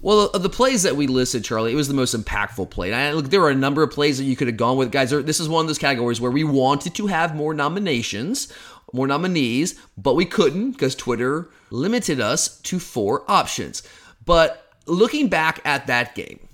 Well, 0.00 0.30
the 0.30 0.48
plays 0.48 0.84
that 0.84 0.94
we 0.94 1.08
listed, 1.08 1.44
Charlie, 1.44 1.72
it 1.72 1.76
was 1.76 1.88
the 1.88 1.94
most 1.94 2.14
impactful 2.14 2.70
play. 2.70 2.92
And 2.92 2.96
I, 3.00 3.12
look, 3.12 3.30
there 3.30 3.40
were 3.40 3.50
a 3.50 3.54
number 3.54 3.82
of 3.82 3.90
plays 3.90 4.18
that 4.18 4.24
you 4.24 4.36
could 4.36 4.46
have 4.46 4.56
gone 4.56 4.76
with, 4.76 4.92
guys. 4.92 5.10
This 5.10 5.40
is 5.40 5.48
one 5.48 5.62
of 5.62 5.66
those 5.66 5.78
categories 5.78 6.20
where 6.20 6.30
we 6.30 6.44
wanted 6.44 6.94
to 6.94 7.08
have 7.08 7.34
more 7.34 7.52
nominations, 7.52 8.52
more 8.92 9.08
nominees, 9.08 9.74
but 9.96 10.14
we 10.14 10.24
couldn't 10.24 10.72
because 10.72 10.94
Twitter 10.94 11.48
limited 11.70 12.20
us 12.20 12.60
to 12.60 12.78
four 12.78 13.28
options. 13.28 13.82
But 14.24 14.72
looking 14.86 15.28
back 15.28 15.60
at 15.64 15.88
that 15.88 16.14
game, 16.14 16.47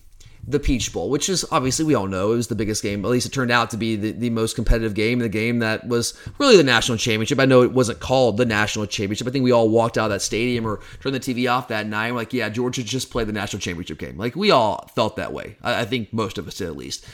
the 0.46 0.61
Peach 0.61 0.92
Bowl, 0.92 1.11
which 1.11 1.28
is 1.28 1.44
obviously 1.50 1.85
we 1.85 1.94
all 1.94 2.07
know 2.07 2.33
it 2.33 2.37
was 2.37 2.48
the 2.48 2.54
biggest 2.54 2.83
game. 2.83 3.04
At 3.04 3.11
least 3.11 3.26
it 3.26 3.33
turned 3.33 3.50
out 3.50 3.70
to 3.70 3.76
be 3.76 3.96
the, 3.96 4.12
the 4.12 4.30
most 4.30 4.54
competitive 4.54 4.94
game, 4.94 5.18
the 5.18 5.28
game 5.28 5.61
that 5.61 5.88
was 5.88 6.14
really 6.38 6.57
the 6.57 6.64
national 6.64 6.98
championship. 6.98 7.40
I 7.40 7.46
know 7.46 7.62
it 7.62 7.72
wasn't 7.72 8.00
called 8.00 8.37
the 8.37 8.44
national 8.44 8.87
championship. 8.87 9.26
I 9.26 9.30
think 9.30 9.44
we 9.44 9.52
all 9.52 9.68
walked 9.68 9.96
out 9.96 10.07
of 10.07 10.11
that 10.11 10.20
stadium 10.20 10.66
or 10.66 10.80
turned 11.00 11.14
the 11.14 11.20
TV 11.20 11.50
off 11.50 11.68
that 11.68 11.87
night. 11.87 12.12
we're 12.12 12.18
like, 12.18 12.33
yeah, 12.33 12.48
Georgia 12.48 12.85
just 12.85 13.11
played 13.11 13.26
the 13.26 13.33
national 13.33 13.61
championship 13.61 13.98
game. 13.98 14.18
Like 14.18 14.37
we 14.37 14.50
all 14.50 14.90
felt 14.94 15.16
that 15.16 15.33
way. 15.33 15.57
I, 15.62 15.80
I 15.80 15.85
think 15.85 16.12
most 16.12 16.37
of 16.38 16.46
us 16.46 16.57
did 16.57 16.68
at 16.68 16.76
least. 16.76 17.07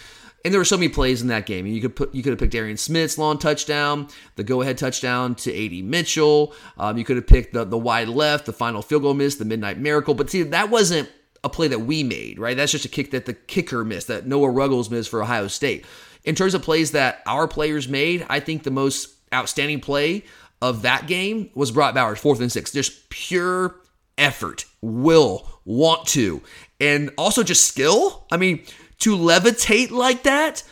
And 0.44 0.54
there 0.54 0.60
were 0.60 0.64
so 0.64 0.78
many 0.78 0.88
plays 0.88 1.20
in 1.20 1.28
that 1.28 1.44
game. 1.44 1.66
You 1.66 1.82
could 1.82 1.94
put, 1.94 2.14
you 2.14 2.22
could 2.22 2.30
have 2.30 2.38
picked 2.38 2.54
Arian 2.54 2.78
Smith's 2.78 3.18
long 3.18 3.36
touchdown, 3.36 4.08
the 4.36 4.44
go-ahead 4.44 4.78
touchdown 4.78 5.34
to 5.36 5.52
A.D. 5.52 5.82
Mitchell. 5.82 6.54
Um, 6.78 6.96
you 6.96 7.04
could 7.04 7.16
have 7.16 7.26
picked 7.26 7.52
the 7.52 7.64
the 7.64 7.76
wide 7.76 8.08
left, 8.08 8.46
the 8.46 8.52
final 8.54 8.80
field 8.80 9.02
goal 9.02 9.12
miss, 9.12 9.34
the 9.34 9.44
midnight 9.44 9.78
miracle. 9.78 10.14
But 10.14 10.30
see, 10.30 10.42
that 10.42 10.70
wasn't 10.70 11.10
a 11.42 11.48
play 11.48 11.68
that 11.68 11.80
we 11.80 12.02
made, 12.02 12.38
right? 12.38 12.56
That's 12.56 12.72
just 12.72 12.84
a 12.84 12.88
kick 12.88 13.12
that 13.12 13.26
the 13.26 13.34
kicker 13.34 13.84
missed, 13.84 14.08
that 14.08 14.26
Noah 14.26 14.50
Ruggles 14.50 14.90
missed 14.90 15.08
for 15.08 15.22
Ohio 15.22 15.48
State. 15.48 15.86
In 16.24 16.34
terms 16.34 16.54
of 16.54 16.62
plays 16.62 16.92
that 16.92 17.22
our 17.26 17.48
players 17.48 17.88
made, 17.88 18.26
I 18.28 18.40
think 18.40 18.62
the 18.62 18.70
most 18.70 19.14
outstanding 19.32 19.80
play 19.80 20.24
of 20.60 20.82
that 20.82 21.06
game 21.06 21.50
was 21.54 21.70
Brock 21.70 21.94
Bowers, 21.94 22.18
fourth 22.18 22.40
and 22.40 22.52
six. 22.52 22.72
Just 22.72 23.08
pure 23.08 23.76
effort, 24.18 24.66
will, 24.82 25.48
want 25.64 26.06
to, 26.08 26.42
and 26.78 27.10
also 27.16 27.42
just 27.42 27.66
skill. 27.66 28.26
I 28.30 28.36
mean, 28.36 28.62
to 28.98 29.16
levitate 29.16 29.90
like 29.90 30.24
that 30.24 30.62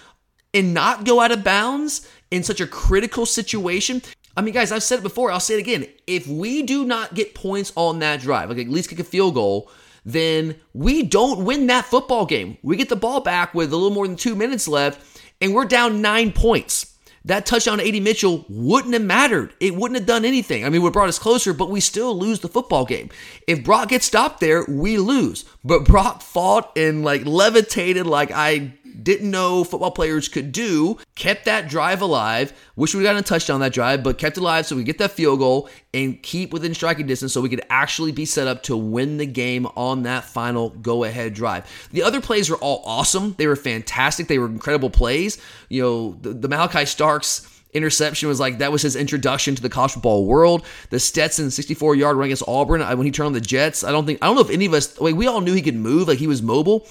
and 0.53 0.75
not 0.75 1.05
go 1.05 1.21
out 1.21 1.33
of 1.33 1.45
bounds 1.45 2.07
in 2.31 2.43
such 2.43 2.61
a 2.61 2.67
critical 2.67 3.25
situation. 3.25 4.03
I 4.37 4.43
mean, 4.43 4.55
guys, 4.55 4.71
I've 4.71 4.83
said 4.83 5.01
it 5.01 5.03
before. 5.03 5.33
I'll 5.33 5.41
say 5.41 5.55
it 5.55 5.61
again. 5.61 5.87
If 6.07 6.27
we 6.27 6.63
do 6.63 6.85
not 6.85 7.15
get 7.15 7.35
points 7.35 7.73
on 7.75 8.01
that 8.01 8.21
drive, 8.21 8.51
like 8.51 8.59
at 8.59 8.69
least 8.69 8.91
kick 8.91 9.01
a 9.01 9.05
field 9.05 9.35
goal, 9.35 9.71
then 10.09 10.57
we 10.73 11.03
don't 11.03 11.45
win 11.45 11.67
that 11.67 11.85
football 11.85 12.25
game. 12.25 12.57
We 12.63 12.77
get 12.77 12.89
the 12.89 12.97
ball 12.97 13.21
back 13.21 13.55
with 13.55 13.73
a 13.73 13.77
little 13.77 13.91
more 13.91 14.07
than 14.07 14.17
two 14.17 14.35
minutes 14.35 14.67
left, 14.67 15.23
and 15.41 15.55
we're 15.55 15.67
down 15.67 16.01
nine 16.01 16.33
points. 16.33 16.95
That 17.27 17.45
touchdown 17.45 17.77
to 17.77 17.85
A.D. 17.85 18.01
Mitchell 18.01 18.47
wouldn't 18.49 18.95
have 18.95 19.03
mattered. 19.03 19.53
It 19.61 19.75
wouldn't 19.75 19.99
have 19.99 20.07
done 20.07 20.25
anything. 20.25 20.65
I 20.65 20.71
mean, 20.71 20.83
it 20.83 20.93
brought 20.95 21.11
us 21.11 21.19
closer, 21.19 21.53
but 21.53 21.69
we 21.69 21.81
still 21.81 22.17
lose 22.19 22.41
the 22.41 22.49
football 22.49 22.87
game. 22.87 23.11
If 23.47 23.65
Brock 23.65 23.91
gets 23.91 24.07
stopped 24.07 24.41
there, 24.41 24.65
we 24.67 24.97
lose. 24.97 25.45
But 25.63 25.85
Brock 25.85 26.23
fought 26.23 26.73
and 26.75 27.05
like 27.05 27.27
levitated 27.27 28.07
like 28.07 28.31
I 28.33 28.78
didn't 29.03 29.31
know 29.31 29.65
football 29.65 29.91
players 29.91 30.29
could 30.29 30.53
do, 30.53 30.99
kept 31.15 31.45
that 31.45 31.69
drive 31.69 32.01
alive. 32.01 32.53
Wish 32.77 32.95
we 32.95 33.03
got 33.03 33.17
a 33.17 33.23
touchdown 33.23 33.61
that 33.61 33.73
drive, 33.73 34.03
but 34.03 34.19
kept 34.19 34.37
it 34.37 34.41
alive 34.41 34.67
so 34.67 34.77
we 34.77 34.85
get 34.85 34.99
that 34.99 35.13
field 35.13 35.39
goal 35.39 35.69
and 35.95 36.23
keep 36.23 36.53
within 36.53 36.75
striking 36.75 37.07
distance 37.07 37.33
so 37.33 37.41
we 37.41 37.49
could 37.49 37.65
actually 37.71 38.13
be 38.13 38.25
set 38.25 38.47
up 38.47 38.63
to 38.65 38.77
win 38.77 39.17
the 39.17 39.27
game 39.27 39.67
on 39.77 40.03
that 40.03 40.25
final 40.25 40.71
go 40.71 41.05
ahead 41.05 41.35
drive. 41.35 41.89
The 41.93 42.03
other 42.03 42.21
plays 42.21 42.51
were 42.51 42.57
all 42.57 42.83
awesome. 42.85 43.35
They 43.39 43.47
were 43.47 43.57
fantastic. 43.57 44.29
They 44.29 44.39
were 44.39 44.47
incredible 44.47 44.91
plays. 44.91 45.39
You 45.69 45.83
know, 45.83 46.19
the, 46.21 46.31
the 46.31 46.49
Malaki 46.49 46.87
Starks 46.87 47.55
interception 47.75 48.29
was 48.29 48.41
like 48.41 48.59
that 48.59 48.73
was 48.73 48.83
his 48.83 48.97
introduction 48.97 49.55
to 49.55 49.63
the 49.63 49.69
college 49.69 49.93
football 49.93 50.25
world. 50.25 50.65
The 50.91 50.99
Stetson 50.99 51.51
64 51.51 51.95
yard 51.97 52.17
run 52.17 52.27
against 52.27 52.45
Auburn 52.49 52.81
when 52.81 53.07
he 53.07 53.11
turned 53.11 53.29
on 53.29 53.33
the 53.33 53.41
Jets. 53.41 53.85
I 53.85 53.93
don't 53.93 54.07
think 54.07 54.19
I 54.23 54.27
don't 54.27 54.37
know 54.37 54.43
if 54.43 54.51
any 54.51 54.67
of 54.67 54.75
us. 54.75 55.01
Like, 55.01 55.15
we 55.15 55.27
all 55.27 55.41
knew 55.41 55.55
he 55.55 55.63
could 55.63 55.77
move, 55.77 56.09
like 56.09 56.19
he 56.19 56.27
was 56.27 56.43
mobile. 56.43 56.87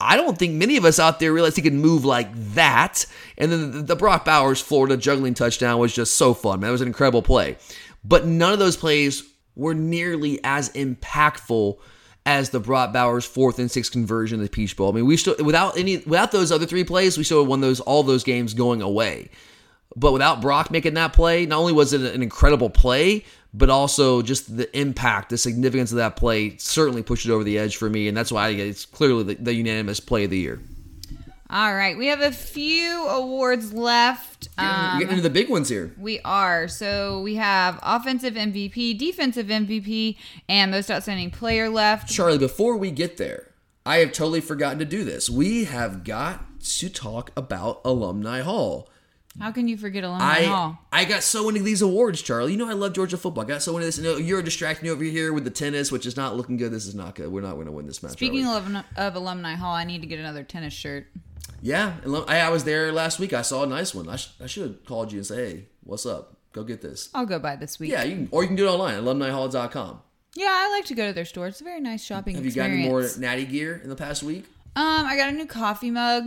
I 0.00 0.16
don't 0.16 0.38
think 0.38 0.54
many 0.54 0.76
of 0.76 0.84
us 0.84 1.00
out 1.00 1.18
there 1.18 1.32
realized 1.32 1.56
he 1.56 1.62
could 1.62 1.72
move 1.72 2.04
like 2.04 2.28
that. 2.54 3.04
And 3.36 3.50
then 3.50 3.86
the, 3.86 3.96
Brock 3.96 4.24
Bowers 4.24 4.60
Florida 4.60 4.96
juggling 4.96 5.34
touchdown 5.34 5.78
was 5.78 5.92
just 5.92 6.16
so 6.16 6.34
fun. 6.34 6.60
Man, 6.60 6.68
It 6.68 6.72
was 6.72 6.80
an 6.80 6.86
incredible 6.86 7.22
play. 7.22 7.56
But 8.04 8.24
none 8.24 8.52
of 8.52 8.60
those 8.60 8.76
plays 8.76 9.24
were 9.56 9.74
nearly 9.74 10.38
as 10.44 10.70
impactful 10.70 11.78
as 12.24 12.50
the 12.50 12.60
Brock 12.60 12.92
Bowers 12.92 13.24
fourth 13.24 13.58
and 13.58 13.70
sixth 13.70 13.90
conversion 13.90 14.38
of 14.38 14.44
the 14.44 14.50
Peach 14.50 14.76
Bowl. 14.76 14.90
I 14.90 14.94
mean, 14.94 15.06
we 15.06 15.16
still 15.16 15.34
without 15.42 15.76
any 15.76 15.96
without 15.96 16.30
those 16.30 16.52
other 16.52 16.66
three 16.66 16.84
plays, 16.84 17.18
we 17.18 17.24
still 17.24 17.44
won 17.44 17.60
those 17.60 17.80
all 17.80 18.02
those 18.02 18.22
games 18.22 18.54
going 18.54 18.82
away. 18.82 19.30
But 19.96 20.12
without 20.12 20.40
Brock 20.40 20.70
making 20.70 20.94
that 20.94 21.12
play, 21.12 21.46
not 21.46 21.58
only 21.58 21.72
was 21.72 21.92
it 21.92 22.02
an 22.02 22.22
incredible 22.22 22.70
play, 22.70 23.24
but 23.54 23.70
also 23.70 24.22
just 24.22 24.56
the 24.56 24.78
impact, 24.78 25.30
the 25.30 25.38
significance 25.38 25.90
of 25.90 25.96
that 25.96 26.16
play 26.16 26.56
certainly 26.58 27.02
pushed 27.02 27.26
it 27.26 27.30
over 27.32 27.44
the 27.44 27.58
edge 27.58 27.76
for 27.76 27.88
me. 27.88 28.08
And 28.08 28.16
that's 28.16 28.30
why 28.32 28.50
it's 28.50 28.84
clearly 28.84 29.22
the, 29.22 29.34
the 29.42 29.54
unanimous 29.54 30.00
play 30.00 30.24
of 30.24 30.30
the 30.30 30.38
year. 30.38 30.60
All 31.50 31.74
right, 31.74 31.96
we 31.96 32.08
have 32.08 32.20
a 32.20 32.30
few 32.30 33.06
awards 33.08 33.72
left. 33.72 34.50
We're 34.58 34.64
Um, 34.66 34.98
getting 34.98 35.12
into 35.16 35.22
the 35.22 35.30
big 35.30 35.48
ones 35.48 35.70
here. 35.70 35.94
we 35.98 36.20
are. 36.20 36.68
So 36.68 37.22
we 37.22 37.36
have 37.36 37.78
offensive 37.82 38.34
MVP, 38.34 38.98
defensive 38.98 39.46
MVP, 39.46 40.18
and 40.46 40.70
most 40.70 40.90
outstanding 40.90 41.30
player 41.30 41.70
left. 41.70 42.10
Charlie, 42.10 42.36
before 42.36 42.76
we 42.76 42.90
get 42.90 43.16
there, 43.16 43.50
I 43.86 43.96
have 43.98 44.12
totally 44.12 44.42
forgotten 44.42 44.78
to 44.80 44.84
do 44.84 45.04
this. 45.04 45.30
We 45.30 45.64
have 45.64 46.04
got 46.04 46.44
to 46.62 46.90
talk 46.90 47.30
about 47.34 47.80
Alumni 47.82 48.42
Hall. 48.42 48.90
How 49.40 49.52
can 49.52 49.68
you 49.68 49.76
forget 49.76 50.04
Alumni 50.04 50.24
I 50.24 50.42
Hall? 50.44 50.78
I 50.92 51.04
got 51.04 51.22
so 51.22 51.48
into 51.48 51.62
these 51.62 51.80
awards, 51.82 52.20
Charlie. 52.22 52.52
You 52.52 52.58
know 52.58 52.68
I 52.68 52.72
love 52.72 52.92
Georgia 52.92 53.16
football. 53.16 53.44
I 53.44 53.46
got 53.46 53.62
so 53.62 53.74
into 53.76 53.86
this. 53.86 53.98
Know, 53.98 54.16
you're 54.16 54.42
distracting 54.42 54.88
me 54.88 54.90
over 54.90 55.04
here 55.04 55.32
with 55.32 55.44
the 55.44 55.50
tennis, 55.50 55.92
which 55.92 56.06
is 56.06 56.16
not 56.16 56.36
looking 56.36 56.56
good. 56.56 56.72
This 56.72 56.86
is 56.86 56.94
not 56.94 57.14
good. 57.14 57.30
We're 57.30 57.42
not 57.42 57.54
going 57.54 57.66
to 57.66 57.72
win 57.72 57.86
this 57.86 58.02
match. 58.02 58.12
Speaking 58.12 58.46
of, 58.46 58.68
of 58.96 59.14
Alumni 59.14 59.54
Hall, 59.54 59.74
I 59.74 59.84
need 59.84 60.00
to 60.00 60.08
get 60.08 60.18
another 60.18 60.42
tennis 60.42 60.72
shirt. 60.72 61.06
yeah, 61.62 61.94
I, 62.26 62.40
I 62.40 62.48
was 62.50 62.64
there 62.64 62.92
last 62.92 63.18
week. 63.18 63.32
I 63.32 63.42
saw 63.42 63.62
a 63.62 63.66
nice 63.66 63.94
one. 63.94 64.08
I, 64.08 64.16
sh- 64.16 64.30
I 64.42 64.46
should 64.46 64.62
have 64.64 64.84
called 64.84 65.12
you 65.12 65.18
and 65.18 65.26
say, 65.26 65.36
hey, 65.36 65.64
what's 65.84 66.04
up? 66.06 66.36
Go 66.52 66.64
get 66.64 66.82
this. 66.82 67.10
I'll 67.14 67.26
go 67.26 67.38
buy 67.38 67.56
this 67.56 67.78
week. 67.78 67.90
Yeah, 67.92 68.02
you 68.04 68.16
can, 68.16 68.28
or 68.32 68.42
you 68.42 68.48
can 68.48 68.56
do 68.56 68.66
it 68.66 68.70
online, 68.70 68.94
alumnihall.com. 69.02 70.00
Yeah, 70.34 70.48
I 70.50 70.70
like 70.70 70.84
to 70.86 70.94
go 70.94 71.06
to 71.06 71.12
their 71.12 71.24
store. 71.24 71.46
It's 71.46 71.60
a 71.60 71.64
very 71.64 71.80
nice 71.80 72.02
shopping 72.02 72.36
Have 72.36 72.44
you 72.44 72.52
got 72.52 72.70
any 72.70 72.88
more 72.88 73.06
natty 73.18 73.44
gear 73.44 73.80
in 73.82 73.88
the 73.88 73.96
past 73.96 74.22
week? 74.22 74.44
Um, 74.76 75.06
I 75.06 75.16
got 75.16 75.28
a 75.28 75.32
new 75.32 75.46
coffee 75.46 75.90
mug. 75.90 76.24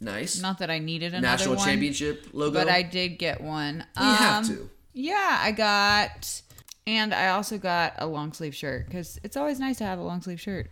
Nice. 0.00 0.40
Not 0.40 0.58
that 0.58 0.70
I 0.70 0.78
needed 0.78 1.14
another 1.14 1.26
National 1.26 1.56
one, 1.56 1.66
championship 1.66 2.28
logo. 2.32 2.54
but 2.58 2.68
I 2.68 2.82
did 2.82 3.18
get 3.18 3.40
one. 3.40 3.84
You 3.96 4.02
have 4.04 4.44
Um, 4.44 4.56
to. 4.56 4.70
Yeah, 4.92 5.38
I 5.40 5.52
got, 5.52 6.42
and 6.86 7.12
I 7.14 7.28
also 7.30 7.58
got 7.58 7.94
a 7.98 8.06
long 8.06 8.32
sleeve 8.32 8.54
shirt 8.54 8.86
because 8.86 9.18
it's 9.22 9.36
always 9.36 9.58
nice 9.60 9.78
to 9.78 9.84
have 9.84 9.98
a 9.98 10.02
long 10.02 10.22
sleeve 10.22 10.40
shirt. 10.40 10.70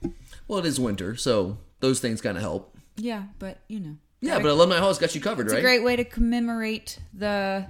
Well, 0.49 0.59
it 0.61 0.67
is 0.67 0.79
winter, 0.81 1.17
so 1.17 1.59
those 1.81 2.01
things 2.01 2.21
kind 2.21 2.37
of 2.37 2.43
help. 2.43 2.77
Yeah, 2.97 3.25
but 3.39 3.59
you 3.69 3.81
know. 3.81 3.97
Yeah, 4.21 4.39
but 4.39 4.47
Alumni 4.51 4.79
Hall's 4.79 4.99
got 4.99 5.15
you 5.15 5.21
covered, 5.21 5.47
it's 5.47 5.53
right? 5.53 5.59
It's 5.59 5.65
a 5.65 5.69
great 5.69 5.85
way 5.85 5.97
to 5.97 6.05
commemorate 6.05 6.99
the 7.13 7.67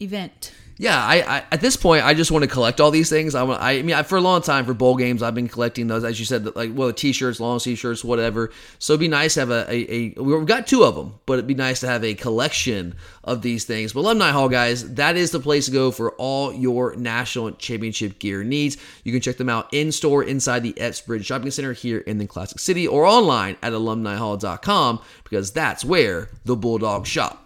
event. 0.00 0.52
Yeah, 0.78 1.02
I, 1.02 1.38
I 1.38 1.44
at 1.52 1.62
this 1.62 1.74
point 1.74 2.04
I 2.04 2.12
just 2.12 2.30
want 2.30 2.42
to 2.42 2.50
collect 2.50 2.80
all 2.82 2.90
these 2.90 3.08
things. 3.08 3.34
I 3.34 3.44
I, 3.44 3.80
mean, 3.80 3.94
I, 3.94 4.02
for 4.02 4.18
a 4.18 4.20
long 4.20 4.42
time 4.42 4.66
for 4.66 4.74
bowl 4.74 4.96
games, 4.96 5.22
I've 5.22 5.34
been 5.34 5.48
collecting 5.48 5.86
those, 5.86 6.04
as 6.04 6.18
you 6.18 6.26
said, 6.26 6.54
like 6.54 6.70
well, 6.74 6.92
t-shirts, 6.92 7.40
long 7.40 7.58
t-shirts, 7.60 8.04
whatever. 8.04 8.50
So 8.78 8.92
it'd 8.92 9.00
be 9.00 9.08
nice 9.08 9.34
to 9.34 9.40
have 9.40 9.50
a, 9.50 9.72
a, 9.72 10.14
a 10.16 10.22
we've 10.22 10.44
got 10.44 10.66
two 10.66 10.84
of 10.84 10.94
them, 10.94 11.14
but 11.24 11.34
it'd 11.34 11.46
be 11.46 11.54
nice 11.54 11.80
to 11.80 11.86
have 11.86 12.04
a 12.04 12.12
collection 12.12 12.94
of 13.24 13.40
these 13.40 13.64
things. 13.64 13.94
But 13.94 14.00
Alumni 14.00 14.32
Hall, 14.32 14.50
guys, 14.50 14.94
that 14.94 15.16
is 15.16 15.30
the 15.30 15.40
place 15.40 15.64
to 15.64 15.72
go 15.72 15.90
for 15.90 16.12
all 16.12 16.52
your 16.52 16.94
national 16.96 17.52
championship 17.52 18.18
gear 18.18 18.44
needs. 18.44 18.76
You 19.02 19.12
can 19.12 19.22
check 19.22 19.38
them 19.38 19.48
out 19.48 19.72
in 19.72 19.92
store 19.92 20.22
inside 20.24 20.62
the 20.62 20.78
Epps 20.78 21.00
Bridge 21.00 21.24
Shopping 21.24 21.50
Center 21.50 21.72
here 21.72 22.00
in 22.00 22.18
the 22.18 22.26
Classic 22.26 22.58
City, 22.58 22.86
or 22.86 23.06
online 23.06 23.56
at 23.62 23.72
alumnihall.com 23.72 25.00
because 25.24 25.52
that's 25.52 25.86
where 25.86 26.28
the 26.44 26.54
Bulldogs 26.54 27.08
shop. 27.08 27.45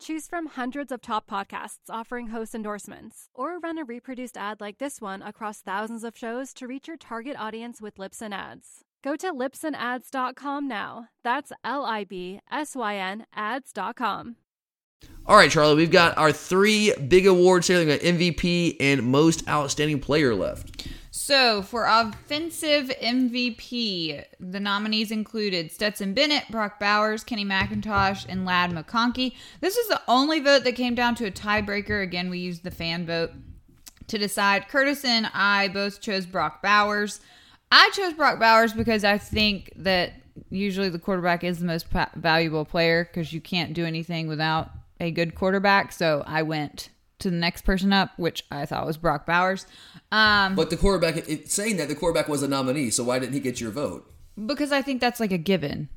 Choose 0.00 0.26
from 0.26 0.46
hundreds 0.46 0.92
of 0.92 1.00
top 1.00 1.28
podcasts 1.28 1.88
offering 1.88 2.28
host 2.28 2.54
endorsements, 2.54 3.28
or 3.34 3.58
run 3.58 3.78
a 3.78 3.84
reproduced 3.84 4.36
ad 4.36 4.60
like 4.60 4.78
this 4.78 5.00
one 5.00 5.22
across 5.22 5.60
thousands 5.60 6.04
of 6.04 6.16
shows 6.16 6.52
to 6.54 6.66
reach 6.66 6.88
your 6.88 6.96
target 6.96 7.36
audience 7.38 7.80
with 7.80 7.96
Libsyn 7.96 8.32
Ads. 8.32 8.84
Go 9.02 9.16
to 9.16 9.32
libsynads.com 9.32 10.66
now. 10.66 11.08
That's 11.22 11.52
L 11.62 11.84
I 11.84 12.04
B 12.04 12.40
S 12.50 12.74
Y 12.74 12.96
N 12.96 13.26
ads.com. 13.34 14.36
All 15.26 15.36
right, 15.36 15.50
Charlie, 15.50 15.76
we've 15.76 15.90
got 15.90 16.16
our 16.16 16.32
three 16.32 16.94
big 17.08 17.26
awards 17.26 17.66
here. 17.66 17.78
We've 17.78 17.88
got 17.88 18.00
MVP 18.00 18.76
and 18.80 19.02
most 19.04 19.46
outstanding 19.48 20.00
player 20.00 20.34
left. 20.34 20.88
So, 21.16 21.62
for 21.62 21.86
offensive 21.86 22.88
MVP, 22.88 24.24
the 24.40 24.58
nominees 24.58 25.12
included 25.12 25.70
Stetson 25.70 26.12
Bennett, 26.12 26.42
Brock 26.50 26.80
Bowers, 26.80 27.22
Kenny 27.22 27.44
McIntosh, 27.44 28.26
and 28.28 28.44
Ladd 28.44 28.72
McConkey. 28.72 29.36
This 29.60 29.76
is 29.76 29.86
the 29.86 30.02
only 30.08 30.40
vote 30.40 30.64
that 30.64 30.74
came 30.74 30.96
down 30.96 31.14
to 31.14 31.26
a 31.26 31.30
tiebreaker. 31.30 32.02
Again, 32.02 32.30
we 32.30 32.40
used 32.40 32.64
the 32.64 32.72
fan 32.72 33.06
vote 33.06 33.30
to 34.08 34.18
decide. 34.18 34.66
Curtis 34.66 35.04
and 35.04 35.30
I 35.32 35.68
both 35.68 36.00
chose 36.00 36.26
Brock 36.26 36.60
Bowers. 36.60 37.20
I 37.70 37.90
chose 37.94 38.14
Brock 38.14 38.40
Bowers 38.40 38.72
because 38.72 39.04
I 39.04 39.16
think 39.16 39.72
that 39.76 40.14
usually 40.50 40.88
the 40.88 40.98
quarterback 40.98 41.44
is 41.44 41.60
the 41.60 41.66
most 41.66 41.86
valuable 42.16 42.64
player 42.64 43.04
because 43.04 43.32
you 43.32 43.40
can't 43.40 43.72
do 43.72 43.84
anything 43.84 44.26
without 44.26 44.72
a 44.98 45.12
good 45.12 45.36
quarterback. 45.36 45.92
So 45.92 46.24
I 46.26 46.42
went 46.42 46.88
to 47.20 47.30
the 47.30 47.36
next 47.36 47.62
person 47.62 47.92
up, 47.92 48.10
which 48.18 48.44
I 48.50 48.66
thought 48.66 48.86
was 48.86 48.96
Brock 48.96 49.26
Bowers. 49.26 49.66
Um, 50.12 50.54
But 50.54 50.70
the 50.70 50.76
quarterback, 50.76 51.16
it, 51.28 51.50
saying 51.50 51.76
that 51.78 51.88
the 51.88 51.94
quarterback 51.94 52.28
was 52.28 52.42
a 52.42 52.48
nominee, 52.48 52.90
so 52.90 53.04
why 53.04 53.18
didn't 53.18 53.34
he 53.34 53.40
get 53.40 53.60
your 53.60 53.70
vote? 53.70 54.10
because 54.46 54.72
I 54.72 54.82
think 54.82 55.00
that's 55.00 55.20
like 55.20 55.30
a 55.30 55.38
given. 55.38 55.88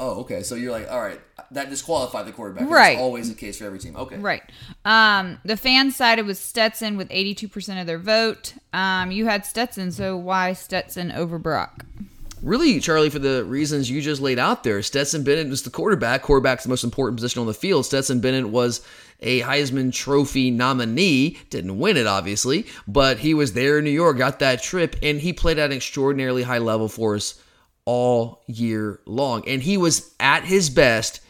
Oh, 0.00 0.22
okay. 0.22 0.42
So 0.42 0.56
you're 0.56 0.72
like, 0.72 0.90
all 0.90 1.00
right, 1.00 1.20
that 1.52 1.70
disqualified 1.70 2.26
the 2.26 2.32
quarterback. 2.32 2.68
Right. 2.68 2.94
That's 2.94 3.02
always 3.02 3.28
the 3.28 3.36
case 3.36 3.58
for 3.58 3.66
every 3.66 3.78
team. 3.78 3.94
Okay. 3.94 4.16
Right. 4.16 4.42
Um, 4.84 5.38
the 5.44 5.56
fans 5.56 5.94
sided 5.94 6.26
with 6.26 6.36
Stetson 6.38 6.96
with 6.96 7.08
82% 7.10 7.80
of 7.80 7.86
their 7.86 7.98
vote. 7.98 8.54
Um, 8.72 9.12
you 9.12 9.26
had 9.26 9.46
Stetson, 9.46 9.92
so 9.92 10.16
why 10.16 10.54
Stetson 10.54 11.12
over 11.12 11.38
Brock? 11.38 11.84
Really, 12.44 12.78
Charlie, 12.78 13.08
for 13.08 13.18
the 13.18 13.42
reasons 13.42 13.88
you 13.88 14.02
just 14.02 14.20
laid 14.20 14.38
out 14.38 14.64
there, 14.64 14.82
Stetson 14.82 15.22
Bennett 15.22 15.48
was 15.48 15.62
the 15.62 15.70
quarterback. 15.70 16.20
Quarterback's 16.20 16.64
the 16.64 16.68
most 16.68 16.84
important 16.84 17.16
position 17.16 17.40
on 17.40 17.46
the 17.46 17.54
field. 17.54 17.86
Stetson 17.86 18.20
Bennett 18.20 18.50
was 18.50 18.86
a 19.20 19.40
Heisman 19.40 19.90
Trophy 19.94 20.50
nominee. 20.50 21.38
Didn't 21.48 21.78
win 21.78 21.96
it, 21.96 22.06
obviously, 22.06 22.66
but 22.86 23.20
he 23.20 23.32
was 23.32 23.54
there 23.54 23.78
in 23.78 23.84
New 23.84 23.90
York, 23.90 24.18
got 24.18 24.40
that 24.40 24.62
trip, 24.62 24.94
and 25.02 25.20
he 25.20 25.32
played 25.32 25.58
at 25.58 25.70
an 25.70 25.76
extraordinarily 25.76 26.42
high 26.42 26.58
level 26.58 26.86
for 26.86 27.14
us 27.14 27.42
all 27.86 28.42
year 28.46 29.00
long. 29.06 29.48
And 29.48 29.62
he 29.62 29.78
was 29.78 30.14
at 30.20 30.44
his 30.44 30.68
best 30.68 31.20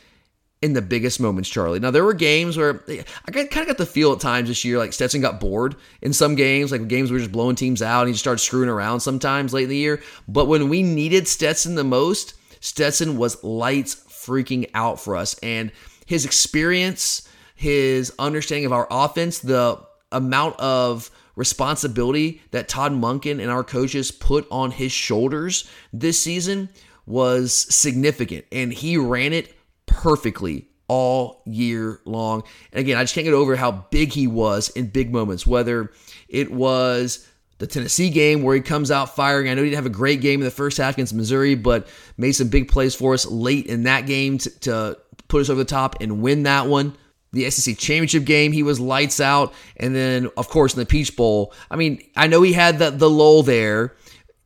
in 0.64 0.72
the 0.72 0.80
biggest 0.80 1.20
moments, 1.20 1.50
Charlie. 1.50 1.78
Now 1.78 1.90
there 1.90 2.04
were 2.04 2.14
games 2.14 2.56
where 2.56 2.82
I 2.88 3.30
kind 3.32 3.56
of 3.58 3.66
got 3.66 3.76
the 3.76 3.84
feel 3.84 4.14
at 4.14 4.20
times 4.20 4.48
this 4.48 4.64
year, 4.64 4.78
like 4.78 4.94
Stetson 4.94 5.20
got 5.20 5.38
bored 5.38 5.76
in 6.00 6.14
some 6.14 6.36
games, 6.36 6.72
like 6.72 6.88
games 6.88 7.10
we 7.10 7.16
were 7.16 7.20
just 7.20 7.32
blowing 7.32 7.54
teams 7.54 7.82
out, 7.82 8.00
and 8.00 8.08
he 8.08 8.14
just 8.14 8.24
started 8.24 8.38
screwing 8.38 8.70
around 8.70 9.00
sometimes 9.00 9.52
late 9.52 9.64
in 9.64 9.68
the 9.68 9.76
year. 9.76 10.02
But 10.26 10.46
when 10.46 10.70
we 10.70 10.82
needed 10.82 11.28
Stetson 11.28 11.74
the 11.74 11.84
most, 11.84 12.32
Stetson 12.60 13.18
was 13.18 13.44
lights 13.44 13.94
freaking 14.08 14.70
out 14.72 14.98
for 14.98 15.16
us, 15.16 15.38
and 15.42 15.70
his 16.06 16.24
experience, 16.24 17.28
his 17.54 18.10
understanding 18.18 18.64
of 18.64 18.72
our 18.72 18.88
offense, 18.90 19.40
the 19.40 19.78
amount 20.10 20.58
of 20.58 21.10
responsibility 21.36 22.40
that 22.52 22.68
Todd 22.68 22.92
Monken 22.92 23.38
and 23.38 23.50
our 23.50 23.64
coaches 23.64 24.10
put 24.10 24.46
on 24.50 24.70
his 24.70 24.92
shoulders 24.92 25.68
this 25.92 26.18
season 26.18 26.70
was 27.04 27.52
significant, 27.52 28.46
and 28.50 28.72
he 28.72 28.96
ran 28.96 29.34
it 29.34 29.53
perfectly 29.86 30.68
all 30.88 31.42
year 31.46 32.00
long. 32.04 32.42
And 32.72 32.80
again, 32.80 32.96
I 32.96 33.02
just 33.02 33.14
can't 33.14 33.24
get 33.24 33.34
over 33.34 33.56
how 33.56 33.72
big 33.90 34.12
he 34.12 34.26
was 34.26 34.68
in 34.70 34.88
big 34.88 35.12
moments, 35.12 35.46
whether 35.46 35.90
it 36.28 36.52
was 36.52 37.28
the 37.58 37.66
Tennessee 37.66 38.10
game 38.10 38.42
where 38.42 38.54
he 38.54 38.60
comes 38.60 38.90
out 38.90 39.14
firing. 39.14 39.48
I 39.48 39.54
know 39.54 39.62
he 39.62 39.70
didn't 39.70 39.82
have 39.82 39.86
a 39.86 39.90
great 39.96 40.20
game 40.20 40.40
in 40.40 40.44
the 40.44 40.50
first 40.50 40.78
half 40.78 40.94
against 40.94 41.14
Missouri, 41.14 41.54
but 41.54 41.88
made 42.16 42.32
some 42.32 42.48
big 42.48 42.68
plays 42.68 42.94
for 42.94 43.14
us 43.14 43.26
late 43.26 43.66
in 43.66 43.84
that 43.84 44.06
game 44.06 44.38
to, 44.38 44.50
to 44.60 44.98
put 45.28 45.40
us 45.40 45.48
over 45.48 45.58
the 45.58 45.64
top 45.64 45.96
and 46.00 46.20
win 46.20 46.42
that 46.44 46.66
one. 46.66 46.96
The 47.32 47.50
SEC 47.50 47.76
championship 47.78 48.24
game, 48.24 48.52
he 48.52 48.62
was 48.62 48.78
lights 48.78 49.20
out. 49.20 49.54
And 49.76 49.94
then, 49.94 50.30
of 50.36 50.48
course, 50.48 50.74
in 50.74 50.80
the 50.80 50.86
Peach 50.86 51.16
Bowl, 51.16 51.52
I 51.70 51.76
mean, 51.76 52.02
I 52.16 52.26
know 52.26 52.42
he 52.42 52.52
had 52.52 52.78
the, 52.78 52.90
the 52.90 53.10
lull 53.10 53.42
there 53.42 53.94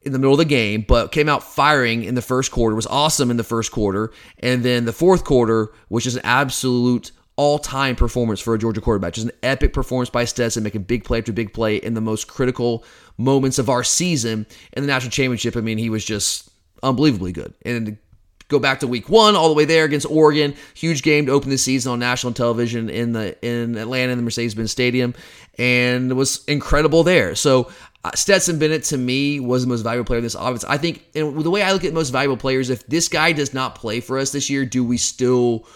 in 0.03 0.13
the 0.13 0.19
middle 0.19 0.35
of 0.35 0.39
the 0.39 0.45
game, 0.45 0.85
but 0.87 1.13
came 1.13 1.29
out 1.29 1.43
firing 1.43 2.05
in 2.05 2.15
the 2.15 2.23
first 2.23 2.51
quarter, 2.51 2.75
was 2.75 2.87
awesome 2.87 3.31
in 3.31 3.37
the 3.37 3.45
first 3.45 3.73
quarter. 3.73 4.13
And 4.39 4.63
then 4.63 4.85
the 4.85 4.93
fourth 4.93 5.25
quarter, 5.25 5.73
which 5.89 6.07
is 6.07 6.17
an 6.17 6.23
absolute 6.25 7.11
all 7.37 7.59
time 7.59 7.95
performance 7.95 8.41
for 8.41 8.55
a 8.55 8.59
Georgia 8.59 8.81
quarterback. 8.81 9.15
Just 9.15 9.29
an 9.29 9.33
epic 9.43 9.73
performance 9.73 10.11
by 10.11 10.25
Stetson, 10.25 10.65
making 10.65 10.83
big 10.83 11.05
play 11.05 11.19
after 11.19 11.33
big 11.33 11.53
play 11.53 11.77
in 11.77 11.95
the 11.95 12.01
most 12.01 12.27
critical 12.27 12.85
moments 13.17 13.59
of 13.59 13.69
our 13.71 13.85
season. 13.85 14.47
In 14.73 14.83
the 14.83 14.89
national 14.89 15.11
championship, 15.11 15.57
I 15.57 15.61
mean, 15.61 15.79
he 15.79 15.89
was 15.89 16.05
just 16.05 16.51
unbelievably 16.83 17.33
good. 17.33 17.55
And 17.65 17.97
go 18.49 18.59
back 18.59 18.81
to 18.81 18.87
week 18.87 19.09
one 19.09 19.37
all 19.37 19.49
the 19.49 19.55
way 19.55 19.67
there 19.67 19.85
against 19.85 20.11
Oregon. 20.11 20.55
Huge 20.75 21.03
game 21.03 21.27
to 21.27 21.33
open 21.33 21.51
the 21.51 21.59
season 21.59 21.93
on 21.93 21.99
national 21.99 22.33
television 22.33 22.89
in 22.91 23.13
the 23.13 23.37
in 23.47 23.77
Atlanta 23.77 24.13
in 24.13 24.19
the 24.19 24.25
Mercedes-Benz 24.25 24.73
Stadium, 24.73 25.15
and 25.59 26.17
was 26.17 26.45
incredible 26.47 27.05
there. 27.05 27.35
So 27.35 27.71
uh, 28.05 28.13
Stetson 28.15 28.59
Bennett 28.59 28.85
to 28.85 28.97
me 28.97 29.41
was 29.41 29.63
the 29.63 29.69
most 29.69 29.83
valuable 29.83 30.07
player 30.07 30.19
in 30.19 30.25
this 30.25 30.35
offense. 30.35 30.65
I 30.65 30.79
think, 30.79 31.05
and 31.15 31.43
the 31.43 31.51
way 31.51 31.63
I 31.63 31.73
look 31.73 31.85
at 31.85 31.93
most 31.93 32.11
valuable 32.11 32.37
players, 32.37 32.71
if 32.71 32.87
this 32.87 33.09
guy 33.09 33.33
does 33.33 33.53
not 33.53 33.75
play 33.75 34.01
for 34.01 34.19
us 34.19 34.31
this 34.31 34.49
year, 34.49 34.65
do 34.65 34.85
we 34.85 34.99
still 34.99 35.67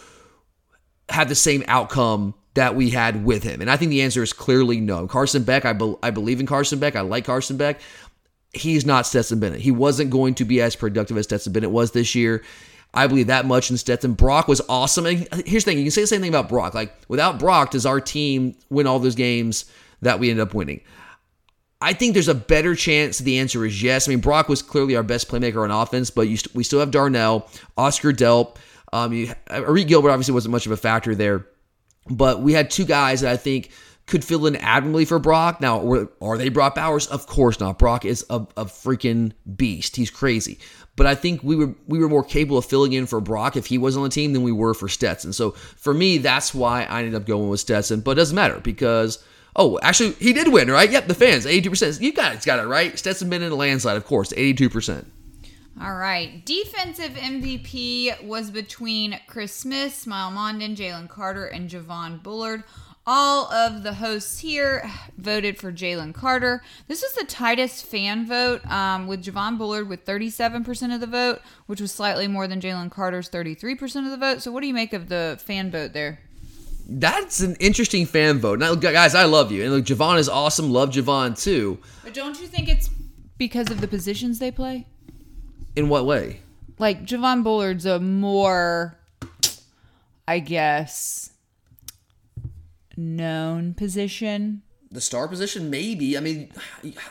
have 1.08 1.28
the 1.28 1.34
same 1.34 1.64
outcome 1.66 2.34
that 2.54 2.76
we 2.76 2.90
had 2.90 3.24
with 3.24 3.42
him? 3.42 3.60
And 3.60 3.70
I 3.70 3.76
think 3.76 3.90
the 3.90 4.02
answer 4.02 4.22
is 4.22 4.32
clearly 4.32 4.80
no. 4.80 5.08
Carson 5.08 5.42
Beck, 5.42 5.64
I, 5.64 5.72
be, 5.72 5.96
I 6.02 6.10
believe 6.10 6.38
in 6.38 6.46
Carson 6.46 6.78
Beck. 6.78 6.94
I 6.94 7.00
like 7.00 7.24
Carson 7.24 7.56
Beck. 7.56 7.80
He's 8.52 8.86
not 8.86 9.06
Stetson 9.06 9.40
Bennett. 9.40 9.60
He 9.60 9.70
wasn't 9.70 10.10
going 10.10 10.34
to 10.34 10.44
be 10.44 10.60
as 10.60 10.76
productive 10.76 11.16
as 11.16 11.24
Stetson 11.24 11.52
Bennett 11.52 11.70
was 11.70 11.90
this 11.90 12.14
year. 12.14 12.44
I 12.94 13.06
believe 13.06 13.28
that 13.28 13.46
much 13.46 13.70
in 13.70 13.78
Stetson. 13.78 14.12
Brock 14.12 14.46
was 14.46 14.60
awesome. 14.68 15.06
And 15.06 15.26
here's 15.46 15.64
the 15.64 15.70
thing 15.70 15.78
you 15.78 15.84
can 15.84 15.90
say 15.90 16.02
the 16.02 16.06
same 16.06 16.20
thing 16.20 16.28
about 16.28 16.50
Brock. 16.50 16.74
Like, 16.74 16.94
without 17.08 17.38
Brock, 17.38 17.70
does 17.70 17.86
our 17.86 18.00
team 18.00 18.54
win 18.68 18.86
all 18.86 18.98
those 18.98 19.14
games 19.14 19.64
that 20.02 20.20
we 20.20 20.30
ended 20.30 20.46
up 20.46 20.54
winning? 20.54 20.82
I 21.82 21.92
think 21.92 22.14
there's 22.14 22.28
a 22.28 22.34
better 22.34 22.74
chance 22.74 23.18
the 23.18 23.38
answer 23.38 23.64
is 23.66 23.82
yes. 23.82 24.08
I 24.08 24.10
mean, 24.10 24.20
Brock 24.20 24.48
was 24.48 24.62
clearly 24.62 24.96
our 24.96 25.02
best 25.02 25.28
playmaker 25.28 25.62
on 25.64 25.70
offense, 25.70 26.10
but 26.10 26.26
st- 26.28 26.54
we 26.54 26.62
still 26.62 26.80
have 26.80 26.90
Darnell, 26.90 27.48
Oscar 27.76 28.12
Delp. 28.12 28.56
Um, 28.92 29.12
you, 29.12 29.34
Arik 29.48 29.88
Gilbert 29.88 30.10
obviously 30.10 30.34
wasn't 30.34 30.52
much 30.52 30.66
of 30.66 30.72
a 30.72 30.76
factor 30.76 31.14
there, 31.14 31.46
but 32.08 32.40
we 32.40 32.52
had 32.52 32.70
two 32.70 32.84
guys 32.84 33.22
that 33.22 33.32
I 33.32 33.36
think 33.36 33.70
could 34.06 34.24
fill 34.24 34.46
in 34.46 34.56
admirably 34.56 35.04
for 35.04 35.18
Brock. 35.18 35.60
Now, 35.60 35.80
were, 35.80 36.08
are 36.20 36.38
they 36.38 36.48
Brock 36.48 36.74
Bowers? 36.74 37.06
Of 37.06 37.26
course 37.26 37.58
not. 37.58 37.78
Brock 37.78 38.04
is 38.04 38.24
a, 38.30 38.36
a 38.56 38.64
freaking 38.64 39.32
beast. 39.56 39.96
He's 39.96 40.10
crazy. 40.10 40.58
But 40.94 41.06
I 41.06 41.14
think 41.14 41.42
we 41.42 41.56
were 41.56 41.74
we 41.86 41.98
were 41.98 42.08
more 42.08 42.22
capable 42.22 42.58
of 42.58 42.66
filling 42.66 42.92
in 42.92 43.06
for 43.06 43.20
Brock 43.20 43.56
if 43.56 43.66
he 43.66 43.78
was 43.78 43.96
on 43.96 44.02
the 44.02 44.08
team 44.10 44.34
than 44.34 44.42
we 44.42 44.52
were 44.52 44.74
for 44.74 44.88
Stetson. 44.88 45.32
So 45.32 45.52
for 45.52 45.94
me, 45.94 46.18
that's 46.18 46.54
why 46.54 46.84
I 46.84 46.98
ended 46.98 47.14
up 47.14 47.26
going 47.26 47.48
with 47.48 47.60
Stetson. 47.60 48.00
But 48.00 48.12
it 48.12 48.14
doesn't 48.16 48.36
matter 48.36 48.60
because 48.62 49.24
oh, 49.56 49.78
actually 49.82 50.12
he 50.12 50.32
did 50.32 50.52
win, 50.52 50.70
right? 50.70 50.90
Yep, 50.90 51.08
the 51.08 51.14
fans, 51.14 51.46
82%. 51.46 52.00
You 52.00 52.12
guys 52.12 52.44
got 52.44 52.58
it 52.58 52.66
right. 52.66 52.98
Stetson 52.98 53.30
been 53.30 53.42
in 53.42 53.52
a 53.52 53.56
landslide, 53.56 53.96
of 53.96 54.04
course, 54.04 54.32
82%. 54.32 55.06
All 55.80 55.94
right. 55.94 56.44
Defensive 56.44 57.12
MVP 57.12 58.22
was 58.24 58.50
between 58.50 59.18
Chris 59.26 59.54
Smith, 59.54 59.92
Smael 59.92 60.30
Mondon, 60.30 60.76
Jalen 60.76 61.08
Carter, 61.08 61.46
and 61.46 61.68
Javon 61.68 62.22
Bullard. 62.22 62.62
All 63.04 63.50
of 63.50 63.82
the 63.82 63.94
hosts 63.94 64.38
here 64.38 64.88
voted 65.18 65.58
for 65.58 65.72
Jalen 65.72 66.14
Carter. 66.14 66.62
This 66.86 67.02
was 67.02 67.14
the 67.14 67.24
tightest 67.24 67.84
fan 67.84 68.26
vote, 68.26 68.64
um, 68.70 69.08
with 69.08 69.24
Javon 69.24 69.58
Bullard 69.58 69.88
with 69.88 70.04
37% 70.04 70.94
of 70.94 71.00
the 71.00 71.06
vote, 71.08 71.40
which 71.66 71.80
was 71.80 71.90
slightly 71.90 72.28
more 72.28 72.46
than 72.46 72.60
Jalen 72.60 72.92
Carter's 72.92 73.28
33% 73.28 74.04
of 74.04 74.12
the 74.12 74.16
vote. 74.16 74.40
So, 74.40 74.52
what 74.52 74.60
do 74.60 74.68
you 74.68 74.74
make 74.74 74.92
of 74.92 75.08
the 75.08 75.36
fan 75.44 75.72
vote 75.72 75.94
there? 75.94 76.20
That's 76.98 77.40
an 77.40 77.56
interesting 77.58 78.04
fan 78.04 78.38
vote. 78.38 78.58
Now, 78.58 78.74
guys, 78.74 79.14
I 79.14 79.24
love 79.24 79.50
you, 79.50 79.62
and 79.64 79.72
look, 79.72 79.84
Javon 79.84 80.18
is 80.18 80.28
awesome. 80.28 80.70
Love 80.70 80.90
Javon 80.90 81.40
too. 81.40 81.78
But 82.04 82.12
don't 82.12 82.38
you 82.38 82.46
think 82.46 82.68
it's 82.68 82.90
because 83.38 83.70
of 83.70 83.80
the 83.80 83.88
positions 83.88 84.38
they 84.38 84.50
play? 84.50 84.86
In 85.74 85.88
what 85.88 86.04
way? 86.04 86.40
Like 86.78 87.04
Javon 87.04 87.42
Bullard's 87.42 87.86
a 87.86 87.98
more, 87.98 88.98
I 90.28 90.38
guess, 90.38 91.30
known 92.96 93.72
position. 93.72 94.62
The 94.90 95.00
star 95.00 95.28
position, 95.28 95.70
maybe. 95.70 96.18
I 96.18 96.20
mean, 96.20 96.52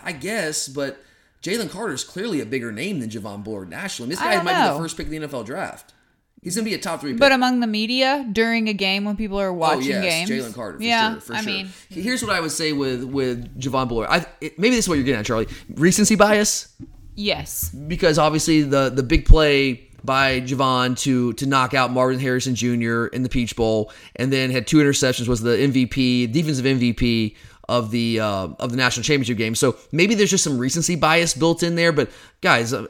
I 0.04 0.12
guess, 0.12 0.68
but 0.68 1.04
Jalen 1.42 1.72
Carter 1.72 1.94
is 1.94 2.04
clearly 2.04 2.40
a 2.40 2.46
bigger 2.46 2.72
name 2.72 3.00
than 3.00 3.10
Javon 3.10 3.44
Bullard 3.44 3.70
nationally. 3.70 4.12
This 4.12 4.20
I 4.20 4.26
guy 4.26 4.36
don't 4.36 4.46
might 4.46 4.68
be 4.68 4.74
the 4.74 4.80
first 4.80 4.96
pick 4.96 5.08
of 5.08 5.12
the 5.12 5.20
NFL 5.20 5.46
draft. 5.46 5.94
He's 6.42 6.56
gonna 6.56 6.66
be 6.66 6.74
a 6.74 6.80
top 6.80 7.02
three 7.02 7.12
pick. 7.12 7.20
But 7.20 7.32
among 7.32 7.60
the 7.60 7.68
media 7.68 8.28
during 8.32 8.68
a 8.68 8.74
game 8.74 9.06
when 9.06 9.16
people 9.16 9.39
are 9.39 9.54
watching 9.54 9.94
oh, 9.94 10.02
yes, 10.02 10.28
games, 10.28 10.30
Jalen 10.30 10.56
Carter, 10.56 10.78
for 10.78 10.84
yeah, 10.84 11.12
sure, 11.12 11.22
for 11.22 11.34
I 11.36 11.42
sure. 11.42 11.46
mean, 11.46 11.70
here's 11.89 12.24
what 12.24 12.36
I 12.36 12.39
would 12.39 12.52
say 12.52 12.74
with 12.74 13.04
with 13.04 13.60
Javon 13.60 13.88
Bullard. 13.88 14.08
I 14.10 14.26
it, 14.42 14.58
maybe 14.58 14.76
this 14.76 14.86
is 14.86 14.89
what 14.89 14.96
you're 14.96 15.04
getting 15.04 15.20
at, 15.20 15.26
Charlie. 15.26 15.48
Recency 15.76 16.16
bias, 16.16 16.76
yes, 17.16 17.70
because 17.70 18.18
obviously 18.18 18.64
the 18.64 18.89
the 18.89 19.04
big 19.04 19.26
play 19.26 19.88
by 20.04 20.42
Javon 20.42 20.98
to 21.02 21.34
to 21.34 21.46
knock 21.46 21.76
out 21.76 21.92
Marvin 21.92 22.20
Harrison 22.20 22.56
Jr. 22.56 23.06
in 23.06 23.22
the 23.22 23.30
Peach 23.30 23.56
Bowl, 23.56 23.92
and 24.16 24.34
then 24.34 24.50
had 24.50 24.66
two 24.66 24.78
interceptions, 24.78 25.28
was 25.28 25.42
the 25.42 25.52
MVP, 25.52 26.32
defensive 26.32 26.66
MVP 26.66 27.36
of 27.70 27.92
the 27.92 28.20
uh, 28.20 28.48
of 28.60 28.72
the 28.72 28.78
national 28.78 29.04
championship 29.04 29.38
game. 29.38 29.54
So 29.54 29.78
maybe 29.92 30.16
there's 30.16 30.32
just 30.32 30.44
some 30.44 30.58
recency 30.58 30.96
bias 30.96 31.36
built 31.36 31.62
in 31.62 31.76
there. 31.76 31.92
But 31.92 32.10
guys, 32.42 32.74
uh, 32.74 32.88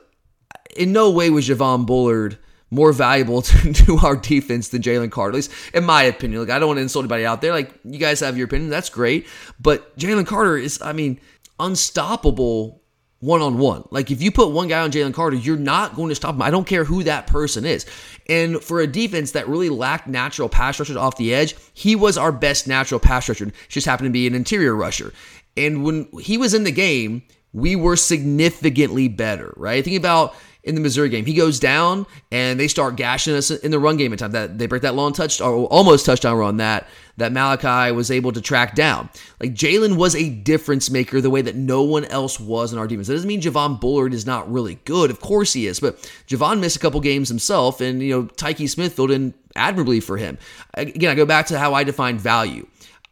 in 0.78 0.94
no 0.94 1.12
way 1.12 1.30
was 1.30 1.50
Javon 1.50 1.86
Bullard 1.86 2.38
more 2.72 2.94
valuable 2.94 3.42
to, 3.42 3.74
to 3.74 3.98
our 3.98 4.16
defense 4.16 4.70
than 4.70 4.82
Jalen 4.82 5.12
Carter, 5.12 5.32
at 5.32 5.36
least 5.36 5.52
in 5.74 5.84
my 5.84 6.04
opinion. 6.04 6.42
Like 6.42 6.50
I 6.50 6.58
don't 6.58 6.70
want 6.70 6.78
to 6.78 6.84
insult 6.84 7.04
anybody 7.04 7.26
out 7.26 7.42
there. 7.42 7.52
Like 7.52 7.72
you 7.84 8.00
guys 8.00 8.22
have 8.22 8.38
your 8.38 8.46
opinion, 8.46 8.70
that's 8.70 8.90
great. 8.90 9.28
But 9.60 9.96
Jalen 9.98 10.26
Carter 10.26 10.58
is, 10.58 10.82
I 10.82 10.94
mean, 10.94 11.20
unstoppable 11.60 12.82
one 13.20 13.42
on 13.42 13.60
one. 13.60 13.88
Like 13.92 14.10
if 14.10 14.22
you 14.22 14.32
put 14.32 14.50
one 14.50 14.68
guy 14.68 14.82
on 14.82 14.92
Jalen 14.92 15.14
Carter, 15.14 15.38
you're 15.38 15.58
not 15.58 15.96
going 15.96 16.10
to 16.10 16.16
stop 16.16 16.34
him. 16.34 16.42
I 16.42 16.50
don't 16.50 16.66
care 16.66 16.84
who 16.84 17.04
that 17.04 17.28
person 17.28 17.66
is. 17.66 17.86
And 18.28 18.62
for 18.62 18.80
a 18.80 18.88
defense 18.88 19.32
that 19.34 19.48
really 19.48 19.70
lacked 19.70 20.08
natural 20.08 20.50
pass 20.50 20.80
rushers 20.80 20.96
off 20.96 21.18
the 21.18 21.34
edge, 21.34 21.56
he 21.74 21.96
was 21.96 22.18
our 22.18 22.32
best 22.32 22.68
natural 22.68 23.00
pass 23.00 23.30
rusher. 23.30 23.52
Just 23.70 23.86
happened 23.86 24.08
to 24.08 24.12
be 24.12 24.26
an 24.26 24.34
interior 24.34 24.76
rusher. 24.76 25.14
And 25.56 25.84
when 25.84 26.08
he 26.20 26.38
was 26.38 26.54
in 26.54 26.64
the 26.64 26.72
game, 26.72 27.22
we 27.54 27.76
were 27.76 27.96
significantly 27.96 29.08
better, 29.08 29.54
right? 29.56 29.84
Think 29.84 29.98
about 29.98 30.34
in 30.64 30.76
the 30.76 30.82
Missouri 30.82 31.10
game. 31.10 31.26
He 31.26 31.34
goes 31.34 31.60
down 31.60 32.06
and 32.32 32.60
they 32.60 32.68
start 32.68 32.96
gashing 32.96 33.34
us 33.34 33.50
in 33.50 33.72
the 33.72 33.80
run 33.80 33.98
game 33.98 34.14
at 34.14 34.20
time. 34.20 34.32
That 34.32 34.58
they 34.58 34.68
break 34.68 34.84
that 34.84 34.96
long 34.96 35.14
touch 35.14 35.42
or 35.42 35.66
almost 35.66 36.06
touchdown 36.06 36.38
run 36.38 36.58
that 36.58 36.88
that 37.18 37.32
Malaki 37.32 37.94
was 37.94 38.12
able 38.12 38.32
to 38.32 38.42
track 38.42 38.76
down. 38.76 39.10
Like 39.40 39.54
Jalen 39.54 39.98
was 39.98 40.16
a 40.16 40.30
difference 40.30 40.90
maker 40.90 41.20
the 41.22 41.30
way 41.30 41.42
that 41.42 41.56
no 41.56 41.84
one 41.84 42.06
else 42.06 42.40
was 42.40 42.74
in 42.74 42.80
our 42.80 42.88
defense. 42.88 43.08
That 43.08 43.14
doesn't 43.14 43.28
mean 43.28 43.42
Javon 43.42 43.80
Bullard 43.80 44.14
is 44.14 44.26
not 44.26 44.52
really 44.52 44.76
good. 44.86 45.10
Of 45.10 45.20
course 45.20 45.54
he 45.54 45.68
is, 45.68 45.80
but 45.80 45.98
Javon 46.28 46.60
missed 46.60 46.78
a 46.78 46.80
couple 46.80 47.00
games 47.02 47.30
himself, 47.30 47.82
and 47.82 48.02
you 48.02 48.16
know 48.16 48.24
Tykee 48.28 48.70
Smith 48.70 48.94
filled 48.94 49.12
in 49.12 49.34
admirably 49.56 50.00
for 50.00 50.18
him. 50.18 50.38
Again, 50.76 51.12
I 51.12 51.16
go 51.16 51.26
back 51.26 51.48
to 51.48 51.60
how 51.60 51.74
I 51.74 51.84
define 51.84 52.18
value. 52.18 52.68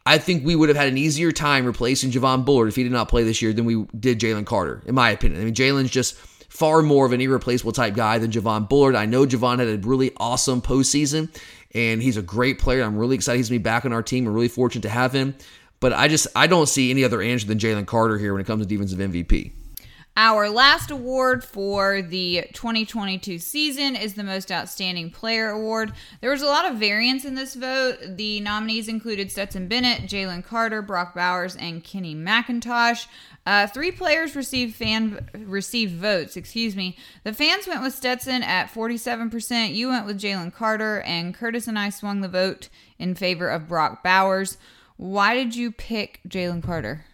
I 0.06 0.18
think 0.18 0.44
we 0.44 0.56
would 0.56 0.70
have 0.70 0.78
had 0.78 0.88
an 0.88 0.96
easier 0.96 1.30
time 1.30 1.66
replacing 1.66 2.10
Javon 2.10 2.44
Bullard 2.44 2.68
if 2.68 2.76
he 2.76 2.82
did 2.82 2.92
not 2.92 3.08
play 3.08 3.22
this 3.22 3.42
year 3.42 3.52
than 3.52 3.66
we 3.66 3.84
did 3.98 4.18
Jalen 4.18 4.46
Carter, 4.46 4.82
in 4.86 4.94
my 4.94 5.10
opinion. 5.10 5.42
I 5.42 5.44
mean, 5.44 5.54
Jalen's 5.54 5.90
just 5.90 6.16
far 6.60 6.82
more 6.82 7.06
of 7.06 7.12
an 7.12 7.22
irreplaceable 7.22 7.72
type 7.72 7.94
guy 7.94 8.18
than 8.18 8.30
Javon 8.30 8.68
Bullard. 8.68 8.94
I 8.94 9.06
know 9.06 9.24
Javon 9.24 9.60
had 9.60 9.68
a 9.68 9.78
really 9.78 10.12
awesome 10.18 10.60
postseason, 10.60 11.34
and 11.74 12.02
he's 12.02 12.18
a 12.18 12.22
great 12.22 12.58
player. 12.58 12.82
I'm 12.82 12.98
really 12.98 13.14
excited 13.14 13.38
he's 13.38 13.48
going 13.48 13.58
to 13.58 13.60
be 13.60 13.64
back 13.64 13.86
on 13.86 13.94
our 13.94 14.02
team. 14.02 14.26
We're 14.26 14.32
really 14.32 14.48
fortunate 14.48 14.82
to 14.82 14.90
have 14.90 15.14
him. 15.14 15.34
But 15.80 15.94
I 15.94 16.08
just 16.08 16.26
I 16.36 16.46
don't 16.46 16.68
see 16.68 16.90
any 16.90 17.02
other 17.02 17.22
answer 17.22 17.46
than 17.46 17.58
Jalen 17.58 17.86
Carter 17.86 18.18
here 18.18 18.34
when 18.34 18.42
it 18.42 18.46
comes 18.46 18.60
to 18.60 18.68
defensive 18.68 18.98
MVP. 18.98 19.52
Our 20.22 20.50
last 20.50 20.90
award 20.90 21.42
for 21.42 22.02
the 22.02 22.44
2022 22.52 23.38
season 23.38 23.96
is 23.96 24.12
the 24.12 24.22
Most 24.22 24.52
Outstanding 24.52 25.10
Player 25.10 25.48
Award. 25.48 25.94
There 26.20 26.30
was 26.30 26.42
a 26.42 26.46
lot 26.46 26.70
of 26.70 26.76
variance 26.76 27.24
in 27.24 27.36
this 27.36 27.54
vote. 27.54 27.96
The 28.06 28.38
nominees 28.40 28.86
included 28.86 29.30
Stetson 29.30 29.66
Bennett, 29.66 30.02
Jalen 30.02 30.44
Carter, 30.44 30.82
Brock 30.82 31.14
Bowers, 31.14 31.56
and 31.56 31.82
Kenny 31.82 32.14
McIntosh. 32.14 33.06
Uh, 33.46 33.66
three 33.66 33.90
players 33.90 34.36
received 34.36 34.76
fan 34.76 35.26
received 35.32 35.94
votes. 35.94 36.36
Excuse 36.36 36.76
me. 36.76 36.98
The 37.24 37.32
fans 37.32 37.66
went 37.66 37.80
with 37.80 37.94
Stetson 37.94 38.42
at 38.42 38.70
47%. 38.70 39.74
You 39.74 39.88
went 39.88 40.04
with 40.04 40.20
Jalen 40.20 40.52
Carter, 40.52 41.00
and 41.00 41.34
Curtis 41.34 41.66
and 41.66 41.78
I 41.78 41.88
swung 41.88 42.20
the 42.20 42.28
vote 42.28 42.68
in 42.98 43.14
favor 43.14 43.48
of 43.48 43.68
Brock 43.68 44.04
Bowers. 44.04 44.58
Why 44.98 45.32
did 45.32 45.56
you 45.56 45.72
pick 45.72 46.20
Jalen 46.28 46.62
Carter? 46.62 47.06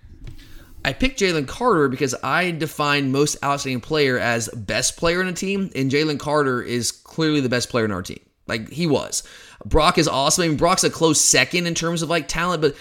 I 0.86 0.92
picked 0.92 1.18
Jalen 1.18 1.48
Carter 1.48 1.88
because 1.88 2.14
I 2.22 2.52
define 2.52 3.10
most 3.10 3.42
outstanding 3.42 3.80
player 3.80 4.20
as 4.20 4.48
best 4.50 4.96
player 4.96 5.20
in 5.20 5.26
a 5.26 5.32
team, 5.32 5.68
and 5.74 5.90
Jalen 5.90 6.20
Carter 6.20 6.62
is 6.62 6.92
clearly 6.92 7.40
the 7.40 7.48
best 7.48 7.70
player 7.70 7.84
in 7.84 7.90
our 7.90 8.02
team. 8.02 8.20
Like 8.46 8.70
he 8.70 8.86
was. 8.86 9.24
Brock 9.64 9.98
is 9.98 10.06
awesome. 10.06 10.44
I 10.44 10.48
mean, 10.48 10.56
Brock's 10.56 10.84
a 10.84 10.90
close 10.90 11.20
second 11.20 11.66
in 11.66 11.74
terms 11.74 12.02
of 12.02 12.08
like 12.08 12.28
talent, 12.28 12.62
but 12.62 12.76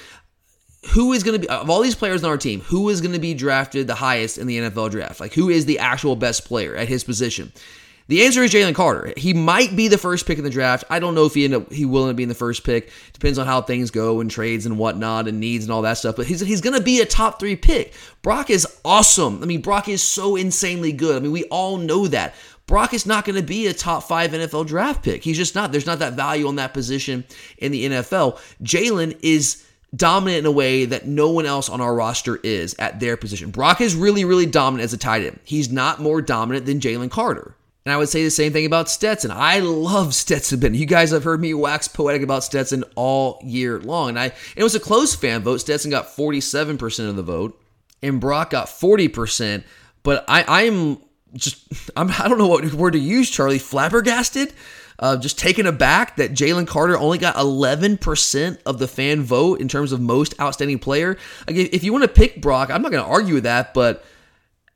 who 0.91 1.13
is 1.13 1.23
going 1.23 1.41
to 1.41 1.47
be 1.47 1.49
of 1.49 1.67
all 1.67 1.81
these 1.81 1.95
players 1.95 2.23
on 2.23 2.29
our 2.29 2.37
team? 2.37 2.61
Who 2.61 2.89
is 2.89 3.01
going 3.01 3.13
to 3.13 3.19
be 3.19 3.33
drafted 3.33 3.87
the 3.87 3.95
highest 3.95 4.37
in 4.37 4.45
the 4.45 4.59
NFL 4.59 4.91
draft? 4.91 5.19
Like 5.19 5.33
who 5.33 5.49
is 5.49 5.65
the 5.65 5.79
actual 5.79 6.15
best 6.15 6.45
player 6.45 6.75
at 6.75 6.87
his 6.87 7.03
position? 7.03 7.51
The 8.07 8.23
answer 8.23 8.43
is 8.43 8.53
Jalen 8.53 8.75
Carter. 8.75 9.13
He 9.17 9.33
might 9.33 9.75
be 9.75 9.87
the 9.87 9.97
first 9.97 10.27
pick 10.27 10.37
in 10.37 10.43
the 10.43 10.49
draft. 10.51 10.83
I 10.91 10.99
don't 10.99 11.15
know 11.15 11.25
if 11.25 11.33
he 11.33 11.43
end 11.43 11.55
up 11.55 11.71
he 11.71 11.85
will 11.85 12.03
end 12.03 12.11
up 12.11 12.15
being 12.15 12.29
the 12.29 12.35
first 12.35 12.63
pick. 12.63 12.91
Depends 13.13 13.39
on 13.39 13.47
how 13.47 13.61
things 13.61 13.89
go 13.89 14.19
and 14.19 14.29
trades 14.29 14.67
and 14.67 14.77
whatnot 14.77 15.27
and 15.27 15.39
needs 15.39 15.65
and 15.65 15.73
all 15.73 15.81
that 15.81 15.97
stuff. 15.97 16.15
But 16.15 16.27
he's 16.27 16.39
he's 16.41 16.61
gonna 16.61 16.81
be 16.81 17.01
a 17.01 17.05
top 17.05 17.39
three 17.39 17.55
pick. 17.55 17.93
Brock 18.21 18.51
is 18.51 18.67
awesome. 18.85 19.41
I 19.41 19.47
mean, 19.47 19.61
Brock 19.61 19.89
is 19.89 20.03
so 20.03 20.35
insanely 20.35 20.91
good. 20.91 21.15
I 21.15 21.19
mean, 21.19 21.31
we 21.31 21.45
all 21.45 21.77
know 21.77 22.07
that. 22.07 22.35
Brock 22.67 22.93
is 22.93 23.05
not 23.05 23.25
going 23.25 23.35
to 23.35 23.45
be 23.45 23.67
a 23.67 23.75
top 23.75 24.01
five 24.01 24.31
NFL 24.31 24.65
draft 24.65 25.03
pick. 25.03 25.23
He's 25.23 25.37
just 25.37 25.53
not. 25.53 25.71
There's 25.71 25.85
not 25.85 25.99
that 25.99 26.13
value 26.13 26.47
on 26.47 26.55
that 26.55 26.73
position 26.73 27.23
in 27.59 27.71
the 27.71 27.85
NFL. 27.85 28.39
Jalen 28.63 29.19
is 29.21 29.63
dominant 29.95 30.39
in 30.39 30.45
a 30.47 30.51
way 30.51 30.85
that 30.85 31.05
no 31.05 31.29
one 31.29 31.45
else 31.45 31.69
on 31.69 31.79
our 31.79 31.93
roster 31.93 32.37
is 32.37 32.75
at 32.79 32.99
their 32.99 33.17
position. 33.17 33.51
Brock 33.51 33.81
is 33.81 33.95
really, 33.95 34.25
really 34.25 34.47
dominant 34.47 34.83
as 34.83 34.93
a 34.93 34.97
tight 34.97 35.23
end. 35.23 35.39
He's 35.43 35.71
not 35.71 36.01
more 36.01 36.23
dominant 36.23 36.65
than 36.65 36.79
Jalen 36.79 37.11
Carter. 37.11 37.55
And 37.85 37.93
I 37.93 37.97
would 37.97 38.09
say 38.09 38.23
the 38.23 38.31
same 38.31 38.51
thing 38.51 38.65
about 38.65 38.89
Stetson. 38.89 39.29
I 39.29 39.59
love 39.59 40.15
Stetson 40.15 40.59
Bennett. 40.59 40.79
You 40.79 40.87
guys 40.87 41.11
have 41.11 41.23
heard 41.23 41.39
me 41.39 41.53
wax 41.53 41.87
poetic 41.87 42.23
about 42.23 42.43
Stetson 42.43 42.83
all 42.95 43.39
year 43.43 43.79
long. 43.79 44.09
And 44.09 44.19
I 44.19 44.31
it 44.55 44.63
was 44.63 44.73
a 44.73 44.79
close 44.79 45.13
fan 45.13 45.43
vote. 45.43 45.57
Stetson 45.57 45.91
got 45.91 46.07
47% 46.07 47.09
of 47.09 47.15
the 47.15 47.21
vote, 47.21 47.61
and 48.01 48.19
Brock 48.19 48.49
got 48.49 48.67
40%. 48.67 49.63
But 50.01 50.25
I, 50.27 50.63
I'm 50.63 50.97
just 51.35 51.67
I'm 51.95 52.09
I 52.09 52.27
don't 52.27 52.39
know 52.39 52.47
what 52.47 52.73
word 52.73 52.93
to 52.93 52.99
use, 52.99 53.29
Charlie. 53.29 53.59
Flabbergasted. 53.59 54.53
Uh, 54.97 55.17
just 55.17 55.37
taken 55.37 55.67
aback 55.67 56.15
that 56.15 56.31
Jalen 56.31 56.65
Carter 56.67 56.97
only 56.97 57.17
got 57.17 57.35
11% 57.35 58.57
of 58.65 58.79
the 58.79 58.87
fan 58.87 59.23
vote 59.23 59.59
in 59.59 59.67
terms 59.67 59.91
of 59.91 59.99
most 59.99 60.39
outstanding 60.39 60.79
player. 60.79 61.17
If 61.49 61.83
you 61.83 61.91
want 61.91 62.03
to 62.03 62.07
pick 62.07 62.41
Brock, 62.41 62.69
I'm 62.71 62.81
not 62.81 62.93
going 62.93 63.03
to 63.03 63.09
argue 63.09 63.33
with 63.33 63.43
that, 63.43 63.73
but 63.73 64.05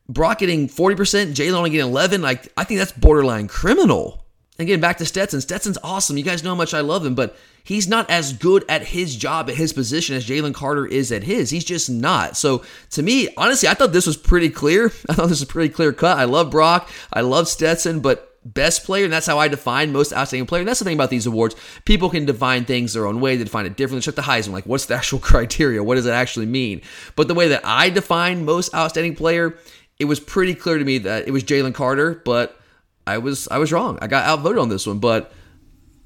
Brock 0.09 0.39
getting 0.39 0.67
40%, 0.67 1.33
Jalen 1.33 1.53
only 1.53 1.69
getting 1.69 1.87
11, 1.87 2.21
like 2.21 2.51
I 2.57 2.63
think 2.63 2.79
that's 2.79 2.91
borderline 2.91 3.47
criminal. 3.47 4.25
And 4.57 4.67
getting 4.67 4.81
back 4.81 4.97
to 4.97 5.05
Stetson, 5.05 5.39
Stetson's 5.39 5.77
awesome. 5.83 6.17
You 6.17 6.23
guys 6.23 6.43
know 6.43 6.49
how 6.49 6.55
much 6.55 6.73
I 6.73 6.81
love 6.81 7.05
him, 7.05 7.15
but 7.15 7.37
he's 7.63 7.87
not 7.87 8.09
as 8.09 8.33
good 8.33 8.65
at 8.67 8.87
his 8.87 9.15
job 9.15 9.49
at 9.49 9.55
his 9.55 9.71
position 9.71 10.17
as 10.17 10.27
Jalen 10.27 10.53
Carter 10.53 10.85
is 10.85 11.13
at 11.13 11.23
his. 11.23 11.49
He's 11.49 11.63
just 11.63 11.89
not. 11.89 12.35
So 12.35 12.65
to 12.89 13.01
me, 13.01 13.29
honestly, 13.37 13.69
I 13.69 13.73
thought 13.73 13.93
this 13.93 14.05
was 14.07 14.17
pretty 14.17 14.49
clear. 14.49 14.87
I 15.09 15.13
thought 15.13 15.29
this 15.29 15.39
was 15.39 15.45
pretty 15.45 15.73
clear 15.73 15.93
cut. 15.93 16.17
I 16.17 16.25
love 16.25 16.51
Brock. 16.51 16.89
I 17.13 17.21
love 17.21 17.47
Stetson, 17.47 18.01
but 18.01 18.29
best 18.43 18.83
player, 18.83 19.03
and 19.03 19.13
that's 19.13 19.27
how 19.27 19.37
I 19.39 19.47
define 19.47 19.91
most 19.91 20.13
outstanding 20.13 20.47
player. 20.47 20.61
And 20.61 20.67
that's 20.67 20.79
the 20.79 20.85
thing 20.85 20.97
about 20.97 21.09
these 21.09 21.25
awards. 21.25 21.55
People 21.85 22.09
can 22.09 22.25
define 22.25 22.65
things 22.65 22.93
their 22.93 23.05
own 23.05 23.21
way. 23.21 23.35
They 23.35 23.43
define 23.43 23.65
it 23.65 23.75
differently. 23.75 24.01
Check 24.01 24.15
the 24.15 24.21
Heisman. 24.23 24.51
Like, 24.51 24.65
what's 24.65 24.85
the 24.85 24.95
actual 24.95 25.19
criteria? 25.29 25.83
What 25.83 25.95
does 25.95 26.05
it 26.05 26.11
actually 26.11 26.47
mean? 26.47 26.81
But 27.15 27.27
the 27.27 27.33
way 27.33 27.49
that 27.49 27.61
I 27.63 27.89
define 27.89 28.45
most 28.45 28.73
outstanding 28.73 29.15
player, 29.15 29.57
it 29.99 30.05
was 30.05 30.19
pretty 30.19 30.55
clear 30.55 30.77
to 30.77 30.85
me 30.85 30.97
that 30.99 31.27
it 31.27 31.31
was 31.31 31.43
Jalen 31.43 31.73
Carter, 31.73 32.21
but 32.25 32.59
I 33.05 33.17
was 33.17 33.47
I 33.49 33.57
was 33.57 33.71
wrong. 33.71 33.99
I 34.01 34.07
got 34.07 34.25
outvoted 34.25 34.59
on 34.59 34.69
this 34.69 34.87
one, 34.87 34.99
but 34.99 35.31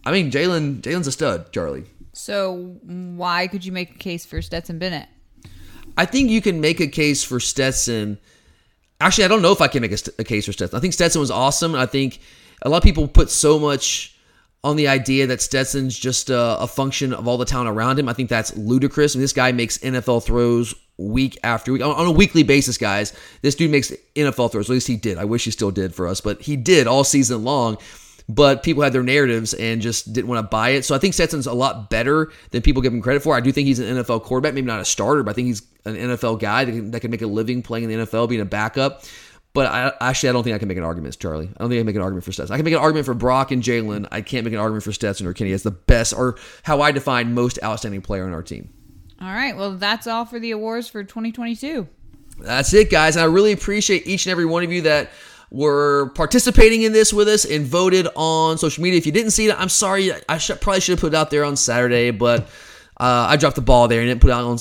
I 0.06 0.12
mean 0.12 0.32
Jalen 0.32 0.82
Jalen's 0.82 1.08
a 1.08 1.12
stud, 1.12 1.52
Charlie. 1.54 1.86
So 2.14 2.78
why 2.84 3.48
could 3.48 3.66
you 3.66 3.72
make 3.72 3.92
a 3.92 3.98
case 3.98 4.26
for 4.26 4.42
Stetson 4.42 4.80
Bennett? 4.80 5.10
I 5.98 6.06
think 6.06 6.30
you 6.30 6.42
can 6.42 6.60
make 6.60 6.80
a 6.80 6.88
case 6.88 7.24
for 7.24 7.40
Stetson. 7.40 8.20
Actually, 9.00 9.26
I 9.26 9.28
don't 9.28 9.42
know 9.42 9.52
if 9.52 9.62
I 9.62 9.68
can 9.68 9.82
make 9.82 9.92
a, 9.92 9.98
a 10.20 10.24
case 10.24 10.46
for 10.46 10.54
Stetson. 10.54 10.78
I 10.78 10.80
think 10.80 10.94
Stetson 10.94 11.20
was 11.20 11.32
awesome. 11.32 11.76
I 11.76 11.86
think 11.86 12.20
a 12.62 12.70
lot 12.70 12.78
of 12.78 12.84
people 12.84 13.08
put 13.08 13.30
so 13.30 13.60
much 13.60 14.16
on 14.64 14.76
the 14.78 14.88
idea 14.88 15.28
that 15.28 15.42
Stetson's 15.42 15.98
just 15.98 16.30
a, 16.30 16.58
a, 16.60 16.68
function 16.68 17.14
of 17.14 17.28
all 17.28 17.38
the 17.38 17.46
talent 17.46 17.70
around 17.70 18.00
him. 18.00 18.08
I 18.08 18.14
think 18.14 18.30
that's 18.30 18.56
ludicrous. 18.56 19.14
I 19.14 19.18
mean, 19.18 19.24
this 19.24 19.34
guy 19.34 19.52
makes 19.52 19.78
NFL 19.80 20.24
throws 20.24 20.74
week 21.04 21.38
after 21.44 21.74
week 21.74 21.82
on, 21.82 21.92
on, 21.92 22.06
a 22.06 22.12
weekly 22.12 22.44
basis, 22.44 22.78
guys. 22.78 23.14
This 23.42 23.56
dude 23.56 23.72
makes 23.72 23.92
NFL 24.16 24.52
throws. 24.52 24.70
At 24.70 24.74
least 24.74 24.88
he 24.88 24.96
did. 24.96 25.18
I 25.18 25.26
wish 25.26 25.46
he 25.46 25.52
still 25.52 25.72
did 25.72 25.94
for 25.94 26.08
us, 26.08 26.22
but 26.22 26.42
he 26.42 26.56
did 26.56 26.88
all 26.88 27.04
season 27.04 27.44
long. 27.44 27.78
But 28.30 28.64
people 28.64 28.84
had 28.84 28.94
their 28.94 29.04
narratives 29.04 29.54
and 29.54 29.82
just 29.82 30.14
didn't 30.14 30.30
want 30.30 30.40
to 30.40 30.48
buy 30.48 30.70
it. 30.70 30.86
So 30.86 30.96
I 30.96 30.98
think 30.98 31.14
Stetson's 31.14 31.46
a 31.46 31.54
lot 31.54 31.90
better 31.90 32.32
than 32.52 32.62
people 32.62 32.82
give 32.82 32.94
him 32.94 33.02
credit 33.02 33.22
for. 33.22 33.36
I 33.36 33.42
do 33.42 33.52
think 33.52 33.68
he's 33.68 33.80
an 33.80 33.98
NFL 33.98 34.24
quarterback, 34.24 34.54
maybe 34.54 34.66
not 34.66 34.80
a 34.80 34.86
starter, 34.86 35.24
but 35.24 35.32
I 35.32 35.34
think 35.34 35.48
he's 35.48 35.62
an 35.84 35.96
NFL 35.96 36.40
guy 36.40 36.64
that 36.64 36.72
can, 36.72 36.92
that 36.92 37.02
can 37.02 37.12
make 37.12 37.22
a 37.22 37.28
living 37.28 37.62
playing 37.62 37.90
in 37.90 38.00
the 38.00 38.06
NFL, 38.06 38.30
being 38.30 38.40
a 38.40 38.46
backup. 38.46 39.04
But 39.54 39.68
I, 39.68 39.92
actually, 40.02 40.30
I 40.30 40.32
don't 40.32 40.44
think 40.44 40.56
I 40.56 40.60
can 40.60 40.68
make 40.68 40.78
an 40.78 40.84
argument, 40.84 41.20
Charlie. 41.20 41.46
I 41.46 41.60
don't 41.60 41.70
think 41.70 41.78
I 41.78 41.82
can 41.82 41.86
make 41.86 41.96
an 41.96 42.02
argument 42.02 42.24
for 42.24 42.32
Stetson. 42.32 42.54
I 42.54 42.58
can 42.58 42.66
make 42.66 42.74
an 42.74 42.80
argument 42.80 43.06
for 43.06 43.14
Brock 43.14 43.52
and 43.52 43.62
Jalen. 43.62 44.08
I 44.12 44.22
can't 44.22 44.46
make 44.46 44.54
an 44.54 44.60
argument 44.60 44.84
for 44.84 44.92
Stetson 44.92 45.28
or 45.28 45.34
Kenny 45.34 45.52
as 45.52 45.64
the 45.64 45.72
best 45.72 46.14
or 46.14 46.38
how 46.64 46.82
I 46.82 46.92
define 46.92 47.34
most 47.34 47.60
outstanding 47.64 48.02
player 48.02 48.26
on 48.26 48.34
our 48.34 48.42
team. 48.42 48.74
All 49.22 49.34
right. 49.34 49.56
Well, 49.56 49.74
that's 49.74 50.08
all 50.08 50.26
for 50.26 50.40
the 50.40 50.52
awards 50.52 50.88
for 50.88 51.04
2022. 51.04 51.88
That's 52.40 52.74
it, 52.74 52.90
guys. 52.90 53.16
I 53.16 53.26
really 53.26 53.52
appreciate 53.52 54.08
each 54.08 54.26
and 54.26 54.32
every 54.32 54.46
one 54.46 54.64
of 54.64 54.72
you 54.72 54.82
that 54.84 55.12
were 55.52 56.10
participating 56.16 56.82
in 56.82 56.94
this 56.94 57.14
with 57.14 57.28
us 57.28 57.46
and 57.46 57.66
voted 57.66 58.08
on 58.16 58.58
social 58.58 58.84
media. 58.84 58.98
If 58.98 59.06
you 59.06 59.12
didn't 59.12 59.32
see 59.32 59.48
it, 59.48 59.60
I'm 59.60 59.70
sorry. 59.70 60.12
I 60.28 60.40
should, 60.40 60.60
probably 60.60 60.82
should 60.82 60.94
have 60.94 61.02
put 61.02 61.14
it 61.14 61.16
out 61.16 61.30
there 61.30 61.46
on 61.46 61.56
Saturday, 61.56 62.10
but 62.10 62.50
uh, 63.00 63.28
I 63.30 63.38
dropped 63.38 63.56
the 63.56 63.62
ball 63.62 63.88
there 63.88 64.02
and 64.02 64.10
didn't 64.10 64.22
put 64.22 64.30
it 64.30 64.34
out 64.34 64.46
on, 64.46 64.58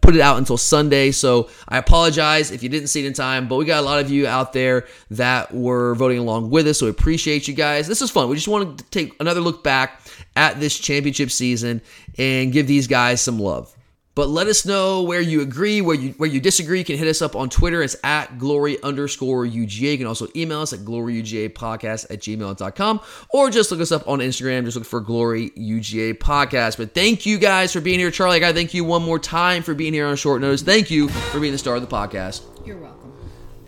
put 0.00 0.14
it 0.14 0.20
out 0.20 0.38
until 0.38 0.56
Sunday. 0.56 1.10
So 1.10 1.50
I 1.68 1.78
apologize 1.78 2.52
if 2.52 2.62
you 2.62 2.68
didn't 2.68 2.88
see 2.88 3.04
it 3.04 3.08
in 3.08 3.14
time. 3.14 3.48
But 3.48 3.56
we 3.56 3.64
got 3.64 3.80
a 3.80 3.86
lot 3.86 4.00
of 4.00 4.10
you 4.10 4.28
out 4.28 4.52
there 4.52 4.86
that 5.10 5.52
were 5.52 5.96
voting 5.96 6.18
along 6.18 6.50
with 6.50 6.68
us, 6.68 6.78
so 6.78 6.86
we 6.86 6.90
appreciate 6.90 7.48
you 7.48 7.54
guys. 7.54 7.88
This 7.88 8.00
is 8.00 8.10
fun. 8.10 8.28
We 8.28 8.36
just 8.36 8.48
wanted 8.48 8.78
to 8.78 8.84
take 8.90 9.20
another 9.20 9.40
look 9.40 9.64
back 9.64 10.00
at 10.36 10.60
this 10.60 10.78
championship 10.78 11.32
season 11.32 11.82
and 12.16 12.52
give 12.52 12.68
these 12.68 12.86
guys 12.86 13.20
some 13.20 13.40
love. 13.40 13.74
But 14.18 14.30
let 14.30 14.48
us 14.48 14.66
know 14.66 15.02
where 15.02 15.20
you 15.20 15.42
agree, 15.42 15.80
where 15.80 15.94
you 15.94 16.10
where 16.14 16.28
you 16.28 16.40
disagree. 16.40 16.80
You 16.80 16.84
can 16.84 16.98
hit 16.98 17.06
us 17.06 17.22
up 17.22 17.36
on 17.36 17.48
Twitter. 17.48 17.84
It's 17.84 17.94
at 18.02 18.36
glory 18.36 18.82
underscore 18.82 19.46
UGA. 19.46 19.92
You 19.92 19.96
can 19.96 20.08
also 20.08 20.26
email 20.34 20.60
us 20.60 20.72
at 20.72 20.80
gloryugapodcast 20.80 22.10
at 22.10 22.18
gmail.com 22.18 23.00
or 23.28 23.48
just 23.48 23.70
look 23.70 23.80
us 23.80 23.92
up 23.92 24.08
on 24.08 24.18
Instagram. 24.18 24.64
Just 24.64 24.76
look 24.76 24.86
for 24.86 25.00
Glory 25.00 25.50
UGA 25.50 26.14
Podcast. 26.14 26.78
But 26.78 26.94
thank 26.94 27.26
you 27.26 27.38
guys 27.38 27.72
for 27.72 27.80
being 27.80 28.00
here. 28.00 28.10
Charlie, 28.10 28.38
I 28.38 28.40
got 28.40 28.48
to 28.48 28.54
thank 28.54 28.74
you 28.74 28.82
one 28.82 29.04
more 29.04 29.20
time 29.20 29.62
for 29.62 29.72
being 29.72 29.92
here 29.92 30.08
on 30.08 30.16
short 30.16 30.40
notice. 30.40 30.62
Thank 30.62 30.90
you 30.90 31.08
for 31.10 31.38
being 31.38 31.52
the 31.52 31.58
star 31.58 31.76
of 31.76 31.88
the 31.88 31.96
podcast. 31.96 32.42
You're 32.66 32.78
welcome. 32.78 33.12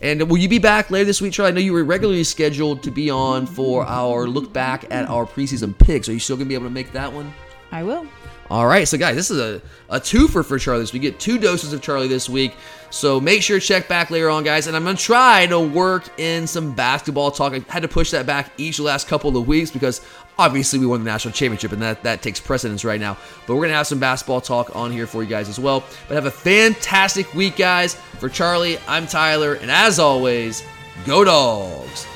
And 0.03 0.29
will 0.29 0.39
you 0.39 0.49
be 0.49 0.59
back 0.59 0.91
later 0.91 1.05
this 1.05 1.21
week, 1.21 1.33
Charlie? 1.33 1.53
I 1.53 1.55
know 1.55 1.61
you 1.61 1.75
were 1.75 1.85
regularly 1.85 2.25
scheduled 2.25 2.83
to 2.83 2.91
be 2.91 3.09
on 3.09 3.47
for 3.47 3.87
our 3.87 4.27
look 4.27 4.53
back 4.53 4.87
at 4.91 5.09
our 5.09 5.27
preseason 5.27 5.79
picks. 5.79 6.09
Are 6.09 6.13
you 6.13 6.19
still 6.19 6.35
going 6.35 6.47
to 6.47 6.49
be 6.49 6.57
able 6.57 6.67
to 6.67 6.71
make 6.71 6.91
that 6.91 7.13
one? 7.13 7.33
I 7.71 7.85
will. 7.85 8.05
All 8.51 8.67
right, 8.67 8.87
so 8.89 8.99
guys, 8.99 9.15
this 9.15 9.31
is 9.31 9.39
a, 9.39 9.63
a 9.89 10.01
twofer 10.01 10.45
for 10.45 10.59
Charlie. 10.59 10.85
So 10.85 10.93
we 10.95 10.99
get 10.99 11.21
two 11.21 11.39
doses 11.39 11.73
of 11.73 11.81
Charlie 11.81 12.09
this 12.09 12.29
week. 12.29 12.57
So 12.91 13.21
make 13.21 13.43
sure 13.43 13.61
to 13.61 13.65
check 13.65 13.87
back 13.87 14.11
later 14.11 14.29
on, 14.29 14.43
guys. 14.43 14.67
And 14.67 14.77
I'm 14.77 14.83
going 14.83 14.97
to 14.97 15.03
try 15.03 15.47
to 15.47 15.61
work 15.61 16.19
in 16.19 16.49
some 16.49 16.75
basketball 16.75 17.31
talk. 17.31 17.53
I 17.53 17.65
had 17.69 17.83
to 17.83 17.89
push 17.89 18.11
that 18.11 18.27
back 18.27 18.51
each 18.57 18.81
last 18.81 19.07
couple 19.07 19.37
of 19.37 19.47
weeks 19.47 19.71
because 19.71 20.01
obviously 20.37 20.81
we 20.81 20.87
won 20.87 21.05
the 21.05 21.09
national 21.09 21.33
championship 21.33 21.71
and 21.71 21.81
that, 21.81 22.03
that 22.03 22.23
takes 22.23 22.41
precedence 22.41 22.85
right 22.85 22.99
now. 22.99 23.17
But 23.47 23.55
we're 23.55 23.61
going 23.61 23.71
to 23.71 23.77
have 23.77 23.87
some 23.87 24.01
basketball 24.01 24.41
talk 24.41 24.75
on 24.75 24.91
here 24.91 25.07
for 25.07 25.23
you 25.23 25.29
guys 25.29 25.49
as 25.49 25.61
well. 25.61 25.85
But 26.09 26.17
have 26.17 26.27
a 26.27 26.33
fantastic 26.33 27.33
week, 27.35 27.57
guys. 27.57 27.95
For 28.19 28.29
Charlie, 28.29 28.79
I'm 28.89 29.07
Tyler. 29.07 29.55
And 29.55 29.71
as 29.71 30.01
always, 30.01 30.65
go 31.07 31.23
dogs. 31.23 32.10